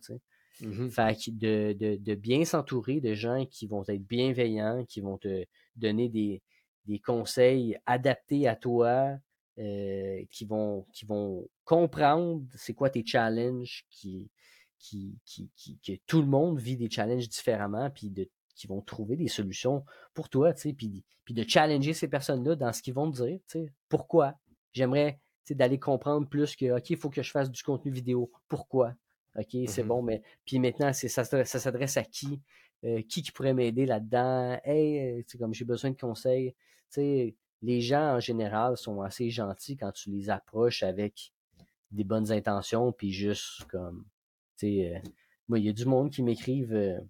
Mmh 0.60 0.90
fait 0.90 1.30
de, 1.30 1.96
de, 1.96 2.14
bien 2.14 2.44
s'entourer 2.44 3.00
de 3.00 3.14
gens 3.14 3.46
qui 3.46 3.66
vont 3.66 3.82
être 3.88 4.06
bienveillants, 4.06 4.84
qui 4.86 5.00
vont 5.00 5.16
te 5.16 5.44
donner 5.76 6.08
des, 6.08 6.42
des 6.86 6.98
conseils 6.98 7.78
adaptés 7.86 8.48
à 8.48 8.56
toi, 8.56 9.16
euh, 9.58 10.24
qui, 10.30 10.46
vont, 10.46 10.86
qui 10.92 11.04
vont 11.04 11.46
comprendre 11.64 12.42
c'est 12.56 12.74
quoi 12.74 12.88
tes 12.88 13.04
challenges, 13.04 13.84
qui, 13.90 14.30
qui, 14.78 15.18
qui, 15.24 15.78
que 15.86 15.92
tout 16.06 16.20
le 16.20 16.26
monde 16.26 16.58
vit 16.58 16.76
des 16.76 16.90
challenges 16.90 17.28
différemment, 17.28 17.90
puis 17.90 18.10
de, 18.10 18.28
qui 18.54 18.66
vont 18.66 18.80
trouver 18.80 19.16
des 19.16 19.28
solutions 19.28 19.84
pour 20.14 20.28
toi, 20.28 20.52
puis, 20.54 21.04
puis 21.24 21.34
de 21.34 21.44
challenger 21.46 21.92
ces 21.92 22.08
personnes-là 22.08 22.56
dans 22.56 22.72
ce 22.72 22.82
qu'ils 22.82 22.94
vont 22.94 23.10
te 23.10 23.22
dire. 23.22 23.40
Pourquoi? 23.88 24.34
J'aimerais 24.72 25.20
d'aller 25.50 25.78
comprendre 25.78 26.28
plus 26.28 26.56
que, 26.56 26.76
OK, 26.76 26.90
il 26.90 26.96
faut 26.96 27.10
que 27.10 27.22
je 27.22 27.30
fasse 27.30 27.50
du 27.50 27.62
contenu 27.62 27.92
vidéo. 27.92 28.30
Pourquoi? 28.48 28.94
OK, 29.36 29.56
c'est 29.66 29.82
mmh 29.82 29.86
bon, 29.86 30.02
mais 30.02 30.22
puis 30.44 30.58
maintenant, 30.58 30.92
ça, 30.92 31.24
ça 31.24 31.44
s'adresse 31.44 31.96
à 31.96 32.04
qui? 32.04 32.40
Euh, 32.84 33.00
qui 33.02 33.22
qui 33.22 33.30
pourrait 33.30 33.54
m'aider 33.54 33.86
là-dedans? 33.86 34.58
Hey, 34.64 35.20
euh, 35.20 35.38
comme 35.38 35.54
j'ai 35.54 35.64
besoin 35.64 35.90
de 35.90 35.96
conseils. 35.96 36.54
Les 36.96 37.80
gens 37.80 38.16
en 38.16 38.20
général 38.20 38.76
sont 38.76 39.02
assez 39.02 39.30
gentils 39.30 39.76
quand 39.76 39.92
tu 39.92 40.10
les 40.10 40.30
approches 40.30 40.82
avec 40.82 41.32
des 41.90 42.04
bonnes 42.04 42.32
intentions, 42.32 42.92
puis 42.92 43.12
juste 43.12 43.64
comme 43.70 44.04
sais, 44.62 45.02
moi, 45.48 45.58
il 45.58 45.66
y 45.66 45.68
a 45.68 45.72
du 45.72 45.84
monde 45.84 46.10
qui 46.10 46.22
m'écrivent 46.22 47.00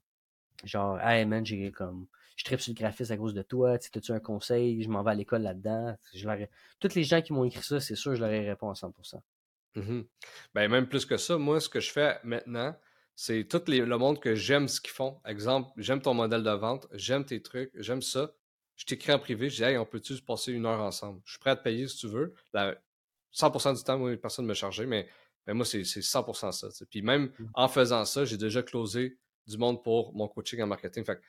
genre, 0.65 1.01
hey 1.01 1.25
man, 1.25 1.45
j'ai 1.45 1.71
comme, 1.71 2.07
je 2.37 2.45
tripe 2.45 2.61
sur 2.61 2.73
le 2.73 2.79
graphisme 2.79 3.13
à 3.13 3.17
cause 3.17 3.35
de 3.35 3.43
toi, 3.43 3.79
tu 3.79 3.91
as-tu 3.95 4.13
un 4.13 4.21
conseil, 4.21 4.83
je 4.83 4.89
m'en 4.89 5.03
vais 5.03 5.11
à 5.11 5.15
l'école 5.15 5.43
là-dedans. 5.43 5.97
Je. 6.15 6.29
Toutes 6.81 6.95
les 6.95 7.05
gens 7.05 7.21
qui 7.21 7.33
m'ont 7.33 7.45
écrit 7.45 7.63
ça, 7.63 7.81
c'est 7.81 7.97
sûr, 7.97 8.15
je 8.15 8.21
leur 8.21 8.31
ai 8.31 8.49
répondu 8.49 8.79
à 8.83 8.89
100%. 8.89 9.21
Mmh 9.75 10.03
ben, 10.55 10.71
même 10.71 10.87
plus 10.87 11.07
que 11.07 11.17
ça, 11.17 11.39
moi, 11.39 11.59
ce 11.59 11.69
que 11.69 11.81
je 11.81 11.91
fais 11.91 12.19
maintenant, 12.25 12.77
c'est 13.15 13.45
tout 13.45 13.63
le 13.67 13.97
monde 13.97 14.21
que 14.21 14.35
j'aime 14.35 14.69
ce 14.69 14.81
qu'ils 14.81 14.93
font. 14.93 15.19
Exemple, 15.25 15.71
j'aime 15.79 16.01
ton 16.01 16.15
modèle 16.15 16.43
de 16.43 16.51
vente, 16.51 16.87
j'aime 16.93 17.25
tes 17.25 17.43
trucs, 17.43 17.71
j'aime 17.75 18.03
ça. 18.03 18.33
Je 18.83 18.87
t'écris 18.87 19.13
en 19.13 19.21
privé, 19.21 19.49
je 19.49 19.55
dis, 19.55 19.63
hey, 19.63 19.79
on 19.79 19.87
peut-tu 19.87 20.17
se 20.17 20.23
passer 20.23 20.51
une 20.51 20.67
heure 20.67 20.81
ensemble? 20.81 21.21
Je 21.25 21.35
suis 21.35 21.39
prêt 21.39 21.51
à 21.51 21.57
te 21.57 21.63
payer 21.63 21.87
si 21.87 21.99
tu 21.99 22.09
veux. 22.09 22.35
100% 23.33 23.77
du 23.77 23.85
temps, 23.85 23.97
moi, 23.97 24.17
personne 24.17 24.45
ne 24.45 24.49
me 24.49 24.55
chargeait, 24.55 24.87
mais, 24.87 25.09
mais 25.47 25.55
moi, 25.55 25.65
c'est 25.65 25.83
100% 25.83 26.51
ça. 26.51 26.69
Puis 26.91 27.01
même 27.01 27.27
mmh. 27.39 27.45
en 27.55 27.69
faisant 27.69 28.05
ça, 28.05 28.25
j'ai 28.25 28.37
déjà 28.37 28.61
closé 28.61 29.21
du 29.47 29.57
monde 29.57 29.85
pour 29.85 30.13
mon 30.17 30.27
coaching 30.27 30.63
en 30.63 30.67
marketing. 30.67 31.05
Fait 31.05 31.21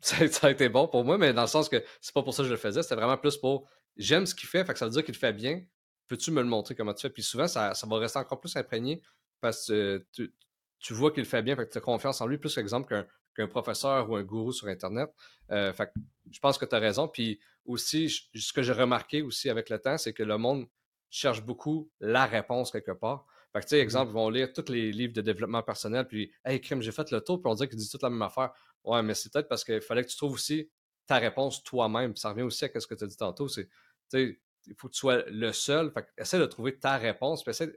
ça, 0.00 0.48
a 0.48 0.50
été 0.50 0.68
bon 0.68 0.88
pour 0.88 1.04
moi, 1.04 1.16
mais 1.16 1.32
dans 1.32 1.42
le 1.42 1.46
sens 1.46 1.68
que 1.68 1.80
c'est 2.00 2.12
pas 2.12 2.24
pour 2.24 2.34
ça 2.34 2.42
que 2.42 2.48
je 2.48 2.54
le 2.54 2.58
faisais, 2.58 2.82
c'était 2.82 2.96
vraiment 2.96 3.18
plus 3.18 3.36
pour 3.36 3.70
j'aime 3.96 4.26
ce 4.26 4.34
qu'il 4.34 4.48
fait, 4.48 4.64
fait 4.64 4.72
que 4.72 4.78
ça 4.80 4.86
veut 4.86 4.90
dire 4.90 5.04
qu'il 5.04 5.14
le 5.14 5.18
fait 5.18 5.32
bien. 5.32 5.62
Peux-tu 6.08 6.32
me 6.32 6.40
le 6.40 6.48
montrer 6.48 6.74
comment 6.74 6.92
tu 6.92 7.02
fais? 7.02 7.10
Puis 7.10 7.22
souvent, 7.22 7.46
ça, 7.46 7.72
ça 7.74 7.86
va 7.86 7.98
rester 7.98 8.18
encore 8.18 8.40
plus 8.40 8.56
imprégné 8.56 9.00
parce 9.40 9.68
que 9.68 10.04
tu, 10.12 10.34
tu 10.80 10.92
vois 10.92 11.12
qu'il 11.12 11.22
le 11.22 11.28
fait 11.28 11.42
bien, 11.42 11.54
fait 11.54 11.66
que 11.66 11.70
tu 11.72 11.78
as 11.78 11.82
confiance 11.82 12.20
en 12.20 12.26
lui, 12.26 12.38
plus 12.38 12.52
qu'exemple 12.52 12.88
qu'un 12.88 13.06
professeur 13.46 14.08
ou 14.10 14.16
un 14.16 14.22
gourou 14.22 14.52
sur 14.52 14.68
Internet. 14.68 15.10
Euh, 15.50 15.72
fait 15.72 15.92
je 16.30 16.38
pense 16.38 16.58
que 16.58 16.64
tu 16.64 16.74
as 16.74 16.78
raison. 16.78 17.08
Puis 17.08 17.40
aussi, 17.64 18.08
ce 18.08 18.52
que 18.52 18.62
j'ai 18.62 18.72
remarqué 18.72 19.22
aussi 19.22 19.50
avec 19.50 19.68
le 19.70 19.78
temps, 19.78 19.98
c'est 19.98 20.12
que 20.12 20.22
le 20.22 20.38
monde 20.38 20.66
cherche 21.10 21.42
beaucoup 21.42 21.90
la 22.00 22.26
réponse 22.26 22.70
quelque 22.70 22.92
part. 22.92 23.26
Fait 23.52 23.60
que, 23.60 23.64
tu 23.64 23.70
sais, 23.70 23.78
mmh 23.78 23.82
exemple, 23.82 24.10
ils 24.12 24.14
vont 24.14 24.30
lire 24.30 24.52
tous 24.52 24.70
les 24.70 24.92
livres 24.92 25.12
de 25.12 25.22
développement 25.22 25.62
personnel, 25.62 26.06
puis, 26.06 26.32
hey, 26.44 26.60
crime, 26.60 26.80
j'ai 26.82 26.92
fait 26.92 27.10
le 27.10 27.20
tour, 27.20 27.42
puis 27.42 27.50
on 27.50 27.54
dirait 27.54 27.68
qu'ils 27.68 27.78
disent 27.78 27.90
toute 27.90 28.02
la 28.02 28.10
même 28.10 28.22
affaire. 28.22 28.52
Ouais, 28.84 29.02
mais 29.02 29.14
c'est 29.14 29.32
peut-être 29.32 29.48
parce 29.48 29.64
qu'il 29.64 29.80
fallait 29.80 30.04
que 30.04 30.08
tu 30.08 30.16
trouves 30.16 30.34
aussi 30.34 30.70
ta 31.06 31.16
réponse 31.18 31.62
toi-même. 31.64 32.14
Ça 32.16 32.30
revient 32.30 32.42
aussi 32.42 32.64
à 32.64 32.80
ce 32.80 32.86
que 32.86 32.94
tu 32.94 33.04
as 33.04 33.08
dit 33.08 33.16
tantôt. 33.16 33.48
C'est, 33.48 33.66
tu 33.66 33.70
sais, 34.10 34.40
il 34.66 34.74
faut 34.76 34.88
que 34.88 34.92
tu 34.92 35.00
sois 35.00 35.24
le 35.26 35.52
seul. 35.52 35.90
Fait 35.92 36.06
essaie 36.16 36.38
de 36.38 36.46
trouver 36.46 36.78
ta 36.78 36.96
réponse, 36.96 37.42
puis 37.42 37.50
essaie, 37.50 37.72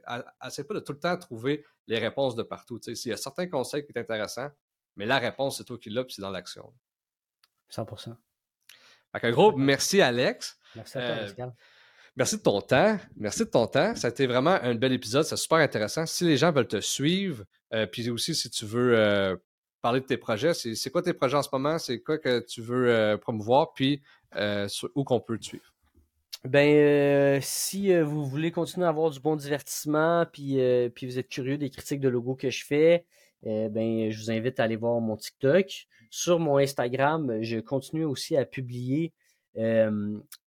essaie, 0.46 0.64
pas 0.64 0.74
de 0.74 0.80
tout 0.80 0.92
le 0.92 1.00
temps 1.00 1.16
trouver 1.16 1.64
les 1.88 1.98
réponses 1.98 2.36
de 2.36 2.44
partout. 2.44 2.78
Tu 2.78 2.90
sais, 2.90 2.94
s'il 2.94 3.10
y 3.10 3.14
a 3.14 3.16
certains 3.16 3.48
conseils 3.48 3.84
qui 3.84 3.92
sont 3.92 3.98
intéressants, 3.98 4.50
mais 4.96 5.06
la 5.06 5.18
réponse, 5.18 5.58
c'est 5.58 5.64
toi 5.64 5.78
qui 5.78 5.90
l'as, 5.90 6.04
puis 6.04 6.14
c'est 6.14 6.22
dans 6.22 6.30
l'action. 6.30 6.72
100%. 7.70 8.16
Fait 9.12 9.20
que, 9.20 9.30
gros, 9.30 9.56
merci 9.56 10.00
Alex. 10.00 10.58
Merci 10.74 10.98
à 10.98 11.00
toi, 11.00 11.10
euh, 11.10 11.20
Pascal. 11.22 11.54
Merci 12.16 12.36
de 12.36 12.42
ton 12.42 12.60
temps. 12.60 12.98
Merci 13.16 13.40
de 13.40 13.50
ton 13.50 13.66
temps. 13.66 13.94
Ça 13.94 14.08
a 14.08 14.10
été 14.10 14.26
vraiment 14.26 14.58
un 14.62 14.74
bel 14.74 14.92
épisode. 14.92 15.24
C'est 15.24 15.36
super 15.36 15.58
intéressant. 15.58 16.06
Si 16.06 16.24
les 16.24 16.36
gens 16.36 16.52
veulent 16.52 16.68
te 16.68 16.80
suivre, 16.80 17.44
euh, 17.72 17.86
puis 17.86 18.08
aussi 18.10 18.34
si 18.34 18.50
tu 18.50 18.64
veux 18.64 18.96
euh, 18.96 19.36
parler 19.82 20.00
de 20.00 20.06
tes 20.06 20.16
projets, 20.16 20.54
c'est 20.54 20.90
quoi 20.90 21.02
tes 21.02 21.14
projets 21.14 21.36
en 21.36 21.42
ce 21.42 21.48
moment? 21.52 21.78
C'est 21.78 22.00
quoi 22.00 22.18
que 22.18 22.40
tu 22.40 22.60
veux 22.60 23.18
promouvoir? 23.20 23.72
Puis 23.74 24.02
où 24.94 25.04
qu'on 25.04 25.20
peut 25.20 25.38
te 25.38 25.44
suivre? 25.44 25.72
Ben, 26.44 27.40
si 27.40 27.96
vous 28.00 28.24
voulez 28.26 28.50
continuer 28.50 28.86
à 28.86 28.90
avoir 28.90 29.10
du 29.10 29.20
bon 29.20 29.36
divertissement, 29.36 30.26
puis, 30.32 30.58
puis 30.94 31.06
vous 31.06 31.18
êtes 31.18 31.28
curieux 31.28 31.58
des 31.58 31.70
critiques 31.70 32.00
de 32.00 32.08
logo 32.08 32.34
que 32.34 32.50
je 32.50 32.64
fais, 32.64 33.06
ben, 33.44 34.10
je 34.10 34.18
vous 34.18 34.30
invite 34.30 34.58
à 34.60 34.64
aller 34.64 34.76
voir 34.76 35.00
mon 35.00 35.16
TikTok. 35.16 35.86
Sur 36.10 36.38
mon 36.38 36.58
Instagram, 36.58 37.42
je 37.42 37.58
continue 37.58 38.04
aussi 38.04 38.36
à 38.36 38.44
publier 38.44 39.12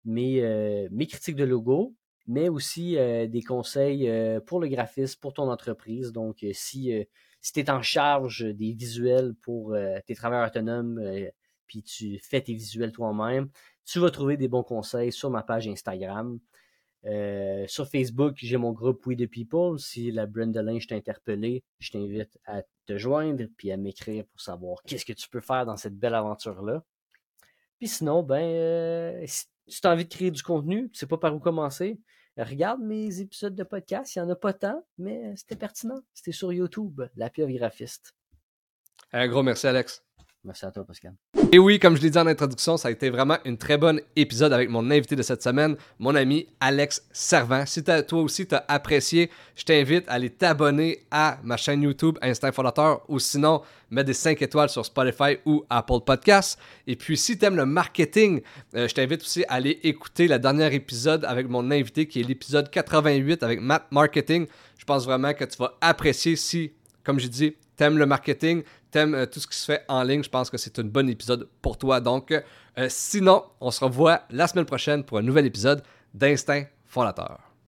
mes, 0.05 0.40
euh, 0.42 0.88
mes 0.90 1.07
critiques 1.07 1.36
de 1.36 1.45
logo, 1.45 1.95
mais 2.26 2.49
aussi 2.49 2.97
euh, 2.97 3.26
des 3.26 3.42
conseils 3.42 4.09
euh, 4.09 4.40
pour 4.40 4.61
le 4.61 4.68
graphisme, 4.68 5.18
pour 5.20 5.34
ton 5.34 5.51
entreprise. 5.51 6.12
Donc, 6.12 6.45
si, 6.53 6.92
si 7.40 7.53
tu 7.53 7.61
es 7.61 7.70
en 7.70 7.82
charge 7.82 8.45
des 8.45 8.72
visuels 8.72 9.34
pour 9.42 9.76
tes 10.07 10.14
travailleurs 10.14 10.49
autonomes, 10.49 11.01
puis 11.66 11.82
tu 11.82 12.18
fais 12.18 12.40
tes 12.40 12.55
visuels 12.55 12.92
toi-même, 12.92 13.49
tu 13.84 13.99
vas 13.99 14.11
trouver 14.11 14.36
des 14.36 14.49
bons 14.49 14.62
conseils 14.62 15.12
sur 15.12 15.30
ma 15.30 15.42
page 15.42 15.68
Instagram. 15.68 16.38
Sur 17.66 17.88
Facebook, 17.88 18.36
j'ai 18.36 18.57
mon 18.57 18.72
groupe 18.72 19.07
We 19.07 19.16
the 19.16 19.26
People. 19.26 19.78
Si 19.78 20.11
la 20.11 20.26
brand 20.26 20.52
de 20.52 20.61
linge 20.61 20.86
t'a 20.86 20.94
interpellé, 20.94 21.62
je 21.78 21.90
t'invite 21.90 22.38
à 22.46 22.62
te 22.86 22.96
joindre 22.96 23.44
puis 23.57 23.72
à 23.72 23.76
m'écrire 23.76 24.24
pour 24.26 24.40
savoir 24.40 24.78
qu'est-ce 24.86 25.05
que 25.05 25.12
tu 25.12 25.28
peux 25.28 25.40
faire 25.40 25.66
dans 25.66 25.76
cette 25.76 25.98
belle 25.98 26.14
aventure-là. 26.14 26.82
Puis 27.78 27.88
sinon, 27.88 28.22
ben, 28.22 29.26
si 29.26 29.46
tu 29.66 29.86
as 29.86 29.90
envie 29.90 30.05
de 30.05 30.14
créer 30.14 30.30
du 30.30 30.42
contenu, 30.42 30.90
tu 30.90 30.98
sais 30.98 31.07
pas 31.07 31.18
par 31.18 31.34
où 31.34 31.40
commencer, 31.40 32.00
regarde 32.36 32.80
mes 32.80 33.20
épisodes 33.20 33.55
de 33.55 33.64
podcast. 33.64 34.14
Il 34.14 34.22
n'y 34.22 34.26
en 34.26 34.30
a 34.30 34.36
pas 34.36 34.52
tant, 34.52 34.84
mais 34.98 35.34
c'était 35.36 35.57
pertinent. 35.57 36.00
C'était 36.14 36.32
sur 36.32 36.52
YouTube, 36.52 37.02
La 37.16 37.30
Pieuvre 37.30 37.52
Graphiste. 37.52 38.14
Un 39.12 39.28
gros 39.28 39.42
merci, 39.42 39.66
Alex. 39.66 40.05
Merci 40.45 40.66
à 40.66 40.70
toi, 40.70 40.84
Pascal. 40.84 41.14
Et 41.53 41.59
oui, 41.59 41.78
comme 41.78 41.97
je 41.97 42.03
l'ai 42.03 42.11
dit 42.11 42.18
en 42.18 42.26
introduction, 42.26 42.76
ça 42.76 42.88
a 42.88 42.90
été 42.90 43.09
vraiment 43.09 43.38
une 43.45 43.57
très 43.57 43.78
bonne 43.78 44.01
épisode 44.14 44.53
avec 44.53 44.68
mon 44.68 44.90
invité 44.90 45.16
de 45.16 45.22
cette 45.22 45.42
semaine, 45.42 45.76
mon 45.99 46.14
ami 46.14 46.49
Alex 46.61 47.07
Servant. 47.12 47.64
Si 47.64 47.82
toi 47.82 48.20
aussi 48.20 48.47
tu 48.47 48.55
as 48.55 48.64
apprécié, 48.68 49.30
je 49.55 49.64
t'invite 49.64 50.07
à 50.09 50.14
aller 50.14 50.30
t'abonner 50.30 51.07
à 51.11 51.38
ma 51.42 51.57
chaîne 51.57 51.82
YouTube 51.82 52.18
Instinct 52.20 52.53
Fondateur 52.53 53.03
ou 53.09 53.18
sinon 53.18 53.62
mettre 53.90 54.09
des 54.09 54.14
5 54.14 54.42
étoiles 54.42 54.68
sur 54.68 54.84
Spotify 54.84 55.38
ou 55.47 55.64
Apple 55.70 56.01
Podcasts. 56.05 56.59
Et 56.86 56.97
puis 56.97 57.16
si 57.16 57.38
tu 57.38 57.45
aimes 57.47 57.57
le 57.57 57.66
marketing, 57.66 58.42
euh, 58.74 58.86
je 58.86 58.95
t'invite 58.95 59.22
aussi 59.22 59.45
à 59.45 59.55
aller 59.55 59.80
écouter 59.82 60.28
le 60.28 60.38
dernier 60.38 60.74
épisode 60.74 61.24
avec 61.24 61.49
mon 61.49 61.70
invité 61.70 62.07
qui 62.07 62.20
est 62.20 62.24
l'épisode 62.24 62.68
88 62.68 63.42
avec 63.42 63.61
Matt 63.61 63.86
Marketing. 63.92 64.47
Je 64.76 64.84
pense 64.84 65.05
vraiment 65.05 65.32
que 65.32 65.45
tu 65.45 65.57
vas 65.57 65.74
apprécier 65.80 66.36
si, 66.36 66.72
comme 67.03 67.18
j'ai 67.18 67.28
dit, 67.28 67.55
t'aimes 67.76 67.99
le 67.99 68.07
marketing, 68.07 68.62
euh, 68.97 69.26
tout 69.26 69.40
ce 69.40 69.47
qui 69.47 69.57
se 69.57 69.64
fait 69.64 69.84
en 69.88 70.03
ligne, 70.03 70.22
je 70.22 70.30
pense 70.30 70.51
que 70.51 70.57
c'est 70.57 70.78
un 70.78 70.84
bon 70.84 71.09
épisode 71.09 71.49
pour 71.62 71.78
toi. 71.78 72.01
Donc, 72.01 72.30
euh, 72.32 72.86
sinon, 72.88 73.45
on 73.61 73.70
se 73.70 73.84
revoit 73.84 74.22
la 74.30 74.47
semaine 74.47 74.66
prochaine 74.66 75.05
pour 75.05 75.18
un 75.18 75.22
nouvel 75.22 75.47
épisode 75.47 75.82
d'Instinct 76.12 76.66
Fondateur. 76.86 77.53